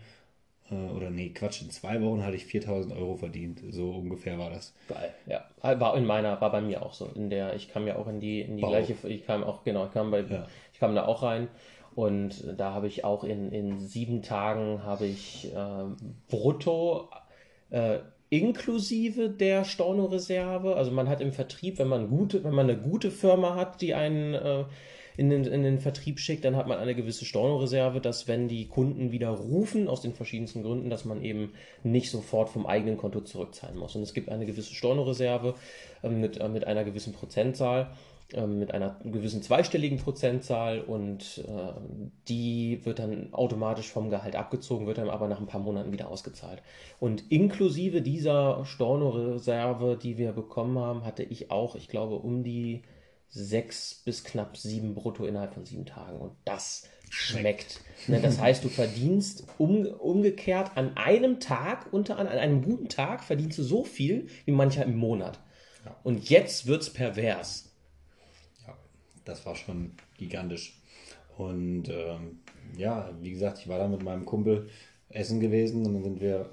äh, 0.70 0.74
oder 0.74 1.10
nee, 1.10 1.30
Quatsch, 1.30 1.62
in 1.62 1.70
zwei 1.70 2.00
Wochen 2.02 2.24
hatte 2.24 2.36
ich 2.36 2.46
4000 2.46 2.94
Euro 2.94 3.16
verdient. 3.16 3.62
So 3.70 3.90
ungefähr 3.90 4.38
war 4.38 4.50
das. 4.50 4.74
Geil, 4.88 5.14
ja. 5.26 5.44
War 5.60 5.96
in 5.96 6.04
meiner, 6.04 6.40
war 6.40 6.50
bei 6.50 6.60
mir 6.60 6.82
auch 6.82 6.94
so. 6.94 7.06
In 7.14 7.30
der, 7.30 7.54
ich 7.54 7.68
kam 7.68 7.86
ja 7.86 7.96
auch 7.96 8.08
in 8.08 8.20
die, 8.20 8.40
in 8.40 8.56
die 8.56 8.62
gleiche, 8.62 8.94
ich 9.08 9.24
kam 9.26 9.44
auch, 9.44 9.64
genau, 9.64 9.86
ich 9.86 9.92
kam 9.92 10.10
bei, 10.10 10.20
ja. 10.20 10.46
ich 10.72 10.80
kam 10.80 10.94
da 10.94 11.04
auch 11.06 11.22
rein. 11.22 11.48
Und 11.94 12.58
da 12.58 12.72
habe 12.72 12.86
ich 12.86 13.04
auch 13.04 13.22
in, 13.22 13.52
in 13.52 13.78
sieben 13.78 14.22
Tagen 14.22 14.82
habe 14.82 15.06
ich 15.06 15.52
äh, 15.54 15.84
brutto 16.28 17.10
äh, 17.68 17.98
inklusive 18.32 19.28
der 19.28 19.64
Stornoreserve. 19.64 20.74
Also 20.74 20.90
man 20.90 21.06
hat 21.06 21.20
im 21.20 21.32
Vertrieb, 21.32 21.78
wenn 21.78 21.88
man 21.88 22.08
gute, 22.08 22.42
wenn 22.42 22.54
man 22.54 22.70
eine 22.70 22.80
gute 22.80 23.10
Firma 23.10 23.56
hat, 23.56 23.82
die 23.82 23.92
einen 23.92 24.32
äh, 24.32 24.64
in 25.18 25.28
den, 25.28 25.44
in 25.44 25.62
den 25.62 25.78
Vertrieb 25.78 26.18
schickt, 26.18 26.46
dann 26.46 26.56
hat 26.56 26.66
man 26.66 26.78
eine 26.78 26.94
gewisse 26.94 27.26
Stornoreserve, 27.26 28.00
dass 28.00 28.28
wenn 28.28 28.48
die 28.48 28.68
Kunden 28.68 29.12
wieder 29.12 29.28
rufen, 29.28 29.86
aus 29.86 30.00
den 30.00 30.14
verschiedensten 30.14 30.62
Gründen, 30.62 30.88
dass 30.88 31.04
man 31.04 31.22
eben 31.22 31.52
nicht 31.82 32.10
sofort 32.10 32.48
vom 32.48 32.64
eigenen 32.64 32.96
Konto 32.96 33.20
zurückzahlen 33.20 33.76
muss. 33.76 33.94
Und 33.96 34.02
es 34.02 34.14
gibt 34.14 34.30
eine 34.30 34.46
gewisse 34.46 34.72
Stornoreserve 34.72 35.54
äh, 36.02 36.08
mit, 36.08 36.38
äh, 36.38 36.48
mit 36.48 36.66
einer 36.66 36.84
gewissen 36.84 37.12
Prozentzahl 37.12 37.90
mit 38.46 38.72
einer 38.72 38.98
gewissen 39.04 39.42
zweistelligen 39.42 39.98
Prozentzahl 39.98 40.80
und 40.80 41.44
äh, 41.46 41.72
die 42.28 42.80
wird 42.84 42.98
dann 42.98 43.32
automatisch 43.32 43.90
vom 43.90 44.10
Gehalt 44.10 44.36
abgezogen, 44.36 44.86
wird 44.86 44.98
dann 44.98 45.10
aber 45.10 45.28
nach 45.28 45.40
ein 45.40 45.46
paar 45.46 45.60
Monaten 45.60 45.92
wieder 45.92 46.08
ausgezahlt. 46.08 46.62
Und 47.00 47.30
inklusive 47.30 48.02
dieser 48.02 48.64
Stornoreserve, 48.64 49.98
die 50.00 50.18
wir 50.18 50.32
bekommen 50.32 50.78
haben, 50.78 51.04
hatte 51.04 51.22
ich 51.22 51.50
auch, 51.50 51.74
ich 51.74 51.88
glaube, 51.88 52.16
um 52.16 52.42
die 52.42 52.82
sechs 53.28 53.94
bis 54.04 54.24
knapp 54.24 54.56
sieben 54.56 54.94
brutto 54.94 55.24
innerhalb 55.24 55.54
von 55.54 55.64
sieben 55.64 55.86
Tagen. 55.86 56.18
Und 56.18 56.32
das 56.44 56.88
schmeckt. 57.08 57.80
Ne, 58.06 58.20
das 58.20 58.38
heißt, 58.40 58.62
du 58.62 58.68
verdienst 58.68 59.46
um, 59.58 59.86
umgekehrt 59.86 60.72
an 60.76 60.96
einem 60.96 61.40
Tag, 61.40 61.92
unter 61.92 62.18
an, 62.18 62.26
an 62.26 62.38
einem 62.38 62.62
guten 62.62 62.88
Tag, 62.88 63.24
verdienst 63.24 63.58
du 63.58 63.62
so 63.62 63.84
viel 63.84 64.26
wie 64.44 64.52
mancher 64.52 64.84
im 64.84 64.96
Monat. 64.96 65.38
Ja. 65.84 65.96
Und 66.02 66.28
jetzt 66.28 66.66
wird's 66.66 66.90
pervers. 66.90 67.71
Das 69.24 69.44
war 69.46 69.56
schon 69.56 69.92
gigantisch. 70.18 70.78
Und 71.36 71.88
ähm, 71.88 72.40
ja, 72.76 73.10
wie 73.20 73.30
gesagt, 73.30 73.58
ich 73.58 73.68
war 73.68 73.78
da 73.78 73.88
mit 73.88 74.02
meinem 74.02 74.24
Kumpel 74.24 74.68
essen 75.08 75.40
gewesen 75.40 75.84
und 75.86 75.94
dann 75.94 76.04
sind 76.04 76.20
wir 76.20 76.46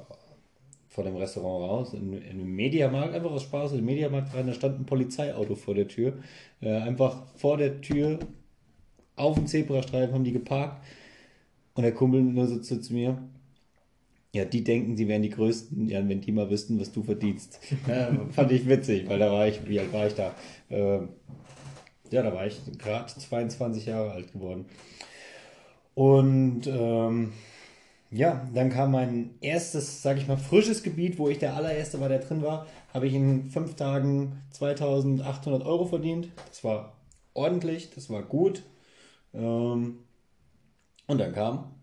vor 0.88 1.04
dem 1.04 1.16
Restaurant 1.16 1.70
raus, 1.70 1.94
in, 1.94 2.14
in 2.14 2.40
den 2.40 2.48
Mediamarkt, 2.48 3.14
einfach 3.14 3.32
aus 3.32 3.44
Spaß, 3.44 3.72
in 3.72 3.78
den 3.78 3.86
Mediamarkt 3.86 4.34
rein, 4.34 4.48
da 4.48 4.54
stand 4.54 4.80
ein 4.80 4.86
Polizeiauto 4.86 5.56
vor 5.56 5.76
der 5.76 5.88
Tür. 5.88 6.14
Äh, 6.62 6.72
einfach 6.72 7.24
vor 7.36 7.58
der 7.58 7.80
Tür 7.82 8.20
auf 9.16 9.36
dem 9.36 9.48
Zebrastreifen 9.48 10.16
haben 10.16 10.24
die 10.24 10.32
geparkt 10.32 10.84
und 11.76 11.84
der 11.84 11.94
Kumpel 11.94 12.22
nur 12.22 12.48
so 12.48 12.58
zu, 12.60 12.82
zu 12.82 12.94
mir, 12.94 13.18
ja, 14.34 14.46
die 14.46 14.64
denken, 14.64 14.96
sie 14.96 15.08
wären 15.08 15.24
die 15.24 15.30
Größten, 15.30 15.88
ja, 15.88 16.08
wenn 16.08 16.22
die 16.22 16.32
mal 16.32 16.50
wüssten, 16.50 16.80
was 16.80 16.92
du 16.92 17.04
verdienst. 17.04 17.60
Ja, 17.88 18.12
fand 18.32 18.52
ich 18.52 18.68
witzig, 18.68 19.08
weil 19.08 19.20
da 19.20 19.32
war 19.32 19.48
ich, 19.48 19.68
wie 19.68 19.80
alt 19.80 19.92
war 19.92 20.08
ich 20.08 20.14
da? 20.14 20.34
Äh, 20.70 21.00
ja, 22.12 22.24
da 22.24 22.34
war 22.34 22.45
ich 22.45 22.60
gerade 22.78 23.08
22 23.08 23.86
Jahre 23.86 24.12
alt 24.12 24.32
geworden. 24.34 24.65
Und 25.95 26.67
ähm, 26.67 27.34
ja, 28.12 28.48
dann 28.54 28.69
kam 28.69 28.91
mein 28.91 29.36
erstes, 29.41 30.02
sag 30.02 30.17
ich 30.17 30.28
mal, 30.28 30.38
frisches 30.38 30.82
Gebiet, 30.82 31.19
wo 31.19 31.30
ich 31.30 31.38
der 31.39 31.56
allererste 31.56 32.00
war, 32.00 32.10
der 32.10 32.19
drin 32.19 32.41
war. 32.41 32.65
Habe 32.93 33.08
ich 33.08 33.13
in 33.13 33.50
fünf 33.50 33.76
Tagen 33.76 34.41
2800 34.52 35.63
Euro 35.65 35.86
verdient. 35.86 36.30
Das 36.48 36.63
war 36.63 36.93
ordentlich, 37.34 37.91
das 37.93 38.10
war 38.10 38.24
gut. 38.24 38.63
Ähm, 39.34 40.00
und 41.08 41.17
dann 41.17 41.34
kam. 41.34 41.79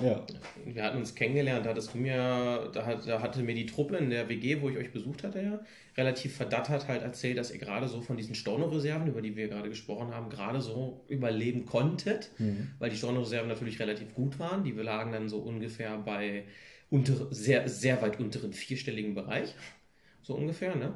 Ja. 0.00 0.24
Wir 0.64 0.82
hatten 0.84 0.98
uns 0.98 1.14
kennengelernt, 1.14 1.66
da 1.66 1.70
hattest 1.70 1.92
du 1.92 1.98
mir, 1.98 2.70
da, 2.72 2.86
hat, 2.86 3.06
da 3.06 3.20
hatte 3.20 3.42
mir 3.42 3.54
die 3.54 3.66
Truppe 3.66 3.96
in 3.98 4.08
der 4.08 4.28
WG, 4.28 4.62
wo 4.62 4.70
ich 4.70 4.78
euch 4.78 4.90
besucht 4.90 5.22
hatte, 5.22 5.42
ja, 5.42 5.60
relativ 5.98 6.34
verdattert 6.34 6.88
halt 6.88 7.02
erzählt, 7.02 7.36
dass 7.36 7.50
ihr 7.50 7.58
gerade 7.58 7.88
so 7.88 8.00
von 8.00 8.16
diesen 8.16 8.34
Stornoreserven, 8.34 9.06
über 9.06 9.20
die 9.20 9.36
wir 9.36 9.48
gerade 9.48 9.68
gesprochen 9.68 10.14
haben, 10.14 10.30
gerade 10.30 10.62
so 10.62 11.04
überleben 11.08 11.66
konntet, 11.66 12.30
Mhm. 12.38 12.70
weil 12.78 12.88
die 12.88 12.96
Stornoreserven 12.96 13.48
natürlich 13.48 13.78
relativ 13.80 14.14
gut 14.14 14.38
waren. 14.38 14.64
Die 14.64 14.72
lagen 14.72 15.12
dann 15.12 15.28
so 15.28 15.38
ungefähr 15.38 15.98
bei 15.98 16.44
unter, 16.88 17.32
sehr, 17.32 17.68
sehr 17.68 18.00
weit 18.00 18.18
unteren 18.18 18.54
vierstelligen 18.54 19.14
Bereich. 19.14 19.54
So 20.22 20.34
ungefähr, 20.34 20.74
ne? 20.74 20.94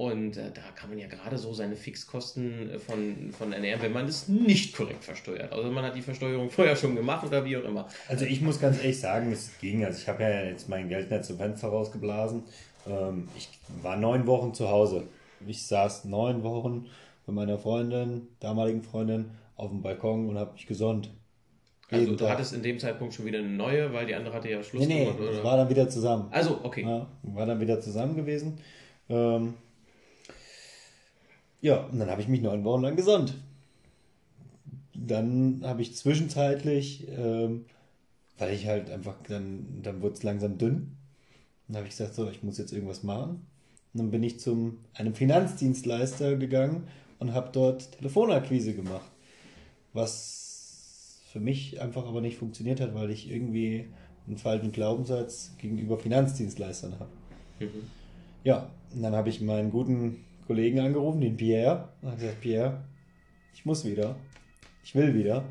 Und 0.00 0.38
äh, 0.38 0.50
da 0.54 0.62
kann 0.74 0.88
man 0.88 0.98
ja 0.98 1.08
gerade 1.08 1.36
so 1.36 1.52
seine 1.52 1.76
Fixkosten 1.76 2.70
äh, 2.70 2.78
von, 2.78 3.34
von 3.36 3.52
ernähren, 3.52 3.82
wenn 3.82 3.92
man 3.92 4.06
das 4.06 4.28
nicht 4.28 4.74
korrekt 4.74 5.04
versteuert. 5.04 5.52
Also 5.52 5.70
man 5.70 5.84
hat 5.84 5.94
die 5.94 6.00
Versteuerung 6.00 6.48
vorher 6.50 6.74
schon 6.74 6.96
gemacht 6.96 7.26
oder 7.26 7.44
wie 7.44 7.58
auch 7.58 7.64
immer. 7.64 7.86
Also 8.08 8.24
ich 8.24 8.40
muss 8.40 8.58
ganz 8.58 8.78
ehrlich 8.78 8.98
sagen, 8.98 9.30
es 9.30 9.50
ging. 9.60 9.84
Also 9.84 9.98
ich 10.00 10.08
habe 10.08 10.22
ja 10.22 10.44
jetzt 10.44 10.70
mein 10.70 10.88
Geld 10.88 11.10
nicht 11.10 11.26
zum 11.26 11.36
Fenster 11.36 11.68
rausgeblasen. 11.68 12.44
Ähm, 12.88 13.28
ich 13.36 13.50
war 13.82 13.98
neun 13.98 14.26
Wochen 14.26 14.54
zu 14.54 14.70
Hause. 14.70 15.02
Ich 15.46 15.66
saß 15.66 16.06
neun 16.06 16.42
Wochen 16.44 16.86
mit 17.26 17.36
meiner 17.36 17.58
Freundin, 17.58 18.26
damaligen 18.40 18.82
Freundin, 18.82 19.32
auf 19.56 19.68
dem 19.68 19.82
Balkon 19.82 20.30
und 20.30 20.38
habe 20.38 20.54
mich 20.54 20.66
gesonnt. 20.66 21.10
Also 21.90 22.16
du 22.16 22.26
hattest 22.26 22.54
in 22.54 22.62
dem 22.62 22.78
Zeitpunkt 22.78 23.12
schon 23.12 23.26
wieder 23.26 23.40
eine 23.40 23.48
neue, 23.48 23.92
weil 23.92 24.06
die 24.06 24.14
andere 24.14 24.34
hatte 24.34 24.48
ja 24.48 24.62
Schluss 24.62 24.86
Nee, 24.86 24.94
nee, 24.94 25.04
gemacht, 25.04 25.20
oder? 25.20 25.44
war 25.44 25.58
dann 25.58 25.68
wieder 25.68 25.90
zusammen. 25.90 26.28
Also, 26.30 26.58
okay. 26.62 26.84
Ja, 26.84 27.06
war 27.22 27.44
dann 27.44 27.60
wieder 27.60 27.82
zusammen 27.82 28.16
gewesen. 28.16 28.58
Ähm, 29.10 29.52
ja, 31.60 31.84
und 31.84 31.98
dann 31.98 32.10
habe 32.10 32.22
ich 32.22 32.28
mich 32.28 32.40
neun 32.40 32.64
Wochen 32.64 32.82
lang 32.82 32.96
gesonnt. 32.96 33.34
Dann 34.94 35.60
habe 35.64 35.82
ich 35.82 35.96
zwischenzeitlich, 35.96 37.06
ähm, 37.08 37.64
weil 38.38 38.54
ich 38.54 38.66
halt 38.66 38.90
einfach, 38.90 39.16
dann, 39.28 39.80
dann 39.82 40.02
wurde 40.02 40.14
es 40.14 40.22
langsam 40.22 40.58
dünn. 40.58 40.96
Dann 41.68 41.78
habe 41.78 41.86
ich 41.86 41.96
gesagt, 41.96 42.14
so, 42.14 42.28
ich 42.28 42.42
muss 42.42 42.58
jetzt 42.58 42.72
irgendwas 42.72 43.02
machen. 43.02 43.46
Und 43.92 43.98
dann 43.98 44.10
bin 44.10 44.22
ich 44.22 44.40
zum 44.40 44.78
einem 44.94 45.14
Finanzdienstleister 45.14 46.36
gegangen 46.36 46.86
und 47.18 47.34
habe 47.34 47.50
dort 47.52 47.92
Telefonakquise 47.92 48.74
gemacht. 48.74 49.10
Was 49.92 51.20
für 51.32 51.40
mich 51.40 51.80
einfach 51.80 52.06
aber 52.06 52.20
nicht 52.20 52.38
funktioniert 52.38 52.80
hat, 52.80 52.94
weil 52.94 53.10
ich 53.10 53.30
irgendwie 53.30 53.88
einen 54.26 54.36
falschen 54.36 54.72
Glaubenssatz 54.72 55.52
gegenüber 55.58 55.98
Finanzdienstleistern 55.98 56.94
habe. 56.98 57.10
Mhm. 57.60 57.90
Ja, 58.44 58.70
und 58.94 59.02
dann 59.02 59.14
habe 59.14 59.28
ich 59.28 59.40
meinen 59.40 59.70
guten 59.70 60.24
Kollegen 60.50 60.80
angerufen, 60.80 61.20
den 61.20 61.36
Pierre, 61.36 61.90
und 62.02 62.08
habe 62.08 62.20
gesagt, 62.20 62.40
Pierre, 62.40 62.80
ich 63.54 63.64
muss 63.64 63.84
wieder, 63.84 64.16
ich 64.82 64.96
will 64.96 65.14
wieder. 65.14 65.44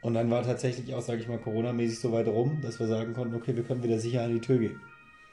Und 0.00 0.14
dann 0.14 0.30
war 0.30 0.42
tatsächlich 0.42 0.94
auch, 0.94 1.02
sage 1.02 1.20
ich 1.20 1.28
mal, 1.28 1.36
Corona-mäßig 1.36 1.98
so 1.98 2.10
weit 2.10 2.26
rum, 2.26 2.58
dass 2.62 2.80
wir 2.80 2.86
sagen 2.86 3.12
konnten, 3.12 3.34
okay, 3.34 3.54
wir 3.54 3.64
können 3.64 3.82
wieder 3.82 3.98
sicher 3.98 4.22
an 4.22 4.32
die 4.32 4.40
Tür 4.40 4.56
gehen. 4.56 4.80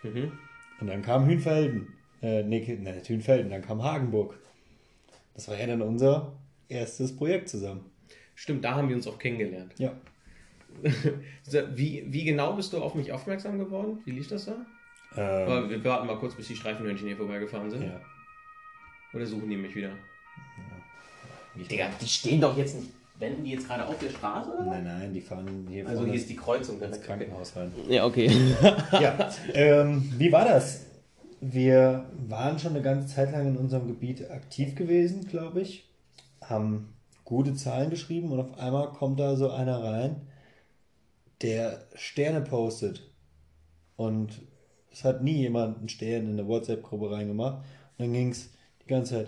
Mhm. 0.03 0.33
Und 0.81 0.87
dann 0.87 1.01
kam 1.01 1.25
Hünfelden, 1.25 1.93
äh, 2.21 2.43
nee, 2.43 2.59
nee, 2.67 2.91
nicht 2.91 3.07
Hünfelden, 3.07 3.49
dann 3.49 3.61
kam 3.61 3.81
Hagenburg. 3.81 4.37
Das 5.35 5.47
war 5.47 5.57
ja 5.57 5.65
dann 5.65 5.81
unser 5.81 6.33
erstes 6.67 7.15
Projekt 7.15 7.47
zusammen. 7.47 7.85
Stimmt, 8.35 8.65
da 8.65 8.75
haben 8.75 8.89
wir 8.89 8.97
uns 8.97 9.07
auch 9.07 9.19
kennengelernt. 9.19 9.73
Ja. 9.77 9.93
Wie, 11.75 12.03
wie 12.07 12.25
genau 12.25 12.57
bist 12.57 12.73
du 12.73 12.79
auf 12.79 12.93
mich 12.93 13.13
aufmerksam 13.13 13.57
geworden? 13.57 13.99
Wie 14.03 14.11
lief 14.11 14.27
das 14.27 14.45
da? 14.45 14.65
Ähm, 15.15 15.69
wir 15.69 15.81
warten 15.85 16.07
mal 16.07 16.17
kurz, 16.17 16.35
bis 16.35 16.47
die 16.47 16.57
Streifenhörnchen 16.57 17.07
hier 17.07 17.15
vorbeigefahren 17.15 17.69
sind. 17.69 17.83
ja. 17.83 18.01
Oder 19.13 19.25
suchen 19.25 19.49
die 19.49 19.57
mich 19.57 19.75
wieder? 19.75 19.91
Ich- 21.59 21.67
Digga, 21.67 21.89
die 22.01 22.07
stehen 22.07 22.41
doch 22.41 22.57
jetzt 22.57 22.75
nicht. 22.75 22.89
Wenden 23.19 23.43
die 23.43 23.51
jetzt 23.51 23.67
gerade 23.67 23.85
auf 23.85 23.97
der 23.99 24.09
Straße? 24.09 24.49
Oder? 24.49 24.65
Nein, 24.65 24.83
nein, 24.85 25.13
die 25.13 25.21
fahren 25.21 25.67
hier 25.69 25.85
Also 25.85 25.97
vorne 25.99 26.11
hier 26.11 26.19
ist 26.21 26.29
die 26.29 26.35
Kreuzung. 26.35 26.81
ins 26.81 26.99
Krankenhaus 27.01 27.55
rein. 27.55 27.71
Ja, 27.87 28.05
okay. 28.05 28.27
Ja, 28.93 29.29
ähm, 29.53 30.11
wie 30.17 30.31
war 30.31 30.45
das? 30.45 30.87
Wir 31.39 32.09
waren 32.27 32.57
schon 32.57 32.71
eine 32.71 32.81
ganze 32.81 33.13
Zeit 33.13 33.31
lang 33.31 33.47
in 33.47 33.57
unserem 33.57 33.87
Gebiet 33.87 34.29
aktiv 34.31 34.75
gewesen, 34.75 35.27
glaube 35.27 35.61
ich, 35.61 35.87
haben 36.41 36.93
gute 37.23 37.53
Zahlen 37.53 37.89
geschrieben 37.91 38.31
und 38.31 38.39
auf 38.39 38.57
einmal 38.57 38.87
kommt 38.91 39.19
da 39.19 39.35
so 39.35 39.51
einer 39.51 39.83
rein, 39.83 40.21
der 41.41 41.83
Sterne 41.95 42.41
postet. 42.41 43.11
Und 43.95 44.41
es 44.91 45.03
hat 45.03 45.21
nie 45.23 45.33
jemand 45.37 45.77
einen 45.77 45.89
Stern 45.89 46.25
in 46.25 46.31
eine 46.39 46.47
WhatsApp-Gruppe 46.47 47.11
reingemacht. 47.11 47.57
Und 47.97 48.05
dann 48.05 48.13
ging 48.13 48.31
es 48.31 48.49
die 48.85 48.89
ganze 48.89 49.13
Zeit, 49.15 49.27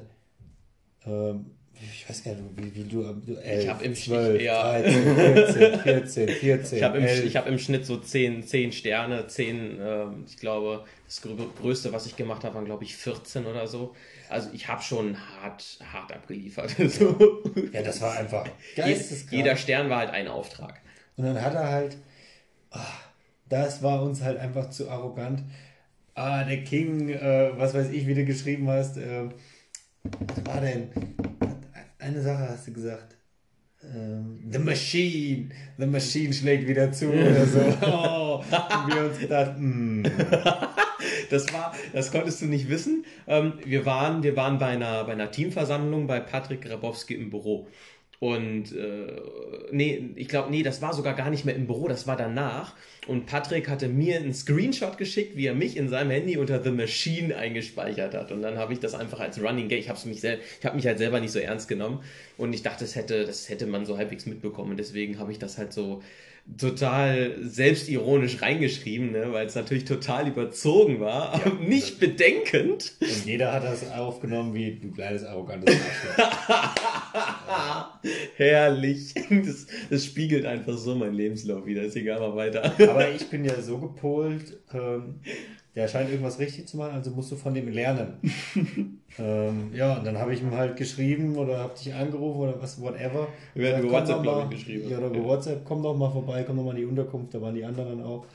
ähm, 1.06 1.46
ich 1.74 2.10
weiß 2.10 2.24
gar 2.24 2.34
nicht, 2.36 2.44
wie, 2.56 2.76
wie 2.76 2.84
du, 2.90 3.04
du 3.14 3.36
11, 3.36 3.68
hab 3.70 3.82
im 3.82 3.94
12, 3.96 4.28
Schnitt 4.30 4.42
eher- 4.42 4.62
13, 4.64 5.16
14, 5.16 5.80
14, 5.80 6.30
14, 6.30 6.78
Ich 6.78 6.84
habe 6.84 6.98
im, 6.98 7.04
11. 7.06 7.26
ich 7.26 7.36
hab 7.36 7.48
im 7.48 7.60
Schnitt 7.60 7.86
so 7.86 7.98
10, 7.98 8.44
10 8.48 8.72
Sterne, 8.72 9.28
10, 9.28 9.78
ähm, 9.82 10.24
ich 10.26 10.38
glaube, 10.38 10.86
das 11.06 11.22
grö- 11.22 11.50
Größte, 11.60 11.92
was 11.92 12.06
ich 12.06 12.16
gemacht 12.16 12.44
habe, 12.46 12.56
waren, 12.56 12.66
glaube 12.66 12.86
ich, 12.86 12.96
14 12.96 13.46
oder 13.46 13.68
so. 13.68 13.94
Also 14.30 14.50
ich 14.54 14.68
habe 14.70 14.82
schon 14.82 15.18
hart, 15.42 15.80
hart 15.92 16.14
abgeliefert. 16.14 16.70
so. 16.88 17.44
Ja, 17.74 17.82
das 17.82 18.00
war 18.02 18.18
einfach 18.18 18.48
geisteskrank. 18.76 19.34
Jeder 19.34 19.58
Stern 19.58 19.90
war 19.90 20.00
halt 20.00 20.12
ein 20.12 20.28
Auftrag. 20.30 20.80
Und 21.18 21.26
dann 21.26 21.42
hat 21.42 21.54
er 21.56 21.70
halt, 21.70 21.98
ah, 22.72 22.80
das 23.50 23.84
war 23.84 24.02
uns 24.02 24.22
halt 24.22 24.40
einfach 24.40 24.70
zu 24.70 24.90
arrogant. 24.90 25.44
Ah, 26.18 26.46
der 26.46 26.64
King, 26.64 27.10
äh, 27.10 27.52
was 27.58 27.74
weiß 27.74 27.90
ich, 27.90 28.08
wie 28.08 28.14
du 28.14 28.24
geschrieben 28.24 28.70
hast. 28.70 28.96
Äh, 28.98 29.30
was 30.04 30.46
war 30.46 30.62
denn? 30.62 30.88
Eine 32.00 32.22
Sache 32.22 32.48
hast 32.50 32.68
du 32.68 32.74
gesagt. 32.74 33.18
Ähm, 33.84 34.40
the 34.50 34.60
Machine. 34.60 35.50
The 35.78 35.86
Machine 35.86 36.34
schlägt 36.34 36.68
wieder 36.70 36.90
zu 36.94 37.10
oder 37.10 37.46
so. 37.46 37.60
Oh, 37.82 38.38
und 38.38 38.96
wir 38.96 39.06
uns 39.10 39.20
gedacht, 39.20 39.56
mm, 39.58 40.04
Das 41.30 41.52
war, 41.54 41.74
das 41.94 42.12
konntest 42.12 42.42
du 42.42 42.46
nicht 42.46 42.70
wissen. 42.70 43.06
Ähm, 43.28 43.54
wir 43.66 43.86
waren, 43.86 44.24
wir 44.24 44.36
waren 44.36 44.58
bei 44.58 44.68
einer, 44.68 45.04
bei 45.04 45.14
einer 45.14 45.32
Teamversammlung 45.32 46.08
bei 46.08 46.20
Patrick 46.20 46.62
Grabowski 46.62 47.16
im 47.16 47.30
Büro. 47.30 47.68
Und 48.26 48.76
äh, 48.76 49.22
nee, 49.70 50.10
ich 50.16 50.28
glaube, 50.28 50.50
nee, 50.50 50.64
das 50.64 50.82
war 50.82 50.96
sogar 50.96 51.14
gar 51.14 51.30
nicht 51.30 51.46
mehr 51.46 51.54
im 51.54 51.68
Büro, 51.68 51.88
das 51.88 52.08
war 52.08 52.18
danach. 52.18 52.74
Und 53.06 53.28
Patrick 53.28 53.70
hatte 53.70 53.88
mir 53.88 54.16
einen 54.16 54.34
Screenshot 54.34 54.98
geschickt, 54.98 55.38
wie 55.38 55.46
er 55.46 55.54
mich 55.54 55.78
in 55.78 55.90
seinem 55.90 56.10
Handy 56.10 56.36
unter 56.38 56.64
The 56.64 56.72
Machine 56.72 57.38
eingespeichert 57.38 58.16
hat. 58.16 58.32
Und 58.32 58.42
dann 58.42 58.58
habe 58.58 58.74
ich 58.74 58.80
das 58.80 58.96
einfach 58.96 59.20
als 59.20 59.40
Running 59.40 59.68
Gag. 59.68 59.78
Ich 59.78 59.90
habe 59.90 60.00
mich, 60.08 60.22
sel 60.22 60.40
ich 60.60 60.66
hab 60.66 60.74
mich 60.74 60.88
halt 60.88 60.98
selber 60.98 61.20
nicht 61.20 61.34
so 61.34 61.38
ernst 61.38 61.68
genommen. 61.68 62.02
Und 62.36 62.54
ich 62.54 62.64
dachte, 62.64 62.84
das 62.84 62.96
hätte, 62.96 63.26
das 63.26 63.48
hätte 63.48 63.68
man 63.68 63.86
so 63.86 63.96
halbwegs 63.96 64.26
mitbekommen. 64.26 64.76
deswegen 64.76 65.20
habe 65.20 65.32
ich 65.32 65.38
das 65.38 65.60
halt 65.60 65.72
so 65.72 66.02
total 66.58 67.38
selbstironisch 67.42 68.42
reingeschrieben, 68.42 69.12
ne? 69.12 69.32
weil 69.32 69.48
es 69.48 69.56
natürlich 69.56 69.86
total 69.86 70.28
überzogen 70.28 71.00
war, 71.00 71.38
ja, 71.38 71.46
aber 71.46 71.56
nicht 71.56 72.00
bedenkend. 72.00 72.94
Und 73.02 73.26
jeder 73.26 73.52
hat 73.52 73.64
das 73.64 73.92
aufgenommen 73.92 74.54
wie 74.54 74.76
du 74.76 74.92
kleines 74.92 75.24
arrogantes 75.24 75.76
Arschloch. 75.76 76.26
Herrlich. 78.38 79.14
Das, 79.30 79.68
das, 79.90 80.06
spiegelt 80.06 80.46
einfach 80.46 80.78
so 80.78 80.96
mein 80.96 81.14
Lebenslauf 81.14 81.66
wieder. 81.66 81.82
Ist 81.82 81.96
egal, 81.96 82.20
mal 82.20 82.36
weiter. 82.36 82.64
Aber 82.64 83.10
ich 83.10 83.28
bin 83.28 83.44
ja 83.44 83.60
so 83.62 83.80
gepolt, 83.80 84.60
ähm, 84.72 85.22
der 85.74 85.88
scheint 85.88 86.10
irgendwas 86.10 86.40
richtig 86.40 86.68
zu 86.68 86.78
machen, 86.78 86.94
also 86.94 87.12
musst 87.12 87.32
du 87.32 87.36
von 87.36 87.54
dem 87.54 87.68
lernen. 87.70 88.18
ähm, 89.20 89.72
ja, 89.74 89.98
und 89.98 90.06
dann 90.06 90.18
habe 90.18 90.34
ich 90.34 90.42
ihm 90.42 90.52
halt 90.52 90.76
geschrieben 90.76 91.38
oder 91.38 91.60
habe 91.60 91.74
dich 91.78 91.94
angerufen 91.94 92.40
oder 92.42 92.62
was, 92.62 92.82
whatever. 92.82 93.28
Wir 93.54 93.64
werden 93.64 93.84
über 93.84 93.94
WhatsApp, 93.94 94.24
glaube 94.24 94.54
ich, 94.54 94.60
geschrieben. 94.60 94.90
Ja, 94.90 94.98
oder 94.98 95.08
über 95.08 95.18
ja. 95.18 95.24
WhatsApp, 95.24 95.66
komm 95.66 95.84
doch 95.84 95.96
mal 95.96 96.12
vorbei, 96.12 96.44
komm 96.46 96.58
doch 96.58 96.64
mal 96.64 96.72
in 96.72 96.78
die 96.78 96.86
Unterkunft, 96.86 97.34
da 97.34 97.42
waren 97.42 97.56
die 97.56 97.64
anderen 97.64 98.04
auch. 98.04 98.26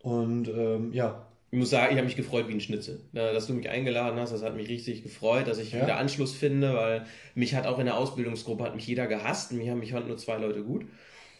Und 0.00 0.48
ähm, 0.48 0.92
ja. 0.92 1.26
Ich 1.50 1.58
muss 1.58 1.68
sagen, 1.68 1.92
ich 1.92 1.98
habe 1.98 2.06
mich 2.06 2.16
gefreut 2.16 2.48
wie 2.48 2.54
ein 2.54 2.62
Schnitzel. 2.62 3.00
Dass 3.12 3.46
du 3.46 3.52
mich 3.52 3.68
eingeladen 3.68 4.18
hast, 4.18 4.32
das 4.32 4.42
hat 4.42 4.56
mich 4.56 4.70
richtig 4.70 5.02
gefreut, 5.02 5.46
dass 5.46 5.58
ich 5.58 5.72
ja. 5.72 5.82
wieder 5.82 5.98
Anschluss 5.98 6.32
finde, 6.32 6.72
weil 6.72 7.04
mich 7.34 7.54
hat 7.54 7.66
auch 7.66 7.78
in 7.78 7.84
der 7.84 7.98
Ausbildungsgruppe 7.98 8.64
hat 8.64 8.74
mich 8.74 8.86
jeder 8.86 9.06
gehasst. 9.06 9.52
Mich 9.52 9.68
haben 9.68 9.80
mich 9.80 9.92
halt 9.92 10.08
nur 10.08 10.16
zwei 10.16 10.38
Leute 10.38 10.62
gut. 10.62 10.86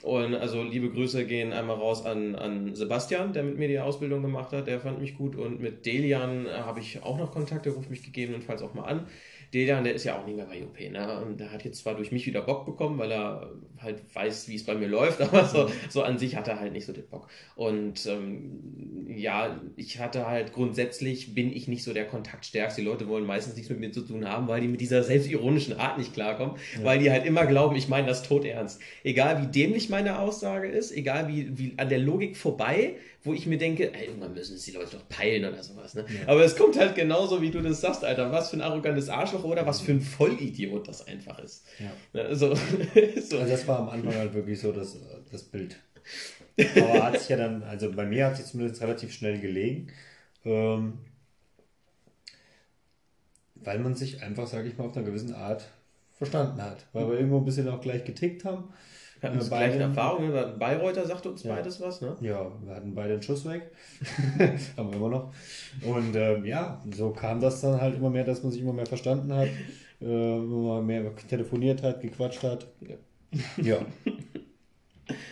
Und 0.02 0.34
also 0.34 0.62
liebe 0.62 0.90
Grüße 0.90 1.26
gehen 1.26 1.52
einmal 1.52 1.76
raus 1.76 2.04
an, 2.04 2.34
an 2.34 2.74
Sebastian, 2.74 3.32
der 3.32 3.44
mit 3.44 3.56
mir 3.56 3.68
die 3.68 3.78
Ausbildung 3.78 4.22
gemacht 4.22 4.52
hat. 4.52 4.66
Der 4.66 4.80
fand 4.80 5.00
mich 5.00 5.16
gut. 5.16 5.36
Und 5.36 5.60
mit 5.60 5.86
Delian 5.86 6.48
habe 6.48 6.80
ich 6.80 7.02
auch 7.02 7.18
noch 7.18 7.30
Kontakt. 7.32 7.66
Der 7.66 7.72
ruft 7.72 7.90
mich 7.90 8.02
gegebenenfalls 8.02 8.62
auch 8.62 8.74
mal 8.74 8.84
an. 8.84 9.06
Dejan, 9.52 9.84
der 9.84 9.94
ist 9.94 10.04
ja 10.04 10.18
auch 10.18 10.26
nicht 10.26 10.36
mehr 10.36 10.46
bei 10.46 10.62
UP, 10.62 10.78
ne? 10.90 11.20
Und 11.20 11.38
der 11.38 11.52
hat 11.52 11.64
jetzt 11.64 11.80
zwar 11.80 11.94
durch 11.94 12.10
mich 12.10 12.26
wieder 12.26 12.40
Bock 12.40 12.64
bekommen, 12.64 12.98
weil 12.98 13.12
er 13.12 13.52
halt 13.78 14.02
weiß, 14.14 14.48
wie 14.48 14.54
es 14.54 14.64
bei 14.64 14.74
mir 14.74 14.88
läuft, 14.88 15.20
aber 15.20 15.44
so, 15.44 15.70
so 15.90 16.02
an 16.02 16.18
sich 16.18 16.36
hat 16.36 16.48
er 16.48 16.58
halt 16.58 16.72
nicht 16.72 16.86
so 16.86 16.92
den 16.92 17.06
Bock. 17.06 17.28
Und 17.54 18.06
ähm, 18.06 19.12
ja, 19.14 19.60
ich 19.76 19.98
hatte 19.98 20.26
halt 20.26 20.54
grundsätzlich 20.54 21.34
bin 21.34 21.52
ich 21.52 21.68
nicht 21.68 21.84
so 21.84 21.92
der 21.92 22.06
Kontaktstärkste. 22.06 22.80
Die 22.80 22.86
Leute 22.86 23.08
wollen 23.08 23.26
meistens 23.26 23.54
nichts 23.54 23.68
mit 23.68 23.80
mir 23.80 23.92
zu 23.92 24.00
tun 24.02 24.26
haben, 24.26 24.48
weil 24.48 24.62
die 24.62 24.68
mit 24.68 24.80
dieser 24.80 25.02
selbstironischen 25.02 25.78
Art 25.78 25.98
nicht 25.98 26.14
klarkommen, 26.14 26.56
ja. 26.78 26.84
weil 26.84 26.98
die 26.98 27.10
halt 27.10 27.26
immer 27.26 27.44
glauben, 27.44 27.76
ich 27.76 27.88
meine 27.88 28.06
das 28.06 28.22
tot 28.22 28.46
ernst. 28.46 28.80
Egal 29.04 29.42
wie 29.42 29.46
dämlich 29.48 29.90
meine 29.90 30.18
Aussage 30.18 30.68
ist, 30.68 30.92
egal 30.92 31.28
wie, 31.28 31.58
wie 31.58 31.74
an 31.76 31.90
der 31.90 31.98
Logik 31.98 32.38
vorbei, 32.38 32.96
wo 33.24 33.32
ich 33.32 33.46
mir 33.46 33.58
denke, 33.58 33.94
ey, 33.94 34.06
irgendwann 34.06 34.34
müssen 34.34 34.56
es 34.56 34.64
die 34.64 34.72
Leute 34.72 34.96
doch 34.96 35.08
peilen 35.08 35.44
oder 35.44 35.62
sowas. 35.62 35.94
Ne? 35.94 36.04
Ja. 36.08 36.28
Aber 36.28 36.44
es 36.44 36.56
kommt 36.56 36.76
halt 36.76 36.94
genauso, 36.94 37.40
wie 37.40 37.50
du 37.50 37.60
das 37.60 37.80
sagst, 37.80 38.04
Alter. 38.04 38.32
Was 38.32 38.50
für 38.50 38.56
ein 38.56 38.62
arrogantes 38.62 39.08
Arschloch 39.08 39.44
oder 39.44 39.64
was 39.64 39.80
für 39.80 39.92
ein 39.92 40.00
Vollidiot 40.00 40.88
das 40.88 41.06
einfach 41.06 41.38
ist. 41.38 41.64
Ja. 41.78 41.92
Also, 42.20 42.54
so. 42.54 43.38
also 43.38 43.50
das 43.50 43.66
war 43.68 43.78
am 43.78 43.88
Anfang 43.90 44.14
halt 44.14 44.34
wirklich 44.34 44.60
so 44.60 44.72
das, 44.72 44.98
das 45.30 45.44
Bild. 45.44 45.76
Aber 46.76 47.04
hat 47.04 47.18
sich 47.18 47.28
ja 47.28 47.36
dann, 47.36 47.62
also 47.62 47.92
bei 47.92 48.04
mir 48.04 48.26
hat 48.26 48.36
sich 48.36 48.46
zumindest 48.46 48.82
relativ 48.82 49.12
schnell 49.12 49.38
gelegen. 49.38 49.88
Ähm, 50.44 50.98
weil 53.54 53.78
man 53.78 53.94
sich 53.94 54.22
einfach, 54.22 54.48
sage 54.48 54.68
ich 54.68 54.76
mal, 54.76 54.84
auf 54.84 54.96
einer 54.96 55.06
gewissen 55.06 55.34
Art 55.34 55.68
verstanden 56.12 56.60
hat. 56.60 56.86
Weil 56.92 57.08
wir 57.08 57.14
irgendwo 57.14 57.38
ein 57.38 57.44
bisschen 57.44 57.68
auch 57.68 57.80
gleich 57.80 58.04
getickt 58.04 58.44
haben. 58.44 58.72
Wir 59.22 59.30
hatten 59.30 59.40
ja, 59.40 59.46
gleiche 59.46 59.78
Erfahrungen. 59.78 60.32
Ne? 60.32 60.54
Bayreuther 60.58 61.06
sagte 61.06 61.30
uns 61.30 61.44
ja. 61.44 61.54
beides 61.54 61.80
was, 61.80 62.00
ne? 62.00 62.16
Ja, 62.20 62.50
wir 62.64 62.74
hatten 62.74 62.92
beide 62.92 63.12
einen 63.12 63.22
Schuss 63.22 63.44
weg. 63.44 63.70
Haben 64.76 64.90
wir 64.90 64.96
immer 64.96 65.10
noch. 65.10 65.32
Und 65.80 66.16
ähm, 66.16 66.44
ja, 66.44 66.82
so 66.92 67.10
kam 67.10 67.40
das 67.40 67.60
dann 67.60 67.80
halt 67.80 67.96
immer 67.96 68.10
mehr, 68.10 68.24
dass 68.24 68.42
man 68.42 68.50
sich 68.50 68.60
immer 68.60 68.72
mehr 68.72 68.86
verstanden 68.86 69.32
hat, 69.32 69.46
äh, 70.00 70.04
immer 70.04 70.82
mehr 70.82 71.14
telefoniert 71.28 71.84
hat, 71.84 72.00
gequatscht 72.00 72.42
hat. 72.42 72.66
Ja. 72.80 72.96
ja. 73.62 73.86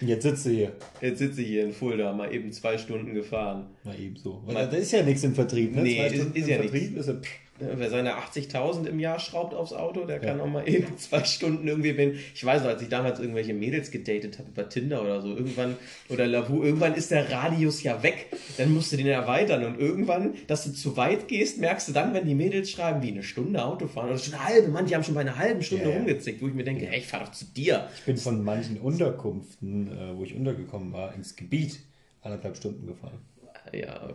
Jetzt 0.00 0.22
sitzt 0.22 0.46
du 0.46 0.50
hier. 0.50 0.72
Jetzt 1.00 1.18
sitze 1.18 1.42
ich 1.42 1.48
hier 1.48 1.64
in 1.64 1.72
Fulda, 1.72 2.12
mal 2.12 2.32
eben 2.32 2.52
zwei 2.52 2.78
Stunden 2.78 3.12
gefahren. 3.12 3.70
Mal 3.82 3.98
eben 3.98 4.14
so. 4.14 4.40
Weil 4.46 4.54
da 4.54 4.76
ist 4.76 4.92
ja 4.92 5.02
nichts 5.02 5.24
im 5.24 5.34
Vertrieb, 5.34 5.74
ne? 5.74 5.82
Nee, 5.82 6.06
ist, 6.06 6.36
ist 6.36 6.48
ja 6.48 6.58
Vertrieb 6.58 6.92
nichts. 6.92 7.08
Ist 7.08 7.08
ja, 7.08 7.14
Wer 7.60 7.90
seine 7.90 8.14
80.000 8.14 8.86
im 8.86 8.98
Jahr 8.98 9.18
schraubt 9.18 9.54
aufs 9.54 9.72
Auto, 9.72 10.04
der 10.04 10.18
kann 10.18 10.38
ja. 10.38 10.44
auch 10.44 10.48
mal 10.48 10.68
eben 10.68 10.96
zwei 10.98 11.24
Stunden 11.24 11.68
irgendwie, 11.68 11.96
wenn, 11.96 12.18
ich 12.34 12.44
weiß 12.44 12.62
noch, 12.62 12.70
als 12.70 12.82
ich 12.82 12.88
damals 12.88 13.20
irgendwelche 13.20 13.54
Mädels 13.54 13.90
gedatet 13.90 14.38
habe 14.38 14.48
über 14.48 14.68
Tinder 14.68 15.02
oder 15.02 15.20
so, 15.20 15.28
irgendwann, 15.28 15.76
oder 16.08 16.26
Lavu, 16.26 16.62
irgendwann 16.62 16.94
ist 16.94 17.10
der 17.10 17.30
Radius 17.30 17.82
ja 17.82 18.02
weg, 18.02 18.26
dann 18.56 18.72
musst 18.72 18.92
du 18.92 18.96
den 18.96 19.06
erweitern. 19.06 19.64
Und 19.64 19.78
irgendwann, 19.78 20.34
dass 20.46 20.64
du 20.64 20.72
zu 20.72 20.96
weit 20.96 21.28
gehst, 21.28 21.58
merkst 21.58 21.88
du 21.88 21.92
dann, 21.92 22.14
wenn 22.14 22.26
die 22.26 22.34
Mädels 22.34 22.70
schreiben, 22.70 23.02
wie 23.02 23.10
eine 23.10 23.22
Stunde 23.22 23.64
Auto 23.64 23.86
fahren 23.86 24.08
oder 24.10 24.18
schon 24.18 24.34
eine 24.34 24.44
halbe, 24.44 24.68
Mann, 24.68 24.86
die 24.86 24.94
haben 24.94 25.04
schon 25.04 25.14
bei 25.14 25.20
einer 25.20 25.36
halben 25.36 25.62
Stunde 25.62 25.90
ja, 25.90 25.96
rumgezickt, 25.96 26.42
wo 26.42 26.48
ich 26.48 26.54
mir 26.54 26.64
denke, 26.64 26.86
hey, 26.86 27.00
ich 27.00 27.06
fahr 27.06 27.20
doch 27.20 27.32
zu 27.32 27.44
dir. 27.44 27.88
Ich 27.98 28.04
bin 28.04 28.16
von 28.16 28.42
manchen 28.42 28.78
Unterkünften, 28.78 29.92
äh, 29.92 30.16
wo 30.16 30.24
ich 30.24 30.34
untergekommen 30.34 30.92
war, 30.92 31.14
ins 31.14 31.36
Gebiet 31.36 31.80
anderthalb 32.22 32.56
Stunden 32.56 32.86
gefahren 32.86 33.18
ja, 33.72 34.08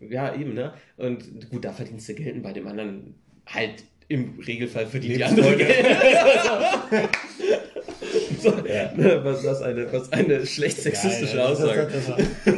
ja, 0.00 0.34
eben, 0.34 0.54
ne? 0.54 0.72
Und 0.96 1.50
gut, 1.50 1.64
da 1.64 1.72
verdienst 1.72 2.08
du 2.08 2.14
Geld 2.14 2.36
und 2.36 2.42
bei 2.42 2.52
dem 2.52 2.66
anderen 2.66 3.14
halt 3.46 3.84
im 4.08 4.38
Regelfall 4.40 4.86
verdient 4.86 5.16
die 5.16 5.24
andere 5.24 5.56
Geld. 5.56 5.84
so, 8.40 8.48
ja. 8.66 8.92
was, 9.24 9.44
was, 9.44 9.62
eine, 9.62 9.92
was 9.92 10.10
eine 10.12 10.46
schlecht 10.46 10.78
sexistische 10.78 11.36
ja, 11.36 11.44
ja, 11.44 11.48
Aussage. 11.50 11.90
Das, 11.92 12.06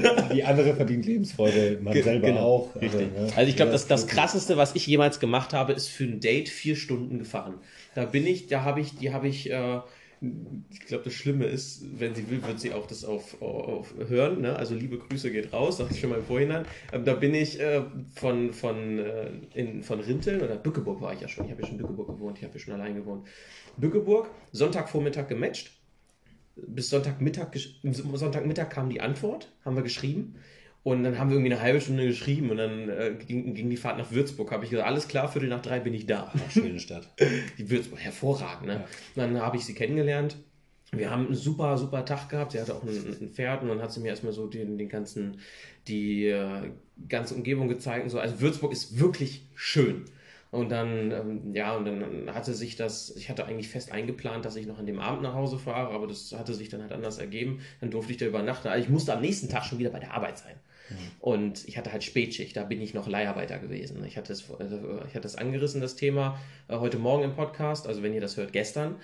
das, 0.02 0.28
die 0.32 0.44
andere 0.44 0.74
verdient 0.74 1.06
Lebensfreude, 1.06 1.78
man 1.82 1.92
Ge 1.92 2.02
selber 2.02 2.28
genau, 2.28 2.40
auch. 2.40 2.74
Also, 2.76 2.98
richtig. 2.98 3.18
Also, 3.18 3.34
also 3.36 3.48
ich 3.48 3.56
glaube, 3.56 3.72
das, 3.72 3.88
das 3.88 4.06
krasseste, 4.06 4.56
was 4.56 4.76
ich 4.76 4.86
jemals 4.86 5.18
gemacht 5.18 5.52
habe, 5.52 5.72
ist 5.72 5.88
für 5.88 6.04
ein 6.04 6.20
Date 6.20 6.48
vier 6.48 6.76
Stunden 6.76 7.18
gefahren. 7.18 7.54
Da 7.94 8.04
bin 8.04 8.26
ich, 8.26 8.46
da 8.46 8.62
habe 8.62 8.80
ich, 8.80 8.96
die 8.96 9.12
habe 9.12 9.26
ich 9.26 9.50
äh, 9.50 9.80
ich 10.70 10.80
glaube, 10.80 11.04
das 11.04 11.14
Schlimme 11.14 11.46
ist, 11.46 11.82
wenn 11.98 12.14
sie 12.14 12.28
will, 12.28 12.42
wird 12.42 12.60
sie 12.60 12.74
auch 12.74 12.86
das 12.86 13.04
auf, 13.04 13.40
auf 13.40 13.94
hören. 14.08 14.42
Ne? 14.42 14.54
Also 14.54 14.74
liebe 14.74 14.98
Grüße 14.98 15.30
geht 15.30 15.52
raus, 15.52 15.78
sag 15.78 15.90
ich 15.90 16.00
schon 16.00 16.10
mal 16.10 16.18
im 16.18 16.24
Vorhinein. 16.24 16.66
Ähm, 16.92 17.04
da 17.04 17.14
bin 17.14 17.34
ich 17.34 17.58
äh, 17.58 17.82
von, 18.16 18.52
von, 18.52 18.98
äh, 18.98 19.30
in, 19.54 19.82
von 19.82 20.00
Rinteln 20.00 20.42
oder 20.42 20.56
Bückeburg 20.56 21.00
war 21.00 21.14
ich 21.14 21.20
ja 21.20 21.28
schon. 21.28 21.46
Ich 21.46 21.50
habe 21.50 21.62
ja 21.62 21.68
schon 21.68 21.78
in 21.78 21.82
Bückeburg 21.82 22.08
gewohnt, 22.08 22.36
ich 22.36 22.44
habe 22.44 22.52
ja 22.52 22.60
schon 22.60 22.74
allein 22.74 22.94
gewohnt. 22.94 23.26
Bückeburg, 23.78 24.30
Sonntagvormittag 24.52 25.28
gematcht. 25.28 25.70
Bis 26.56 26.90
Sonntagmittag, 26.90 27.56
Sonntagmittag 27.82 28.68
kam 28.68 28.90
die 28.90 29.00
Antwort, 29.00 29.50
haben 29.64 29.76
wir 29.76 29.82
geschrieben. 29.82 30.34
Und 30.82 31.04
dann 31.04 31.18
haben 31.18 31.28
wir 31.28 31.36
irgendwie 31.36 31.52
eine 31.52 31.60
halbe 31.60 31.80
Stunde 31.80 32.06
geschrieben 32.06 32.50
und 32.50 32.56
dann 32.56 32.88
äh, 32.88 33.14
ging, 33.26 33.52
ging, 33.52 33.68
die 33.68 33.76
Fahrt 33.76 33.98
nach 33.98 34.10
Würzburg. 34.12 34.50
Habe 34.50 34.64
ich 34.64 34.70
gesagt, 34.70 34.88
alles 34.88 35.08
klar, 35.08 35.28
Viertel 35.28 35.50
nach 35.50 35.60
drei 35.60 35.78
bin 35.78 35.92
ich 35.92 36.06
da. 36.06 36.32
Ach, 36.34 36.50
schöne 36.50 36.80
Stadt. 36.80 37.06
Die 37.58 37.68
Würzburg, 37.68 38.00
hervorragend. 38.00 38.66
Ne? 38.66 38.74
Ja. 38.74 38.84
Dann 39.14 39.38
habe 39.40 39.58
ich 39.58 39.64
sie 39.66 39.74
kennengelernt. 39.74 40.36
Wir 40.92 41.10
haben 41.10 41.26
einen 41.26 41.34
super, 41.34 41.76
super 41.76 42.04
Tag 42.04 42.30
gehabt. 42.30 42.52
Sie 42.52 42.60
hatte 42.60 42.74
auch 42.74 42.82
ein, 42.82 42.88
ein 43.20 43.28
Pferd 43.30 43.62
und 43.62 43.68
dann 43.68 43.82
hat 43.82 43.92
sie 43.92 44.00
mir 44.00 44.08
erstmal 44.08 44.32
so 44.32 44.46
den, 44.46 44.78
den 44.78 44.88
ganzen, 44.88 45.38
die 45.86 46.26
äh, 46.26 46.70
ganze 47.08 47.34
Umgebung 47.34 47.68
gezeigt 47.68 48.04
und 48.04 48.10
so. 48.10 48.18
Also 48.18 48.40
Würzburg 48.40 48.72
ist 48.72 48.98
wirklich 48.98 49.46
schön. 49.54 50.06
Und 50.50 50.70
dann, 50.70 51.12
ähm, 51.12 51.54
ja, 51.54 51.76
und 51.76 51.84
dann 51.84 52.34
hatte 52.34 52.54
sich 52.54 52.74
das, 52.74 53.14
ich 53.16 53.30
hatte 53.30 53.44
eigentlich 53.44 53.68
fest 53.68 53.92
eingeplant, 53.92 54.44
dass 54.44 54.56
ich 54.56 54.66
noch 54.66 54.78
an 54.78 54.86
dem 54.86 54.98
Abend 54.98 55.22
nach 55.22 55.34
Hause 55.34 55.58
fahre, 55.58 55.94
aber 55.94 56.08
das 56.08 56.32
hatte 56.32 56.54
sich 56.54 56.68
dann 56.68 56.82
halt 56.82 56.90
anders 56.90 57.18
ergeben. 57.18 57.60
Dann 57.80 57.90
durfte 57.90 58.10
ich 58.12 58.18
da 58.18 58.26
übernachten. 58.26 58.66
Also 58.66 58.82
ich 58.82 58.90
musste 58.90 59.14
am 59.14 59.20
nächsten 59.20 59.48
Tag 59.48 59.64
schon 59.64 59.78
wieder 59.78 59.90
bei 59.90 60.00
der 60.00 60.12
Arbeit 60.12 60.38
sein. 60.38 60.56
Und 61.20 61.66
ich 61.68 61.76
hatte 61.78 61.92
halt 61.92 62.04
Spätschicht, 62.04 62.56
da 62.56 62.64
bin 62.64 62.80
ich 62.80 62.94
noch 62.94 63.08
Leiharbeiter 63.08 63.58
gewesen. 63.58 64.04
Ich 64.04 64.16
hatte 64.16 64.32
es, 64.32 64.44
also, 64.58 64.78
ich 65.08 65.14
hatte 65.14 65.26
es 65.26 65.36
angerissen, 65.36 65.80
das 65.80 65.96
Thema, 65.96 66.38
äh, 66.68 66.76
heute 66.76 66.98
Morgen 66.98 67.24
im 67.24 67.34
Podcast, 67.34 67.86
also 67.86 68.02
wenn 68.02 68.14
ihr 68.14 68.20
das 68.20 68.36
hört, 68.36 68.52
gestern. 68.52 68.96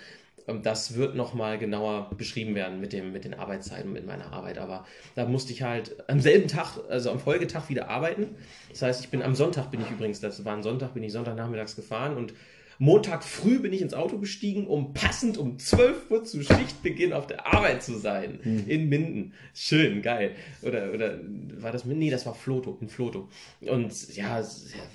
Ähm, 0.49 0.63
das 0.63 0.95
wird 0.95 1.15
nochmal 1.15 1.59
genauer 1.59 2.11
beschrieben 2.17 2.55
werden 2.55 2.81
mit, 2.81 2.93
dem, 2.93 3.13
mit 3.13 3.25
den 3.25 3.35
Arbeitszeiten, 3.35 3.93
mit 3.93 4.07
meiner 4.07 4.33
Arbeit. 4.33 4.59
Aber 4.59 4.87
da 5.15 5.27
musste 5.27 5.53
ich 5.53 5.63
halt 5.63 6.09
am 6.09 6.21
selben 6.21 6.49
Tag, 6.49 6.79
also 6.89 7.11
am 7.11 7.19
Folgetag 7.19 7.69
wieder 7.69 7.89
arbeiten. 7.89 8.37
Das 8.71 8.83
heißt, 8.83 9.05
ich 9.05 9.11
bin 9.11 9.23
am 9.23 9.35
Sonntag 9.35 9.71
bin 9.71 9.81
ich 9.81 9.91
übrigens, 9.91 10.21
das 10.21 10.45
war 10.45 10.57
ein 10.57 10.63
Sonntag, 10.63 10.95
bin 10.95 11.03
ich 11.03 11.13
Sonntagnachmittags 11.13 11.77
gefahren 11.77 12.17
und 12.17 12.35
Montag 12.79 13.25
früh 13.25 13.59
bin 13.59 13.73
ich 13.73 13.81
ins 13.81 13.95
Auto 13.95 14.19
gestiegen, 14.19 14.67
um 14.67 14.93
passend 14.93 15.39
um 15.39 15.59
12 15.59 16.11
Uhr 16.11 16.25
zu 16.25 16.43
Schichtbeginn 16.43 17.13
auf 17.13 17.27
der 17.27 17.47
Arbeit 17.47 17.83
zu 17.83 17.99
sein. 17.99 18.39
Hm. 18.43 18.69
In 18.69 18.89
Minden. 18.89 19.33
Schön, 19.55 20.03
geil. 20.03 20.33
Oder, 20.63 20.93
oder 20.93 21.19
war 21.59 21.73
das 21.73 21.85
Minden? 21.85 22.01
Nee, 22.01 22.11
das 22.11 22.27
war 22.27 22.35
Floto, 22.35 22.77
in 22.81 22.89
Floto. 22.89 23.29
Und 23.61 24.15
ja, 24.15 24.45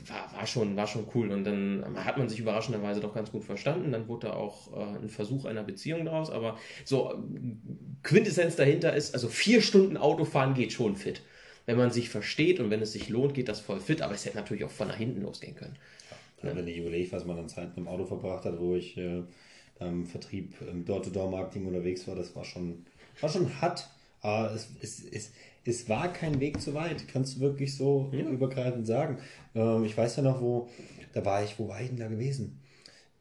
war, 0.07 0.33
war, 0.35 0.47
schon, 0.47 0.75
war 0.75 0.87
schon 0.87 1.07
cool. 1.15 1.31
Und 1.31 1.43
dann 1.43 1.83
hat 1.95 2.17
man 2.17 2.29
sich 2.29 2.39
überraschenderweise 2.39 2.99
doch 2.99 3.15
ganz 3.15 3.31
gut 3.31 3.43
verstanden. 3.43 3.91
Dann 3.91 4.07
wurde 4.07 4.27
da 4.27 4.33
auch 4.33 4.71
äh, 4.73 5.03
ein 5.03 5.09
Versuch 5.09 5.45
einer 5.45 5.63
Beziehung 5.63 6.05
daraus. 6.05 6.29
Aber 6.29 6.57
so 6.85 7.23
Quintessenz 8.03 8.55
dahinter 8.55 8.95
ist, 8.95 9.13
also 9.15 9.27
vier 9.27 9.61
Stunden 9.61 9.97
Autofahren 9.97 10.53
geht 10.53 10.71
schon 10.71 10.95
fit. 10.95 11.21
Wenn 11.65 11.77
man 11.77 11.91
sich 11.91 12.09
versteht 12.09 12.59
und 12.59 12.69
wenn 12.69 12.81
es 12.81 12.91
sich 12.91 13.09
lohnt, 13.09 13.33
geht 13.33 13.47
das 13.47 13.59
voll 13.59 13.79
fit. 13.79 14.01
Aber 14.01 14.13
es 14.13 14.25
hätte 14.25 14.37
natürlich 14.37 14.63
auch 14.63 14.71
von 14.71 14.87
nach 14.87 14.97
hinten 14.97 15.21
losgehen 15.21 15.55
können. 15.55 15.77
Ja. 16.43 16.55
Wenn 16.55 16.67
ich 16.67 16.77
überlege, 16.77 17.11
was 17.11 17.25
man 17.25 17.37
an 17.37 17.49
Zeit 17.49 17.69
im 17.77 17.87
Auto 17.87 18.05
verbracht 18.05 18.45
hat, 18.45 18.59
wo 18.59 18.75
ich 18.75 18.97
äh, 18.97 19.23
ähm, 19.79 20.05
Vertrieb, 20.05 20.55
im 20.61 20.85
Door-to-Door-Marketing 20.85 21.65
unterwegs 21.65 22.07
war, 22.07 22.15
das 22.15 22.35
war 22.35 22.45
schon, 22.45 22.85
war 23.19 23.29
schon 23.29 23.61
hart. 23.61 23.89
Aber 24.21 24.53
es, 24.53 24.69
es, 24.81 25.03
es, 25.03 25.31
es 25.65 25.89
war 25.89 26.11
kein 26.13 26.39
Weg 26.39 26.61
zu 26.61 26.73
weit, 26.73 27.07
kannst 27.07 27.35
du 27.35 27.39
wirklich 27.41 27.75
so 27.75 28.09
ja. 28.11 28.29
übergreifend 28.29 28.85
sagen. 28.85 29.17
Ähm, 29.55 29.83
ich 29.83 29.97
weiß 29.97 30.17
ja 30.17 30.23
noch, 30.23 30.41
wo, 30.41 30.69
da 31.13 31.25
war 31.25 31.43
ich, 31.43 31.57
wo 31.59 31.67
war 31.67 31.81
ich 31.81 31.89
denn 31.89 31.97
da 31.97 32.07
gewesen? 32.07 32.59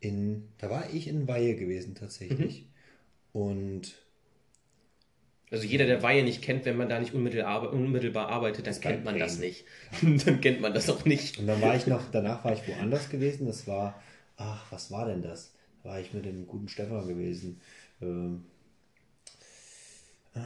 In, 0.01 0.49
da 0.59 0.71
war 0.71 0.93
ich 0.93 1.09
in 1.09 1.29
Weihe 1.29 1.57
gewesen 1.57 1.95
tatsächlich. 1.95 2.63
Mhm. 2.63 3.41
Und 3.41 3.95
also 5.51 5.67
jeder, 5.67 5.87
der 5.87 6.03
Weihe 6.03 6.23
nicht 6.23 6.43
kennt, 6.43 6.65
wenn 6.65 6.77
man 6.77 6.89
da 6.89 7.01
nicht 7.01 7.13
unmittelbar, 7.13 7.73
unmittelbar 7.73 8.29
arbeitet, 8.29 8.69
dann 8.69 8.81
kennt 8.81 9.05
man 9.05 9.19
das 9.19 9.39
nicht. 9.39 9.65
dann 10.03 10.41
kennt 10.41 10.61
man 10.61 10.73
das 10.73 10.89
auch 10.89 11.05
nicht. 11.05 11.39
Und 11.39 11.49
dann 11.49 11.61
war 11.61 11.75
ich 11.75 11.89
noch, 11.89 12.03
danach 12.13 12.45
war 12.45 12.53
ich 12.53 12.67
woanders 12.69 13.11
gewesen. 13.11 13.47
Das 13.47 13.67
war, 13.67 14.01
ach, 14.37 14.71
was 14.71 14.93
war 14.93 15.07
denn 15.07 15.23
das? 15.23 15.53
Da 15.83 15.91
war 15.91 16.01
ich 16.01 16.15
mit 16.15 16.25
dem 16.25 16.47
guten 16.47 16.69
Stefan 16.69 17.09
gewesen. 17.09 17.61
Ähm, 18.01 18.45
äh, 20.35 20.41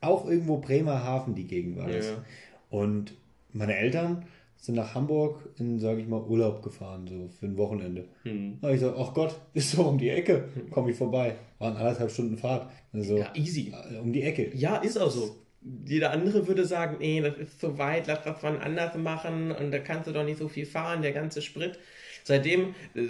auch 0.00 0.28
irgendwo 0.28 0.58
Bremerhaven 0.58 1.34
die 1.34 1.46
Gegend 1.46 1.76
war 1.76 1.88
das. 1.88 2.06
Ja. 2.06 2.24
Und 2.70 3.14
meine 3.52 3.76
Eltern 3.76 4.26
sind 4.62 4.76
nach 4.76 4.94
Hamburg 4.94 5.40
in, 5.58 5.80
sage 5.80 6.00
ich 6.00 6.06
mal, 6.06 6.22
Urlaub 6.22 6.62
gefahren, 6.62 7.04
so 7.08 7.28
für 7.28 7.46
ein 7.46 7.56
Wochenende. 7.56 8.04
Mhm. 8.22 8.58
Da 8.60 8.68
habe 8.68 8.76
ich 8.76 8.80
gesagt, 8.80 8.96
ach 8.98 9.12
Gott, 9.12 9.34
ist 9.54 9.72
so 9.72 9.82
um 9.82 9.98
die 9.98 10.08
Ecke, 10.08 10.48
komme 10.70 10.92
ich 10.92 10.96
vorbei. 10.96 11.34
Waren 11.58 11.76
anderthalb 11.76 12.12
Stunden 12.12 12.38
Fahrt. 12.38 12.70
Also, 12.92 13.18
ja, 13.18 13.32
easy. 13.34 13.74
Äh, 13.92 13.98
um 13.98 14.12
die 14.12 14.22
Ecke. 14.22 14.54
Ja, 14.54 14.76
ist 14.76 14.96
auch 14.98 15.10
so. 15.10 15.36
Jeder 15.84 16.12
andere 16.12 16.46
würde 16.46 16.64
sagen, 16.64 16.98
nee, 17.00 17.20
das 17.20 17.36
ist 17.38 17.60
zu 17.60 17.76
weit, 17.76 18.06
lass 18.06 18.22
das 18.22 18.36
wann 18.42 18.58
anders 18.58 18.96
machen 18.96 19.50
und 19.50 19.72
da 19.72 19.78
kannst 19.78 20.08
du 20.08 20.12
doch 20.12 20.24
nicht 20.24 20.38
so 20.38 20.48
viel 20.48 20.66
fahren, 20.66 21.02
der 21.02 21.12
ganze 21.12 21.42
Sprit. 21.42 21.78
Seitdem, 22.22 22.76
äh, 22.94 23.06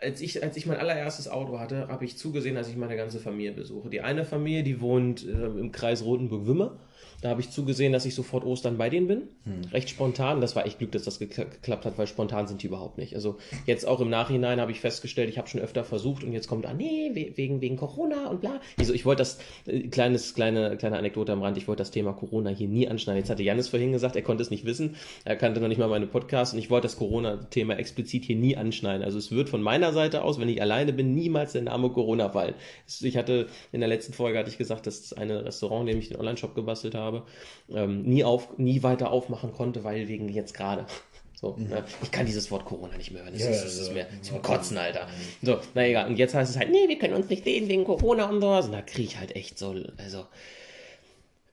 als 0.00 0.22
ich, 0.22 0.42
als 0.42 0.56
ich 0.56 0.64
mein 0.64 0.78
allererstes 0.78 1.28
Auto 1.28 1.58
hatte, 1.58 1.88
habe 1.88 2.06
ich 2.06 2.16
zugesehen, 2.16 2.54
dass 2.54 2.68
ich 2.68 2.76
meine 2.76 2.96
ganze 2.96 3.18
Familie 3.18 3.52
besuche. 3.52 3.90
Die 3.90 4.00
eine 4.00 4.24
Familie, 4.24 4.62
die 4.62 4.80
wohnt 4.80 5.26
äh, 5.26 5.44
im 5.44 5.72
Kreis 5.72 6.02
Rotenburg-Wimmer. 6.04 6.78
Da 7.22 7.28
habe 7.28 7.40
ich 7.40 7.50
zugesehen, 7.50 7.92
dass 7.92 8.06
ich 8.06 8.14
sofort 8.14 8.44
Ostern 8.44 8.78
bei 8.78 8.88
denen 8.88 9.06
bin. 9.06 9.22
Hm. 9.44 9.70
Recht 9.72 9.90
spontan. 9.90 10.40
Das 10.40 10.56
war 10.56 10.66
echt 10.66 10.78
Glück, 10.78 10.92
dass 10.92 11.02
das 11.02 11.18
geklappt 11.18 11.84
hat, 11.84 11.98
weil 11.98 12.06
spontan 12.06 12.46
sind 12.46 12.62
die 12.62 12.66
überhaupt 12.66 12.98
nicht. 12.98 13.14
Also 13.14 13.36
jetzt 13.66 13.86
auch 13.86 14.00
im 14.00 14.08
Nachhinein 14.08 14.60
habe 14.60 14.72
ich 14.72 14.80
festgestellt, 14.80 15.28
ich 15.28 15.38
habe 15.38 15.48
schon 15.48 15.60
öfter 15.60 15.84
versucht 15.84 16.24
und 16.24 16.32
jetzt 16.32 16.48
kommt, 16.48 16.66
ah 16.66 16.72
nee, 16.72 17.10
wegen, 17.36 17.60
wegen 17.60 17.76
Corona 17.76 18.28
und 18.28 18.40
bla. 18.40 18.60
Also 18.78 18.94
ich 18.94 19.04
wollte 19.04 19.20
das, 19.20 19.38
äh, 19.66 19.88
kleines, 19.88 20.34
kleine, 20.34 20.76
kleine 20.76 20.96
Anekdote 20.96 21.32
am 21.32 21.42
Rand, 21.42 21.56
ich 21.56 21.68
wollte 21.68 21.80
das 21.80 21.90
Thema 21.90 22.12
Corona 22.12 22.50
hier 22.50 22.68
nie 22.68 22.88
anschneiden. 22.88 23.20
Jetzt 23.20 23.30
hatte 23.30 23.42
Janis 23.42 23.68
vorhin 23.68 23.92
gesagt, 23.92 24.16
er 24.16 24.22
konnte 24.22 24.42
es 24.42 24.50
nicht 24.50 24.64
wissen. 24.64 24.96
Er 25.24 25.36
kannte 25.36 25.60
noch 25.60 25.68
nicht 25.68 25.78
mal 25.78 25.88
meine 25.88 26.06
Podcasts 26.06 26.54
und 26.54 26.60
ich 26.60 26.70
wollte 26.70 26.86
das 26.86 26.96
Corona-Thema 26.96 27.76
explizit 27.76 28.24
hier 28.24 28.36
nie 28.36 28.56
anschneiden. 28.56 29.04
Also 29.04 29.18
es 29.18 29.30
wird 29.30 29.48
von 29.48 29.62
meiner 29.62 29.92
Seite 29.92 30.22
aus, 30.22 30.40
wenn 30.40 30.48
ich 30.48 30.62
alleine 30.62 30.92
bin, 30.92 31.14
niemals 31.14 31.52
der 31.52 31.62
Name 31.62 31.90
Corona 31.90 32.30
fallen. 32.30 32.54
Ich 33.00 33.16
hatte, 33.16 33.46
in 33.72 33.80
der 33.80 33.88
letzten 33.88 34.12
Folge 34.12 34.38
hatte 34.38 34.50
ich 34.50 34.58
gesagt, 34.58 34.86
dass 34.86 35.02
das 35.02 35.12
eine 35.12 35.44
Restaurant, 35.44 35.82
in 35.82 35.94
dem 35.94 35.98
ich 35.98 36.08
den 36.08 36.18
Online-Shop 36.18 36.54
gebastelt 36.54 36.94
habe, 36.94 37.09
habe, 37.10 37.26
ähm, 37.72 38.02
nie, 38.02 38.24
auf, 38.24 38.58
nie 38.58 38.82
weiter 38.82 39.10
aufmachen 39.10 39.52
konnte, 39.52 39.84
weil 39.84 40.08
wegen 40.08 40.28
jetzt 40.28 40.54
gerade. 40.54 40.86
So, 41.40 41.54
mhm. 41.56 41.68
ne? 41.68 41.84
Ich 42.02 42.10
kann 42.10 42.26
dieses 42.26 42.50
Wort 42.50 42.66
Corona 42.66 42.98
nicht 42.98 43.12
mehr 43.12 43.22
hören. 43.22 43.32
Das, 43.32 43.42
ja, 43.42 43.48
ist, 43.48 43.64
das 43.64 43.78
ist, 43.78 43.94
mir 43.94 44.06
zum 44.20 44.42
Kotzen, 44.42 44.76
Alter. 44.76 45.08
So, 45.40 45.58
na 45.74 45.86
egal. 45.86 46.06
Und 46.06 46.18
jetzt 46.18 46.34
heißt 46.34 46.50
es 46.50 46.58
halt, 46.58 46.70
nee, 46.70 46.86
wir 46.86 46.98
können 46.98 47.14
uns 47.14 47.30
nicht 47.30 47.44
sehen 47.44 47.66
wegen 47.66 47.84
Corona 47.84 48.28
und 48.28 48.42
sowas. 48.42 48.66
Und 48.66 48.72
da 48.72 48.82
kriege 48.82 49.08
ich 49.08 49.18
halt 49.18 49.34
echt 49.34 49.58
so, 49.58 49.74
also, 49.96 50.26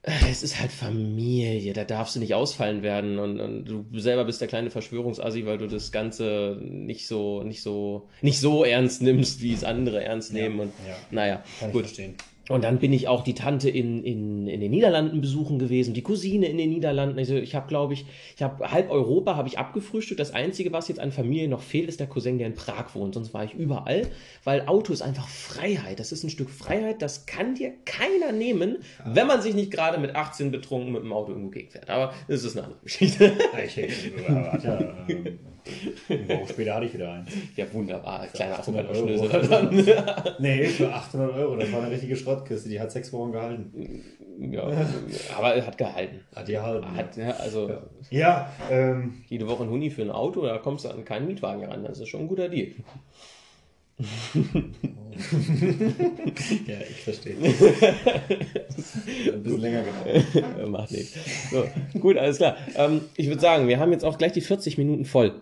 äh, 0.07 0.11
es 0.29 0.41
ist 0.41 0.59
halt 0.59 0.71
Familie, 0.71 1.73
da 1.73 1.83
darfst 1.83 2.15
du 2.15 2.19
nicht 2.19 2.33
ausfallen 2.33 2.81
werden 2.81 3.19
und, 3.19 3.39
und, 3.39 3.65
du 3.65 3.99
selber 3.99 4.25
bist 4.25 4.39
der 4.39 4.47
kleine 4.47 4.71
Verschwörungsassi, 4.71 5.45
weil 5.45 5.57
du 5.57 5.67
das 5.67 5.91
Ganze 5.91 6.57
nicht 6.61 7.07
so, 7.07 7.43
nicht 7.43 7.61
so, 7.61 8.09
nicht 8.21 8.39
so 8.39 8.63
ernst 8.63 9.01
nimmst, 9.01 9.41
wie 9.41 9.53
es 9.53 9.63
andere 9.63 10.03
ernst 10.03 10.33
nehmen. 10.33 10.57
Ja, 10.57 10.63
und 10.63 10.73
ja. 10.87 10.95
naja, 11.11 11.43
Kann 11.59 11.71
gut. 11.71 11.81
Ich 11.83 11.87
verstehen. 11.87 12.15
Und 12.49 12.63
dann 12.63 12.79
bin 12.79 12.93
ich 12.93 13.07
auch 13.07 13.23
die 13.23 13.33
Tante 13.33 13.69
in, 13.69 14.03
in, 14.03 14.47
in 14.47 14.61
den 14.61 14.71
Niederlanden 14.71 15.19
besuchen 15.21 15.59
gewesen, 15.59 15.93
die 15.93 16.01
Cousine 16.01 16.47
in 16.47 16.57
den 16.57 16.69
Niederlanden. 16.69 17.19
Also 17.19 17.35
ich 17.35 17.55
habe, 17.55 17.67
glaube 17.67 17.93
ich, 17.93 18.05
ich 18.35 18.41
habe 18.41 18.71
halb 18.71 18.89
Europa 18.89 19.35
habe 19.35 19.47
ich 19.47 19.59
abgefrühstückt. 19.59 20.19
Das 20.19 20.33
Einzige, 20.33 20.71
was 20.71 20.87
jetzt 20.87 20.99
an 20.99 21.11
Familie 21.11 21.49
noch 21.49 21.61
fehlt, 21.61 21.89
ist 21.89 21.99
der 21.99 22.07
Cousin, 22.07 22.37
der 22.37 22.47
in 22.47 22.55
Prag 22.55 22.95
wohnt. 22.95 23.15
Sonst 23.15 23.33
war 23.33 23.43
ich 23.43 23.53
überall, 23.53 24.07
weil 24.43 24.61
Auto 24.67 24.93
ist 24.93 25.01
einfach 25.01 25.27
Freiheit. 25.27 25.99
Das 25.99 26.11
ist 26.11 26.23
ein 26.23 26.29
Stück 26.29 26.49
Freiheit, 26.49 27.01
das 27.01 27.25
kann 27.25 27.55
dir 27.55 27.73
keiner 27.85 28.31
nehmen, 28.31 28.77
ja. 28.99 29.15
wenn 29.15 29.27
man 29.27 29.41
sich 29.41 29.53
nicht 29.53 29.71
gerade 29.71 29.97
mit 29.99 30.15
18 30.15 30.51
betrunken 30.51 30.93
mit 30.93 31.03
dem 31.03 31.11
Auto 31.11 31.31
irgendwo 31.31 31.49
gegenfährt. 31.49 31.89
Aber 31.89 32.13
das 32.27 32.43
ist 32.43 32.55
eine 32.55 32.67
andere 32.67 32.81
Geschichte. 32.83 33.33
Ich, 33.65 33.77
ich, 33.77 34.11
ja, 34.63 34.95
ähm, 35.09 35.39
eine 36.09 36.29
Woche 36.29 36.49
später 36.49 36.75
hatte 36.75 36.85
ich 36.85 36.93
wieder 36.93 37.11
eins. 37.11 37.29
Ja, 37.55 37.65
wunderbar. 37.73 38.27
Kleiner 38.27 38.59
800 38.59 38.89
Euro. 38.89 39.07
nee, 40.39 40.65
für 40.65 40.93
800 40.93 41.33
Euro. 41.33 41.55
Das 41.55 41.71
war 41.71 41.81
eine 41.81 41.91
richtige 41.91 42.15
Schrottkiste. 42.15 42.69
Die 42.69 42.79
hat 42.79 42.91
sechs 42.91 43.11
Wochen 43.13 43.31
gehalten. 43.31 44.03
Ja, 44.39 44.63
aber 45.37 45.55
er 45.55 45.65
hat 45.65 45.77
gehalten. 45.77 46.19
Hat 46.35 46.45
gehalten. 46.45 46.95
Hat, 46.95 47.17
ja, 47.17 47.31
also 47.31 47.71
ja, 48.09 48.51
ähm, 48.69 49.23
jede 49.27 49.47
Woche 49.47 49.63
ein 49.63 49.69
Huni 49.69 49.89
für 49.89 50.03
ein 50.03 50.11
Auto, 50.11 50.43
da 50.45 50.57
kommst 50.59 50.85
du 50.85 50.89
an 50.89 51.05
keinen 51.05 51.27
Mietwagen 51.27 51.65
ran. 51.65 51.83
Das 51.83 51.99
ist 51.99 52.09
schon 52.09 52.21
ein 52.21 52.27
guter 52.27 52.49
Deal. 52.49 52.73
ja, 56.67 56.79
ich 56.87 57.01
verstehe. 57.01 57.35
ein 59.33 59.41
bisschen 59.41 59.59
länger 59.59 59.83
genau. 59.83 60.69
Macht 60.69 60.91
nichts. 60.91 61.17
So, 61.49 61.67
gut, 61.99 62.15
alles 62.17 62.37
klar. 62.37 62.57
Ähm, 62.75 63.01
ich 63.15 63.27
würde 63.27 63.41
sagen, 63.41 63.67
wir 63.67 63.79
haben 63.79 63.91
jetzt 63.91 64.05
auch 64.05 64.19
gleich 64.19 64.33
die 64.33 64.41
40 64.41 64.77
Minuten 64.77 65.05
voll. 65.05 65.41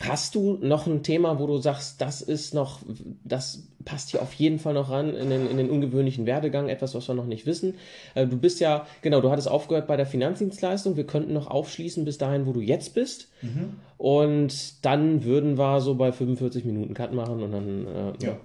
Hast 0.00 0.34
du 0.34 0.58
noch 0.60 0.86
ein 0.86 1.02
Thema, 1.04 1.38
wo 1.38 1.46
du 1.46 1.58
sagst, 1.58 2.00
das 2.00 2.20
ist 2.20 2.52
noch, 2.52 2.80
das 3.22 3.68
passt 3.84 4.10
hier 4.10 4.22
auf 4.22 4.32
jeden 4.34 4.58
Fall 4.58 4.74
noch 4.74 4.90
ran 4.90 5.14
in 5.14 5.30
den, 5.30 5.48
in 5.48 5.56
den 5.56 5.70
ungewöhnlichen 5.70 6.26
Werdegang, 6.26 6.68
etwas, 6.68 6.94
was 6.94 7.06
wir 7.06 7.14
noch 7.14 7.26
nicht 7.26 7.46
wissen? 7.46 7.74
Äh, 8.14 8.26
du 8.26 8.36
bist 8.36 8.58
ja, 8.58 8.86
genau, 9.02 9.20
du 9.20 9.30
hattest 9.30 9.48
aufgehört 9.48 9.86
bei 9.86 9.96
der 9.96 10.06
Finanzdienstleistung. 10.06 10.96
Wir 10.96 11.06
könnten 11.06 11.32
noch 11.32 11.46
aufschließen 11.46 12.04
bis 12.04 12.18
dahin, 12.18 12.46
wo 12.46 12.52
du 12.52 12.60
jetzt 12.60 12.94
bist. 12.94 13.28
Mhm. 13.42 13.76
Und 13.96 14.84
dann 14.84 15.22
würden 15.22 15.58
wir 15.58 15.80
so 15.80 15.94
bei 15.94 16.10
45 16.10 16.64
Minuten 16.64 16.94
Cut 16.94 17.12
machen 17.12 17.42
und 17.42 17.52
dann, 17.52 17.86
äh, 17.86 18.24
ja. 18.26 18.36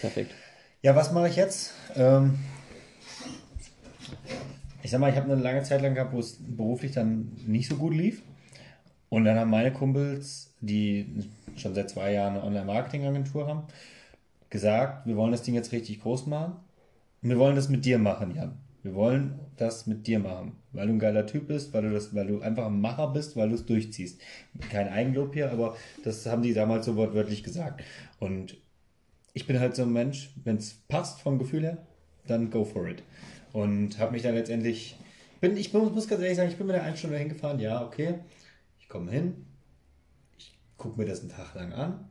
Perfekt. 0.00 0.32
Ja, 0.82 0.96
was 0.96 1.12
mache 1.12 1.28
ich 1.28 1.36
jetzt? 1.36 1.72
Ähm, 1.96 2.38
ich 4.82 4.90
sag 4.90 5.00
mal, 5.00 5.10
ich 5.10 5.16
habe 5.16 5.32
eine 5.32 5.40
lange 5.40 5.62
Zeit 5.62 5.82
lang 5.82 5.94
gehabt, 5.94 6.12
wo 6.12 6.18
es 6.18 6.38
beruflich 6.40 6.92
dann 6.92 7.32
nicht 7.46 7.68
so 7.68 7.76
gut 7.76 7.94
lief. 7.94 8.22
Und 9.08 9.24
dann 9.24 9.38
haben 9.38 9.50
meine 9.50 9.72
Kumpels 9.72 10.53
die 10.66 11.30
schon 11.56 11.74
seit 11.74 11.90
zwei 11.90 12.12
Jahren 12.12 12.34
eine 12.34 12.44
Online-Marketing-Agentur 12.44 13.46
haben, 13.46 13.62
gesagt, 14.50 15.06
wir 15.06 15.16
wollen 15.16 15.32
das 15.32 15.42
Ding 15.42 15.54
jetzt 15.54 15.72
richtig 15.72 16.00
groß 16.00 16.26
machen. 16.26 16.54
Und 17.22 17.30
wir 17.30 17.38
wollen 17.38 17.56
das 17.56 17.68
mit 17.68 17.84
dir 17.84 17.98
machen, 17.98 18.34
Jan. 18.34 18.58
Wir 18.82 18.94
wollen 18.94 19.40
das 19.56 19.86
mit 19.86 20.06
dir 20.06 20.18
machen, 20.18 20.52
weil 20.72 20.86
du 20.86 20.92
ein 20.92 20.98
geiler 20.98 21.26
Typ 21.26 21.48
bist, 21.48 21.72
weil 21.72 21.82
du 21.82 21.90
das, 21.90 22.14
weil 22.14 22.26
du 22.26 22.42
einfach 22.42 22.66
ein 22.66 22.82
Macher 22.82 23.08
bist, 23.08 23.34
weil 23.34 23.48
du 23.48 23.54
es 23.54 23.64
durchziehst. 23.64 24.20
Kein 24.70 24.88
Eigenlob 24.88 25.32
hier, 25.32 25.50
aber 25.50 25.74
das 26.04 26.26
haben 26.26 26.42
die 26.42 26.52
damals 26.52 26.84
so 26.84 26.94
wortwörtlich 26.94 27.42
gesagt. 27.42 27.82
Und 28.20 28.58
ich 29.32 29.46
bin 29.46 29.58
halt 29.58 29.74
so 29.74 29.82
ein 29.82 29.92
Mensch, 29.92 30.34
wenn 30.44 30.56
es 30.56 30.74
passt 30.86 31.22
vom 31.22 31.38
Gefühl 31.38 31.62
her, 31.62 31.78
dann 32.26 32.50
go 32.50 32.64
for 32.64 32.86
it. 32.86 33.02
Und 33.54 33.98
habe 33.98 34.12
mich 34.12 34.22
dann 34.22 34.34
letztendlich, 34.34 34.96
bin, 35.40 35.56
ich 35.56 35.72
muss 35.72 36.06
ganz 36.06 36.20
ehrlich 36.20 36.36
sagen, 36.36 36.50
ich 36.50 36.58
bin 36.58 36.66
mit 36.66 36.76
der 36.76 36.84
Einstunde 36.84 37.16
hingefahren, 37.16 37.60
ja, 37.60 37.82
okay, 37.82 38.16
ich 38.78 38.88
komme 38.88 39.10
hin, 39.10 39.46
gucke 40.76 40.98
mir 40.98 41.06
das 41.06 41.20
einen 41.20 41.30
Tag 41.30 41.54
lang 41.54 41.72
an, 41.72 42.08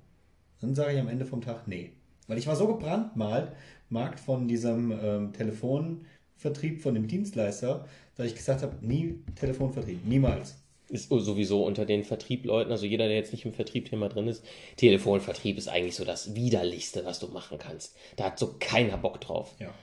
dann 0.62 0.76
sage 0.76 0.94
ich 0.94 1.00
am 1.00 1.08
Ende 1.08 1.26
vom 1.26 1.42
Tag, 1.42 1.68
nee. 1.68 1.92
Weil 2.28 2.38
ich 2.38 2.48
war 2.48 2.56
so 2.56 2.68
gebrandmalt, 2.68 3.52
Markt 3.90 4.20
von 4.20 4.48
diesem 4.48 4.92
ähm, 4.92 5.34
Telefonvertrieb 5.34 6.82
von 6.82 6.94
dem 6.94 7.08
Dienstleister, 7.08 7.86
dass 8.16 8.28
ich 8.28 8.36
gesagt 8.36 8.62
habe, 8.62 8.86
nie 8.86 9.20
Telefonvertrieb, 9.36 10.06
niemals. 10.06 10.56
Ist 10.90 11.10
sowieso 11.10 11.66
unter 11.66 11.86
den 11.86 12.04
Vertriebleuten, 12.04 12.72
also 12.72 12.86
jeder, 12.86 13.08
der 13.08 13.16
jetzt 13.16 13.32
nicht 13.32 13.46
im 13.46 13.54
Vertriebthema 13.54 14.10
drin 14.10 14.28
ist, 14.28 14.46
Telefonvertrieb 14.78 15.58
ist 15.58 15.68
eigentlich 15.68 15.96
so 15.96 16.06
das 16.06 16.36
Widerlichste, 16.36 17.04
was 17.06 17.20
du 17.20 17.28
machen 17.28 17.58
kannst. 17.58 17.96
Da 18.16 18.26
hat 18.26 18.40
so 18.40 18.56
keiner 18.60 18.98
Bock 18.98 19.20
drauf. 19.20 19.56
Ja. 19.60 19.74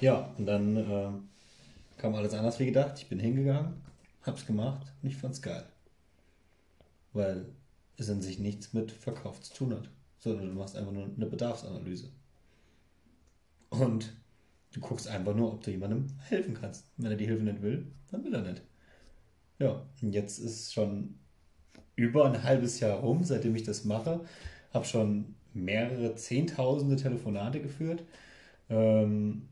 Ja, 0.00 0.34
und 0.36 0.46
dann 0.46 0.76
äh, 0.76 2.00
kam 2.00 2.14
alles 2.14 2.34
anders 2.34 2.58
wie 2.58 2.66
gedacht. 2.66 2.98
Ich 2.98 3.08
bin 3.08 3.20
hingegangen, 3.20 3.80
hab's 4.22 4.46
gemacht 4.46 4.92
und 5.02 5.08
ich 5.08 5.16
fand's 5.16 5.40
geil. 5.40 5.64
Weil 7.12 7.46
es 7.96 8.10
an 8.10 8.22
sich 8.22 8.38
nichts 8.38 8.72
mit 8.72 8.92
Verkauf 8.92 9.40
zu 9.40 9.54
tun 9.54 9.74
hat, 9.74 9.90
sondern 10.18 10.48
du 10.48 10.54
machst 10.54 10.76
einfach 10.76 10.92
nur 10.92 11.04
eine 11.04 11.26
Bedarfsanalyse. 11.26 12.10
Und 13.70 14.12
du 14.72 14.80
guckst 14.80 15.08
einfach 15.08 15.34
nur, 15.34 15.54
ob 15.54 15.62
du 15.62 15.70
jemandem 15.70 16.06
helfen 16.20 16.54
kannst. 16.54 16.86
Wenn 16.96 17.10
er 17.10 17.16
die 17.16 17.26
Hilfe 17.26 17.44
nicht 17.44 17.62
will, 17.62 17.86
dann 18.10 18.24
will 18.24 18.34
er 18.34 18.42
nicht. 18.42 18.62
Ja, 19.58 19.86
und 20.02 20.12
jetzt 20.12 20.38
ist 20.38 20.72
schon 20.72 21.14
über 21.94 22.26
ein 22.26 22.42
halbes 22.42 22.80
Jahr 22.80 22.98
rum, 22.98 23.24
seitdem 23.24 23.56
ich 23.56 23.62
das 23.62 23.84
mache. 23.84 24.24
Habe 24.72 24.84
schon 24.84 25.34
mehrere 25.54 26.14
Zehntausende 26.14 26.96
Telefonate 26.96 27.60
geführt. 27.60 28.04
Ähm, 28.68 29.48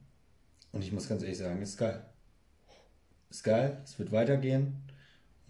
und 0.72 0.82
ich 0.84 0.92
muss 0.92 1.08
ganz 1.08 1.22
ehrlich 1.22 1.38
sagen, 1.38 1.62
ist 1.62 1.78
geil. 1.78 2.04
Ist 3.30 3.44
geil, 3.44 3.80
es 3.84 3.98
wird 3.98 4.12
weitergehen. 4.12 4.83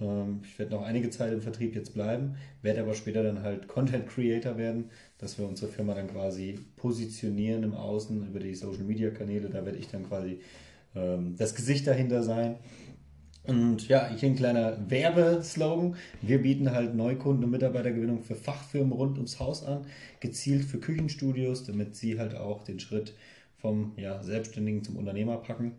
Ähm, 0.01 0.41
ich 0.45 0.59
werde 0.59 0.73
noch 0.73 0.83
einige 0.83 1.11
Zeit 1.11 1.33
im 1.33 1.41
Vertrieb 1.41 1.75
jetzt 1.75 1.95
bleiben, 1.95 2.37
werde 2.63 2.81
aber 2.81 2.95
später 2.95 3.23
dann 3.23 3.43
halt 3.43 3.69
Content 3.69 4.07
Creator 4.07 4.57
werden, 4.57 4.91
dass 5.19 5.39
wir 5.39 5.47
unsere 5.47 5.71
Firma 5.71 5.95
dann 5.95 6.09
quasi 6.09 6.59
positionieren 6.77 7.63
im 7.63 7.75
Außen 7.75 8.27
über 8.27 8.41
die 8.41 8.55
Social 8.55 8.85
Media 8.85 9.11
Kanäle. 9.11 9.49
Da 9.49 9.65
werde 9.65 9.79
ich 9.79 9.89
dann 9.89 10.09
quasi 10.09 10.41
ähm, 10.95 11.37
das 11.37 11.55
Gesicht 11.55 11.87
dahinter 11.87 12.23
sein. 12.23 12.57
Und 13.47 13.89
ja, 13.89 14.09
hier 14.09 14.31
ein 14.31 14.37
kleiner 14.37 14.91
Werbeslogan. 14.91 15.97
Wir 16.23 16.41
bieten 16.41 16.73
halt 16.73 16.95
Neukunden- 16.95 17.45
und 17.45 17.51
Mitarbeitergewinnung 17.51 18.23
für 18.23 18.35
Fachfirmen 18.35 18.93
rund 18.93 19.19
ums 19.19 19.39
Haus 19.39 19.65
an, 19.65 19.85
gezielt 20.21 20.65
für 20.65 20.79
Küchenstudios, 20.79 21.65
damit 21.65 21.95
sie 21.95 22.19
halt 22.19 22.35
auch 22.35 22.65
den 22.65 22.81
Schritt 22.81 23.15
vom 23.59 23.93
ja, 23.99 24.23
Selbstständigen 24.23 24.83
zum 24.83 24.97
Unternehmer 24.97 25.37
packen 25.37 25.73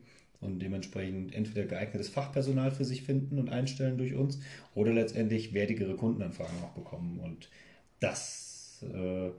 und 0.46 0.60
dementsprechend 0.60 1.34
entweder 1.34 1.66
geeignetes 1.66 2.10
Fachpersonal 2.10 2.72
für 2.72 2.86
sich 2.86 3.04
finden 3.04 3.40
und 3.40 3.50
einstellen 3.50 3.98
durch 3.98 4.14
uns 4.14 4.40
oder 4.74 4.94
letztendlich 4.94 5.54
wertigere 5.54 5.96
Kundenanfragen 5.96 6.56
auch 6.64 6.72
bekommen. 6.72 7.20
Und 7.20 7.50
das 8.00 8.86
äh, 8.94 9.30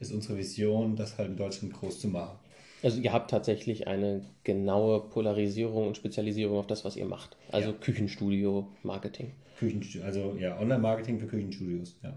ist 0.00 0.12
unsere 0.12 0.38
Vision, 0.38 0.96
das 0.96 1.18
halt 1.18 1.30
in 1.30 1.36
Deutschland 1.36 1.74
groß 1.74 2.00
zu 2.00 2.08
machen. 2.08 2.38
Also 2.82 3.00
ihr 3.00 3.12
habt 3.12 3.30
tatsächlich 3.30 3.88
eine 3.88 4.26
genaue 4.44 5.00
Polarisierung 5.08 5.88
und 5.88 5.96
Spezialisierung 5.96 6.58
auf 6.58 6.66
das, 6.66 6.84
was 6.84 6.96
ihr 6.96 7.06
macht. 7.06 7.36
Also 7.50 7.70
ja. 7.70 7.76
Küchenstudio, 7.78 8.68
Marketing. 8.82 9.32
Küchenstudio, 9.58 10.06
also 10.06 10.36
ja, 10.38 10.58
Online-Marketing 10.60 11.18
für 11.18 11.26
Küchenstudios, 11.26 11.96
ja. 12.02 12.14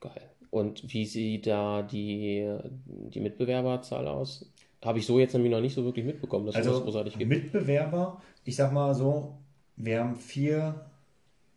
Geil. 0.00 0.30
Und 0.50 0.90
wie 0.92 1.04
sieht 1.04 1.46
da 1.46 1.82
die, 1.82 2.48
die 2.86 3.20
Mitbewerberzahl 3.20 4.08
aus? 4.08 4.50
Habe 4.86 5.00
ich 5.00 5.06
so 5.06 5.18
jetzt 5.18 5.34
nämlich 5.34 5.50
noch 5.50 5.60
nicht 5.60 5.74
so 5.74 5.84
wirklich 5.84 6.06
mitbekommen, 6.06 6.46
dass 6.46 6.54
also, 6.54 6.78
es 6.78 6.82
großartig 6.84 7.18
gibt. 7.18 7.28
Mitbewerber, 7.28 8.22
ich 8.44 8.54
sag 8.54 8.72
mal 8.72 8.94
so, 8.94 9.36
wir 9.76 10.00
haben 10.00 10.14
vier 10.16 10.86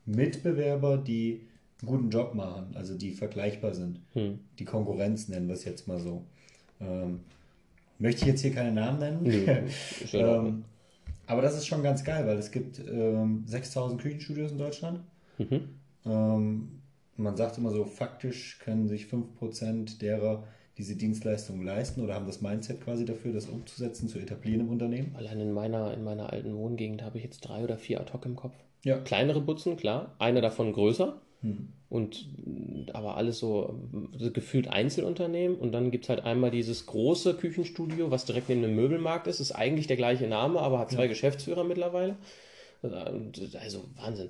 Mitbewerber, 0.06 0.98
die 0.98 1.48
einen 1.82 1.92
guten 1.92 2.10
Job 2.10 2.34
machen, 2.34 2.72
also 2.76 2.98
die 2.98 3.12
vergleichbar 3.12 3.74
sind. 3.74 4.00
Hm. 4.14 4.40
Die 4.58 4.66
Konkurrenz 4.66 5.30
nennen 5.30 5.48
wir 5.48 5.54
es 5.54 5.64
jetzt 5.64 5.88
mal 5.88 6.00
so. 6.00 6.26
Ähm, 6.82 7.22
Möchte 8.00 8.22
ich 8.22 8.28
jetzt 8.28 8.42
hier 8.42 8.54
keine 8.54 8.72
Namen 8.72 9.00
nennen. 9.00 9.20
Nee, 9.22 9.64
ähm, 10.14 10.66
aber 11.28 11.42
das 11.42 11.56
ist 11.56 11.68
schon 11.68 11.84
ganz 11.84 12.04
geil, 12.04 12.26
weil 12.26 12.38
es 12.38 12.50
gibt 12.50 12.80
ähm, 12.80 13.44
6000 13.46 14.02
Küchenstudios 14.02 14.52
in 14.52 14.58
Deutschland. 14.58 15.02
Mhm. 15.38 15.70
Ähm, 16.06 16.82
man 17.18 17.38
sagt 17.38 17.58
immer 17.58 17.70
so, 17.70 17.86
faktisch 17.86 18.58
können 18.60 18.88
sich 18.88 19.06
5% 19.06 20.00
derer 20.00 20.46
diese 20.80 20.96
Dienstleistungen 20.96 21.64
leisten 21.64 22.02
oder 22.02 22.16
haben 22.16 22.26
das 22.26 22.42
Mindset 22.42 22.82
quasi 22.82 23.04
dafür, 23.04 23.34
das 23.34 23.48
umzusetzen, 23.48 24.08
zu 24.08 24.18
etablieren 24.18 24.62
im 24.62 24.70
Unternehmen. 24.70 25.14
Allein 25.18 25.42
in 25.42 25.52
meiner, 25.52 25.94
in 25.94 26.06
meiner 26.06 26.32
alten 26.32 26.56
Wohngegend 26.56 27.04
habe 27.04 27.18
ich 27.18 27.24
jetzt 27.26 27.42
drei 27.42 27.64
oder 27.66 27.78
vier 27.78 28.00
ad 28.00 28.14
hoc 28.14 28.26
im 28.26 28.38
Kopf. 28.38 28.56
Ja. 28.86 28.98
Kleinere 28.98 29.42
Butzen, 29.42 29.76
klar. 29.76 30.16
Eine 30.20 30.40
davon 30.40 30.72
größer. 30.72 31.20
Hm. 31.42 31.68
Und 31.90 32.30
aber 32.94 33.18
alles 33.18 33.40
so 33.40 33.78
gefühlt 34.34 34.70
Einzelunternehmen. 34.70 35.58
Und 35.58 35.74
dann 35.74 35.92
gibt 35.92 36.06
es 36.06 36.10
halt 36.10 36.24
einmal 36.24 36.50
dieses 36.50 36.86
große 36.86 37.34
Küchenstudio, 37.34 38.10
was 38.10 38.24
direkt 38.24 38.48
neben 38.48 38.62
dem 38.62 38.76
Möbelmarkt 38.76 39.28
ist. 39.28 39.42
Ist 39.42 39.52
eigentlich 39.52 39.88
der 39.88 39.98
gleiche 39.98 40.28
Name, 40.28 40.62
aber 40.62 40.80
hat 40.80 40.92
zwei 40.92 41.04
ja. 41.04 41.08
Geschäftsführer 41.10 41.66
mittlerweile. 41.66 42.16
Also 42.82 43.84
Wahnsinn. 43.98 44.30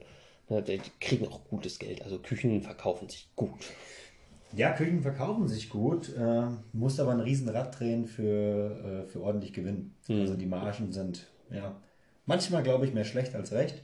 Die 0.50 0.82
kriegen 1.00 1.28
auch 1.28 1.42
gutes 1.48 1.78
Geld. 1.78 2.02
Also 2.02 2.18
Küchen 2.18 2.64
verkaufen 2.64 3.08
sich 3.08 3.28
gut. 3.36 3.68
Ja, 4.56 4.72
Küchen 4.72 5.02
verkaufen 5.02 5.48
sich 5.48 5.70
gut, 5.70 6.16
äh, 6.16 6.48
muss 6.74 7.00
aber 7.00 7.12
ein 7.12 7.20
Riesenrad 7.20 7.80
drehen 7.80 8.06
für, 8.06 9.04
äh, 9.06 9.08
für 9.08 9.22
ordentlich 9.22 9.54
Gewinn. 9.54 9.94
Mhm. 10.08 10.22
Also 10.22 10.36
die 10.36 10.46
Margen 10.46 10.92
sind 10.92 11.28
ja 11.52 11.76
manchmal, 12.26 12.64
glaube 12.64 12.86
ich, 12.86 12.94
mehr 12.94 13.06
schlecht 13.06 13.36
als 13.36 13.52
recht. 13.52 13.84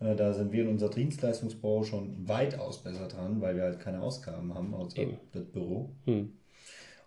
Äh, 0.00 0.16
da 0.16 0.32
sind 0.32 0.52
wir 0.52 0.62
in 0.62 0.68
unserer 0.68 0.90
Dienstleistungsbau 0.90 1.82
schon 1.84 2.28
weitaus 2.28 2.82
besser 2.82 3.08
dran, 3.08 3.40
weil 3.40 3.56
wir 3.56 3.64
halt 3.64 3.80
keine 3.80 4.00
Ausgaben 4.00 4.54
haben 4.54 4.74
außer 4.74 4.98
Eben. 4.98 5.18
das 5.32 5.44
Büro. 5.44 5.90
Hm. 6.04 6.32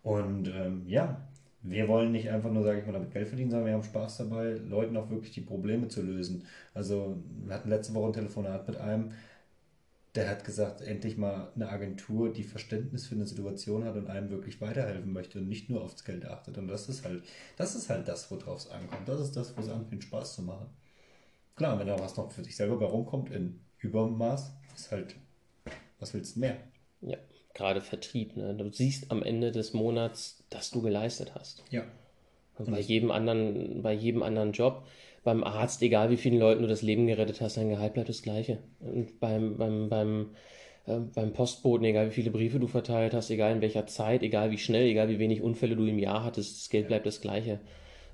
Und 0.04 0.48
ähm, 0.48 0.84
ja, 0.88 1.28
wir 1.62 1.88
wollen 1.88 2.12
nicht 2.12 2.30
einfach 2.30 2.52
nur, 2.52 2.64
sage 2.64 2.80
ich 2.80 2.86
mal, 2.86 2.94
damit 2.94 3.12
Geld 3.12 3.28
verdienen, 3.28 3.52
sondern 3.52 3.68
wir 3.68 3.74
haben 3.74 3.84
Spaß 3.84 4.18
dabei, 4.18 4.54
Leuten 4.54 4.96
auch 4.96 5.10
wirklich 5.10 5.32
die 5.32 5.42
Probleme 5.42 5.88
zu 5.88 6.02
lösen. 6.02 6.46
Also 6.74 7.18
wir 7.46 7.54
hatten 7.54 7.70
letzte 7.70 7.94
Woche 7.94 8.08
ein 8.08 8.14
Telefonat 8.14 8.68
mit 8.68 8.78
einem, 8.78 9.12
der 10.20 10.30
hat 10.30 10.44
gesagt, 10.44 10.82
endlich 10.82 11.18
mal 11.18 11.50
eine 11.56 11.70
Agentur, 11.70 12.34
die 12.34 12.44
Verständnis 12.44 13.08
für 13.08 13.16
eine 13.16 13.26
Situation 13.26 13.86
hat 13.86 13.96
und 13.96 14.08
einem 14.08 14.30
wirklich 14.30 14.60
weiterhelfen 14.60 15.14
möchte 15.14 15.40
und 15.40 15.48
nicht 15.48 15.70
nur 15.70 15.82
aufs 15.82 16.04
Geld 16.04 16.26
achtet. 16.26 16.58
Und 16.58 16.68
das 16.68 16.90
ist 16.90 17.06
halt, 17.06 17.24
das 17.56 17.74
ist 17.74 17.90
halt 17.90 18.08
das, 18.08 18.30
worauf 18.30 18.60
es 18.60 18.70
ankommt. 18.70 19.08
Das 19.08 19.22
ist 19.22 19.38
das, 19.38 19.56
wo 19.56 19.62
es 19.62 19.70
anfängt, 19.70 20.04
Spaß 20.04 20.36
zu 20.36 20.42
machen. 20.42 20.68
Klar, 21.56 21.80
wenn 21.80 21.88
da 21.88 21.98
was 21.98 22.18
noch 22.18 22.32
für 22.32 22.42
dich 22.42 22.58
selber 22.58 22.78
bei 22.78 22.86
rumkommt 22.86 23.32
in 23.32 23.62
Übermaß, 23.78 24.52
ist 24.76 24.92
halt, 24.92 25.16
was 26.00 26.14
willst 26.14 26.36
du 26.36 26.42
mehr? 26.42 26.58
Ja, 27.00 27.18
gerade 27.54 27.80
Vertrieb, 27.80 28.36
ne? 28.36 28.54
Du 28.56 28.70
siehst 28.74 29.12
am 29.12 29.24
Ende 29.24 29.54
des 29.54 29.72
Monats, 29.72 30.44
dass 30.50 30.70
du 30.70 30.82
geleistet 30.82 31.34
hast. 31.34 31.64
Ja. 31.70 31.86
Und 32.58 32.72
bei 32.72 32.82
jedem 32.82 33.10
anderen, 33.10 33.82
bei 33.82 33.94
jedem 33.94 34.22
anderen 34.22 34.52
Job, 34.52 34.86
beim 35.24 35.44
Arzt, 35.44 35.82
egal 35.82 36.10
wie 36.10 36.18
vielen 36.18 36.40
Leuten 36.40 36.62
du 36.62 36.68
das 36.68 36.82
Leben 36.82 37.08
gerettet 37.08 37.42
hast, 37.42 37.58
dein 37.58 37.70
Gehalt 37.70 37.94
bleibt 37.94 38.10
das 38.10 38.22
gleiche. 38.22 38.60
Und 38.80 39.20
beim, 39.20 39.58
beim, 39.58 39.90
beim, 39.90 40.30
äh, 40.86 41.00
beim 41.00 41.34
Postboten, 41.34 41.86
egal 41.86 42.08
wie 42.08 42.14
viele 42.14 42.32
Briefe 42.32 42.60
du 42.60 42.68
verteilt 42.68 43.14
hast, 43.14 43.30
egal 43.30 43.54
in 43.54 43.62
welcher 43.62 43.88
Zeit, 43.88 44.24
egal 44.24 44.52
wie 44.52 44.58
schnell, 44.58 44.88
egal 44.88 45.10
wie 45.10 45.20
wenig 45.20 45.42
Unfälle 45.42 45.76
du 45.76 45.86
im 45.86 46.00
Jahr 46.00 46.24
hattest, 46.24 46.58
das 46.58 46.70
Geld 46.70 46.88
bleibt 46.88 47.06
das 47.06 47.22
gleiche 47.22 47.60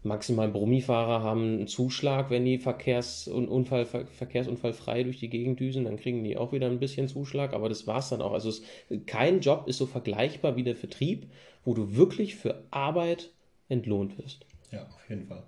maximal 0.06 0.47
Brummifahrer 0.47 1.24
haben 1.24 1.41
einen 1.41 1.68
Zuschlag, 1.68 2.30
wenn 2.30 2.45
die 2.45 2.60
Verkehrs- 2.60 3.28
und 3.28 3.49
Unfall, 3.49 3.86
verkehrsunfallfrei 3.86 5.03
durch 5.03 5.20
die 5.20 5.30
Gegend 5.30 5.60
düsen, 5.60 5.86
dann 5.86 5.97
kriegen 5.97 6.24
die 6.24 6.38
auch 6.38 6.53
wieder 6.53 6.68
ein 6.68 6.80
bisschen 6.80 7.08
Zuschlag, 7.08 7.53
aber 7.53 7.68
das 7.68 7.88
war 7.88 7.99
es 7.99 8.10
dann 8.10 8.22
auch. 8.22 8.32
Also 8.32 8.49
es, 8.49 8.62
kein 9.08 9.41
Job 9.41 9.68
ist 9.68 9.80
so 9.80 9.86
vergleichbar 9.86 10.56
wie 10.56 10.64
der 10.64 10.76
Vertrieb, 10.76 11.28
wo 11.66 11.74
du 11.74 11.95
wirklich 11.95 12.36
für 12.36 12.64
Arbeit 12.72 13.32
entlohnt 13.68 14.18
wirst. 14.18 14.45
Ja, 14.72 14.84
auf 14.84 15.10
jeden 15.10 15.26
Fall. 15.26 15.43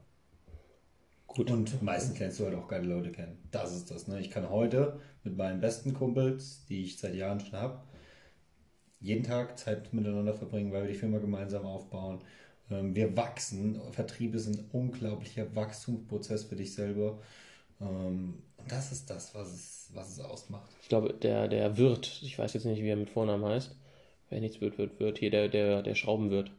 Gut. 1.28 1.51
Und 1.51 1.82
meistens 1.84 2.17
lernst 2.19 2.39
du 2.39 2.45
halt 2.45 2.55
auch 2.55 2.67
geile 2.67 2.88
Leute 2.88 3.11
kennen. 3.11 3.38
Das 3.51 3.75
ist 3.75 3.91
das. 3.91 4.07
Ne? 4.07 4.19
Ich 4.19 4.32
kann 4.32 4.49
heute 4.49 4.99
mit 5.23 5.38
meinen 5.38 5.61
besten 5.61 5.93
Kumpels, 5.93 6.65
die 6.65 6.84
ich 6.84 6.97
seit 6.97 7.15
Jahren 7.15 7.39
schon 7.39 7.59
habe, 7.59 7.84
jeden 8.99 9.23
Tag 9.23 9.59
Zeit 9.59 9.93
miteinander 9.93 10.34
verbringen, 10.34 10.71
weil 10.71 10.84
wir 10.84 10.91
die 10.91 10.97
Firma 10.97 11.19
gemeinsam 11.19 11.65
aufbauen 11.65 12.23
ähm, 12.69 12.95
wir 12.95 13.15
wachsen. 13.15 13.80
Vertrieb 13.91 14.36
ist 14.36 14.47
ein 14.47 14.69
unglaublicher 14.71 15.55
Wachstumsprozess 15.55 16.45
für 16.45 16.55
dich 16.55 16.73
selber. 16.73 17.19
Ähm, 17.82 18.41
und 18.57 18.71
das 18.71 18.91
ist 18.91 19.09
das, 19.09 19.34
was 19.36 19.53
es, 19.53 19.89
was 19.93 20.11
es 20.11 20.19
ausmacht. 20.19 20.69
Ich 20.82 20.89
glaube, 20.89 21.13
der, 21.13 21.47
der 21.47 21.78
Wirt, 21.78 22.21
ich 22.23 22.38
weiß 22.38 22.53
jetzt 22.53 22.65
nicht, 22.65 22.82
wie 22.82 22.89
er 22.89 22.95
mit 22.95 23.09
Vornamen 23.09 23.45
heißt, 23.45 23.75
wer 24.30 24.39
nichts 24.39 24.61
wird, 24.61 24.78
wird, 24.78 24.99
wird, 24.99 25.19
hier 25.19 25.32
der, 25.32 25.47
der, 25.47 25.82
der 25.84 25.95
Schraubenwirt. 25.95 26.51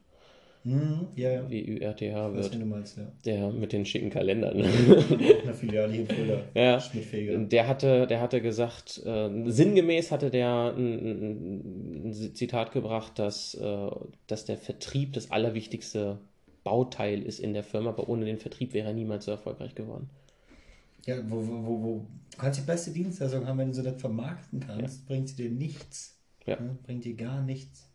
Mhm, 0.63 1.07
ja, 1.15 1.31
ja. 1.31 1.49
Wie 1.49 1.79
URTH 1.79 2.33
wird. 2.33 2.53
du 2.53 2.65
meinst, 2.65 2.97
ja. 2.97 3.03
Der 3.25 3.49
mit 3.49 3.71
den 3.71 3.85
schicken 3.85 4.09
Kalendern. 4.09 4.61
Auch 4.61 5.43
eine 5.43 5.53
Filiale 5.53 5.93
hier 5.93 6.01
in 6.01 6.07
Fulda. 6.07 6.41
Ja. 6.53 6.83
Der 7.45 7.67
hatte, 7.67 8.07
der 8.07 8.19
hatte 8.19 8.41
gesagt, 8.41 9.01
äh, 9.05 9.29
sinngemäß 9.45 10.11
hatte 10.11 10.29
der 10.29 10.73
ein, 10.75 12.09
ein, 12.09 12.33
Zitat 12.33 12.73
gebracht, 12.73 13.17
dass, 13.19 13.53
äh, 13.55 13.89
dass 14.27 14.45
der 14.45 14.57
Vertrieb 14.57 15.13
das 15.13 15.31
allerwichtigste 15.31 16.19
Bauteil 16.65 17.21
ist 17.21 17.39
in 17.39 17.53
der 17.53 17.63
Firma, 17.63 17.91
aber 17.91 18.09
ohne 18.09 18.25
den 18.25 18.37
Vertrieb 18.37 18.73
wäre 18.73 18.89
er 18.89 18.93
niemals 18.93 19.25
so 19.25 19.31
erfolgreich 19.31 19.75
geworden. 19.75 20.09
Ja, 21.05 21.17
wo, 21.29 21.37
wo, 21.37 21.65
wo, 21.65 21.83
wo 21.83 22.05
du 22.31 22.37
kannst 22.37 22.59
die 22.59 22.65
beste 22.65 22.91
Dienstleistung 22.91 23.47
haben, 23.47 23.57
wenn 23.57 23.69
du 23.69 23.73
sie 23.73 23.83
nicht 23.83 24.01
vermarkten 24.01 24.59
kannst, 24.59 24.99
ja. 24.99 25.05
bringt 25.07 25.29
sie 25.29 25.35
dir 25.37 25.49
nichts. 25.49 26.19
Ja. 26.45 26.55
ja. 26.59 26.77
Bringt 26.83 27.05
dir 27.05 27.15
gar 27.15 27.41
nichts. 27.41 27.89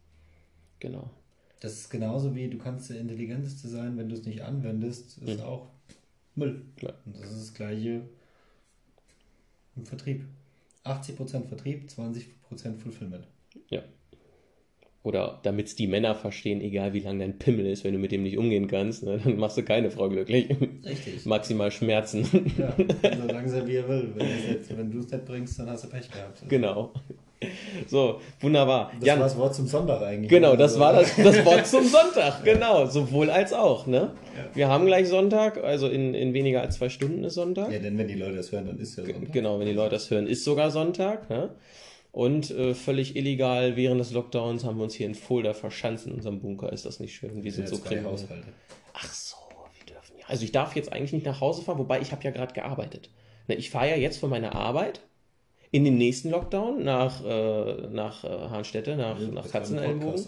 Genau. 0.81 1.11
Das 1.65 1.73
ist 1.73 1.89
genauso 1.89 2.35
wie 2.35 2.51
du 2.51 2.59
kannst 2.59 2.91
der 2.91 3.01
Intelligenteste 3.01 3.69
sein, 3.69 3.97
wenn 3.97 4.11
du 4.11 4.15
es 4.15 4.27
nicht 4.27 4.43
anwendest, 4.43 5.17
ist 5.17 5.39
mhm. 5.39 5.45
auch 5.47 5.71
Müll. 6.35 6.62
Klar. 6.77 6.93
Und 7.07 7.17
das 7.17 7.31
ist 7.31 7.41
das 7.41 7.55
gleiche 7.55 8.03
im 9.75 9.87
Vertrieb. 9.87 10.27
80% 10.85 11.47
Vertrieb, 11.47 11.89
20% 11.89 12.77
Fulfillment. 12.77 13.27
Ja. 13.71 13.83
Oder 15.05 15.39
damit 15.43 15.67
es 15.67 15.77
die 15.77 15.87
Männer 15.87 16.15
verstehen, 16.15 16.63
egal 16.63 16.95
wie 16.95 17.01
lang 17.01 17.19
dein 17.19 17.39
Pimmel 17.39 17.67
ist, 17.67 17.85
wenn 17.85 17.93
du 17.93 17.99
mit 17.99 18.11
dem 18.11 18.23
nicht 18.23 18.39
umgehen 18.39 18.69
kannst, 18.69 19.03
ne, 19.03 19.21
dann 19.23 19.37
machst 19.37 19.59
du 19.59 19.63
keine 19.63 19.91
Frau 19.91 20.09
glücklich. 20.09 20.49
Richtig. 20.83 21.27
Maximal 21.27 21.71
Schmerzen. 21.71 22.27
Ja, 22.59 22.75
so 22.77 23.27
langsam 23.27 23.67
wie 23.67 23.77
er 23.77 23.87
will. 23.87 24.15
Wenn 24.15 24.91
du 24.91 25.01
es 25.01 25.11
nicht 25.11 25.25
bringst, 25.27 25.59
dann 25.59 25.69
hast 25.69 25.85
du 25.85 25.89
Pech 25.89 26.11
gehabt. 26.11 26.43
Genau. 26.49 26.93
So, 27.87 28.21
wunderbar. 28.41 28.93
Das 28.99 29.07
Jan, 29.07 29.19
war 29.19 29.27
das 29.27 29.37
Wort 29.37 29.55
zum 29.55 29.67
Sonntag 29.67 30.01
eigentlich. 30.01 30.31
Genau, 30.31 30.57
das 30.57 30.79
war 30.79 30.95
das, 30.95 31.15
das 31.23 31.45
Wort 31.45 31.67
zum 31.67 31.85
Sonntag. 31.85 32.43
Genau, 32.43 32.87
sowohl 32.87 33.29
als 33.29 33.53
auch. 33.53 33.87
Ne? 33.87 34.13
Ja. 34.37 34.45
Wir 34.55 34.69
haben 34.69 34.87
gleich 34.87 35.09
Sonntag, 35.09 35.63
also 35.63 35.89
in, 35.89 36.15
in 36.15 36.33
weniger 36.33 36.63
als 36.63 36.77
zwei 36.77 36.89
Stunden 36.89 37.25
ist 37.25 37.35
Sonntag. 37.35 37.71
Ja, 37.71 37.79
denn 37.79 37.99
wenn 37.99 38.09
die 38.09 38.15
Leute 38.15 38.37
das 38.37 38.53
hören, 38.53 38.69
dann 38.69 38.79
ist 38.79 38.97
ja 38.97 39.05
Sonntag. 39.05 39.33
Genau, 39.33 39.59
wenn 39.59 39.67
die 39.67 39.75
Leute 39.75 39.91
das 39.91 40.11
hören, 40.11 40.27
ist 40.27 40.45
sogar 40.45 40.71
Sonntag. 40.71 41.29
Ne? 41.29 41.51
Und 42.15 42.53
äh, 42.53 42.75
völlig 42.75 43.17
illegal 43.17 43.75
während 43.75 44.01
des 44.01 44.12
Lockdowns 44.12 44.62
haben 44.62 44.77
wir 44.77 44.85
uns 44.85 44.95
hier 44.95 45.07
in 45.07 45.17
Fulda 45.17 45.53
verschanzt 45.53 46.07
in 46.07 46.12
unserem 46.12 46.39
Bunker. 46.39 46.73
Ist 46.73 46.87
das 46.87 47.01
nicht 47.01 47.12
schön? 47.12 47.43
Wir 47.43 47.51
sind 47.51 47.69
so 47.69 47.77
kriminell. 47.79 48.15
Ach 48.93 49.12
so, 49.12 49.35
wir 49.77 49.93
dürfen 49.93 50.19
ja. 50.21 50.25
Also 50.29 50.45
ich 50.45 50.53
darf 50.53 50.77
jetzt 50.77 50.93
eigentlich 50.93 51.12
nicht 51.12 51.27
nach 51.27 51.41
Hause 51.41 51.62
fahren, 51.62 51.77
wobei 51.79 52.01
ich 52.01 52.12
habe 52.12 52.23
ja 52.23 52.31
gerade 52.31 52.55
gearbeitet. 52.55 53.11
Ne, 53.49 53.57
ich 53.57 53.69
fahre 53.69 53.91
ja 53.91 53.97
jetzt 53.97 54.19
von 54.19 54.31
meiner 54.31 54.55
Arbeit 54.55 55.01
in 55.73 55.83
den 55.83 55.99
nächsten 55.99 56.31
Lockdown 56.31 56.85
nach, 56.85 57.25
äh, 57.25 57.89
nach 57.89 58.23
äh, 58.23 58.29
Hahnstätte, 58.29 58.95
nach, 58.95 59.19
Ja, 59.19 59.27
nach 59.33 59.51
Katzenellenbogen. 59.51 60.25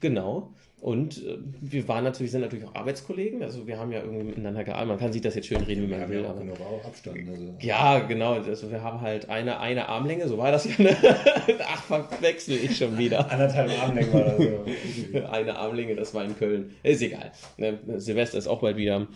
Genau. 0.00 0.52
Und 0.80 1.26
äh, 1.26 1.36
wir 1.60 1.86
waren 1.88 2.04
natürlich, 2.04 2.32
sind 2.32 2.40
natürlich 2.40 2.64
auch 2.64 2.74
Arbeitskollegen, 2.74 3.42
also 3.42 3.66
wir 3.66 3.78
haben 3.78 3.92
ja 3.92 4.00
irgendwie 4.00 4.24
miteinander 4.24 4.64
gearbeitet. 4.64 4.88
Man 4.88 4.98
kann 4.98 5.12
sich 5.12 5.20
das 5.20 5.34
jetzt 5.34 5.46
schön 5.46 5.60
reden, 5.60 5.82
wie 5.82 5.86
man 5.88 6.08
will. 6.08 6.22
ja 6.22 6.26
auch 6.26 6.30
Aber 6.30 6.40
genug 6.40 6.56
Abstand. 6.84 7.18
Also. 7.28 7.54
ja, 7.60 7.98
genau. 7.98 8.32
Also 8.32 8.70
wir 8.70 8.82
haben 8.82 9.02
halt 9.02 9.28
eine, 9.28 9.60
eine 9.60 9.90
Armlänge, 9.90 10.26
so 10.26 10.38
war 10.38 10.50
das 10.50 10.64
ja. 10.64 10.82
Ne? 10.82 10.96
Ach, 11.68 11.82
verwechsel 11.84 12.56
ich 12.56 12.78
schon 12.78 12.96
wieder. 12.96 13.30
Anderthalb 13.30 13.70
Armlängen 13.82 14.12
war 14.12 14.24
das 14.24 14.38
so. 14.38 15.18
Eine 15.30 15.56
Armlänge, 15.56 15.96
das 15.96 16.14
war 16.14 16.24
in 16.24 16.36
Köln. 16.36 16.70
Ist 16.82 17.02
egal. 17.02 17.30
Ne? 17.58 17.78
Silvester 17.96 18.38
ist 18.38 18.46
auch 18.46 18.60
bald 18.60 18.76
wieder. 18.76 19.06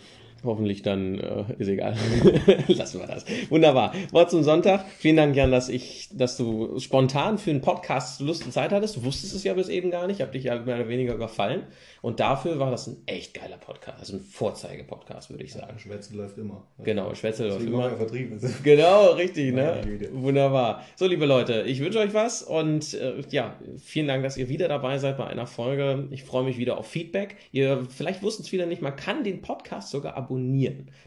Hoffentlich 0.45 0.81
dann, 0.83 1.19
äh, 1.19 1.43
ist 1.57 1.67
egal. 1.67 1.95
Lassen 2.67 2.99
wir 2.99 3.07
das. 3.07 3.25
Wunderbar. 3.49 3.93
Wort 4.11 4.29
zum 4.29 4.43
Sonntag. 4.43 4.85
Vielen 4.97 5.17
Dank, 5.17 5.35
Jan, 5.35 5.51
dass 5.51 5.69
ich, 5.69 6.09
dass 6.13 6.37
du 6.37 6.79
spontan 6.79 7.37
für 7.37 7.49
einen 7.49 7.61
Podcast 7.61 8.21
Lust 8.21 8.45
und 8.45 8.51
Zeit 8.51 8.71
hattest. 8.71 8.97
Du 8.97 9.03
wusstest 9.03 9.35
es 9.35 9.43
ja 9.43 9.53
bis 9.53 9.69
eben 9.69 9.91
gar 9.91 10.07
nicht. 10.07 10.17
Ich 10.17 10.21
habe 10.21 10.31
dich 10.31 10.43
ja 10.43 10.59
mehr 10.59 10.75
oder 10.75 10.87
weniger 10.87 11.13
überfallen. 11.15 11.63
Und 12.01 12.19
dafür 12.19 12.59
war 12.59 12.69
das 12.69 12.85
ein 12.85 12.97
echt 13.07 13.33
geiler 13.33 13.57
Podcast. 13.57 13.99
Also 13.99 14.17
ein 14.17 14.19
Vorzeige-Podcast, 14.19 15.31
würde 15.31 15.43
ich 15.43 15.53
sagen. 15.53 15.79
Schwätze 15.79 16.15
läuft 16.15 16.37
immer. 16.37 16.67
Genau, 16.83 17.13
Schwätze 17.15 17.47
läuft 17.47 17.65
immer. 17.65 17.89
er 17.89 17.97
vertrieben. 17.97 18.39
Genau, 18.63 19.11
richtig, 19.13 19.53
ne? 19.53 19.81
Wunderbar. 20.13 20.83
So, 20.95 21.07
liebe 21.07 21.25
Leute, 21.25 21.63
ich 21.63 21.79
wünsche 21.79 21.99
euch 21.99 22.13
was 22.13 22.43
und 22.43 22.93
äh, 22.93 23.21
ja, 23.31 23.55
vielen 23.77 24.07
Dank, 24.07 24.23
dass 24.23 24.37
ihr 24.37 24.49
wieder 24.49 24.67
dabei 24.67 24.99
seid 24.99 25.17
bei 25.17 25.25
einer 25.25 25.47
Folge. 25.47 26.07
Ich 26.11 26.23
freue 26.23 26.43
mich 26.43 26.57
wieder 26.57 26.77
auf 26.77 26.87
Feedback. 26.87 27.37
Ihr, 27.51 27.85
vielleicht 27.89 28.21
wussten 28.21 28.43
es 28.43 28.49
viele 28.49 28.67
nicht, 28.67 28.81
man 28.81 28.95
kann 28.95 29.23
den 29.23 29.41
Podcast 29.41 29.89
sogar 29.89 30.15
abonnieren. 30.15 30.34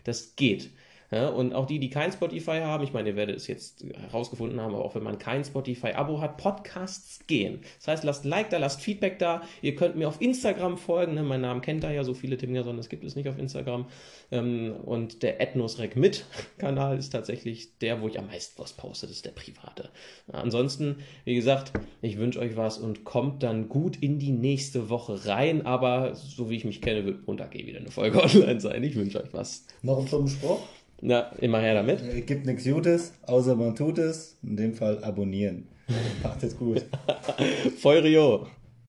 Das 0.04 0.36
geht. 0.36 0.70
Ja, 1.10 1.28
und 1.28 1.54
auch 1.54 1.66
die, 1.66 1.78
die 1.78 1.88
kein 1.88 2.12
Spotify 2.12 2.60
haben, 2.60 2.84
ich 2.84 2.92
meine, 2.92 3.10
ihr 3.10 3.16
werdet 3.16 3.36
es 3.36 3.46
jetzt 3.46 3.84
herausgefunden 4.10 4.60
haben, 4.60 4.74
aber 4.74 4.84
auch 4.84 4.94
wenn 4.94 5.02
man 5.02 5.18
kein 5.18 5.42
Spotify-Abo 5.42 6.20
hat, 6.20 6.36
Podcasts 6.36 7.20
gehen. 7.26 7.60
Das 7.78 7.88
heißt, 7.88 8.04
lasst 8.04 8.24
Like 8.26 8.50
da, 8.50 8.58
lasst 8.58 8.82
Feedback 8.82 9.18
da. 9.18 9.42
Ihr 9.62 9.74
könnt 9.74 9.96
mir 9.96 10.06
auf 10.06 10.20
Instagram 10.20 10.76
folgen. 10.76 11.14
Ne? 11.14 11.22
Mein 11.22 11.40
Namen 11.40 11.62
kennt 11.62 11.82
da 11.82 11.90
ja 11.90 12.04
so 12.04 12.12
viele 12.12 12.36
Tim 12.36 12.52
Gerson, 12.52 12.76
das 12.76 12.90
gibt 12.90 13.04
es 13.04 13.16
nicht 13.16 13.28
auf 13.28 13.38
Instagram. 13.38 13.86
Ähm, 14.30 14.76
und 14.84 15.22
der 15.22 15.40
Ethnosrec 15.40 15.96
mit 15.96 16.26
Kanal 16.58 16.98
ist 16.98 17.10
tatsächlich 17.10 17.78
der, 17.78 18.02
wo 18.02 18.08
ich 18.08 18.18
am 18.18 18.26
meisten 18.26 18.60
was 18.60 18.74
poste. 18.74 19.06
Das 19.06 19.16
ist 19.16 19.24
der 19.24 19.30
private. 19.30 19.88
Ansonsten, 20.30 20.96
wie 21.24 21.34
gesagt, 21.34 21.72
ich 22.02 22.18
wünsche 22.18 22.38
euch 22.38 22.56
was 22.56 22.76
und 22.76 23.04
kommt 23.04 23.42
dann 23.42 23.70
gut 23.70 23.96
in 23.96 24.18
die 24.18 24.32
nächste 24.32 24.90
Woche 24.90 25.24
rein. 25.26 25.64
Aber 25.64 26.14
so 26.14 26.50
wie 26.50 26.56
ich 26.56 26.66
mich 26.66 26.82
kenne, 26.82 27.06
wird 27.06 27.26
Montag 27.26 27.54
eh 27.54 27.66
wieder 27.66 27.78
eine 27.78 27.90
Folge 27.90 28.22
online 28.22 28.60
sein. 28.60 28.84
Ich 28.84 28.94
wünsche 28.94 29.22
euch 29.22 29.32
was. 29.32 29.64
Noch 29.82 30.12
ein 30.12 30.28
Spruch. 30.28 30.60
Na, 31.00 31.30
immer 31.40 31.60
her 31.60 31.74
damit. 31.74 32.00
Es 32.00 32.26
gibt 32.26 32.46
nichts 32.46 32.64
Gutes, 32.64 33.12
außer 33.22 33.54
man 33.54 33.76
tut 33.76 33.98
es. 33.98 34.36
In 34.42 34.56
dem 34.56 34.74
Fall 34.74 35.02
abonnieren. 35.04 35.68
Macht 36.22 36.42
es 36.42 36.56
gut. 36.56 36.84
Feurio. 37.78 38.46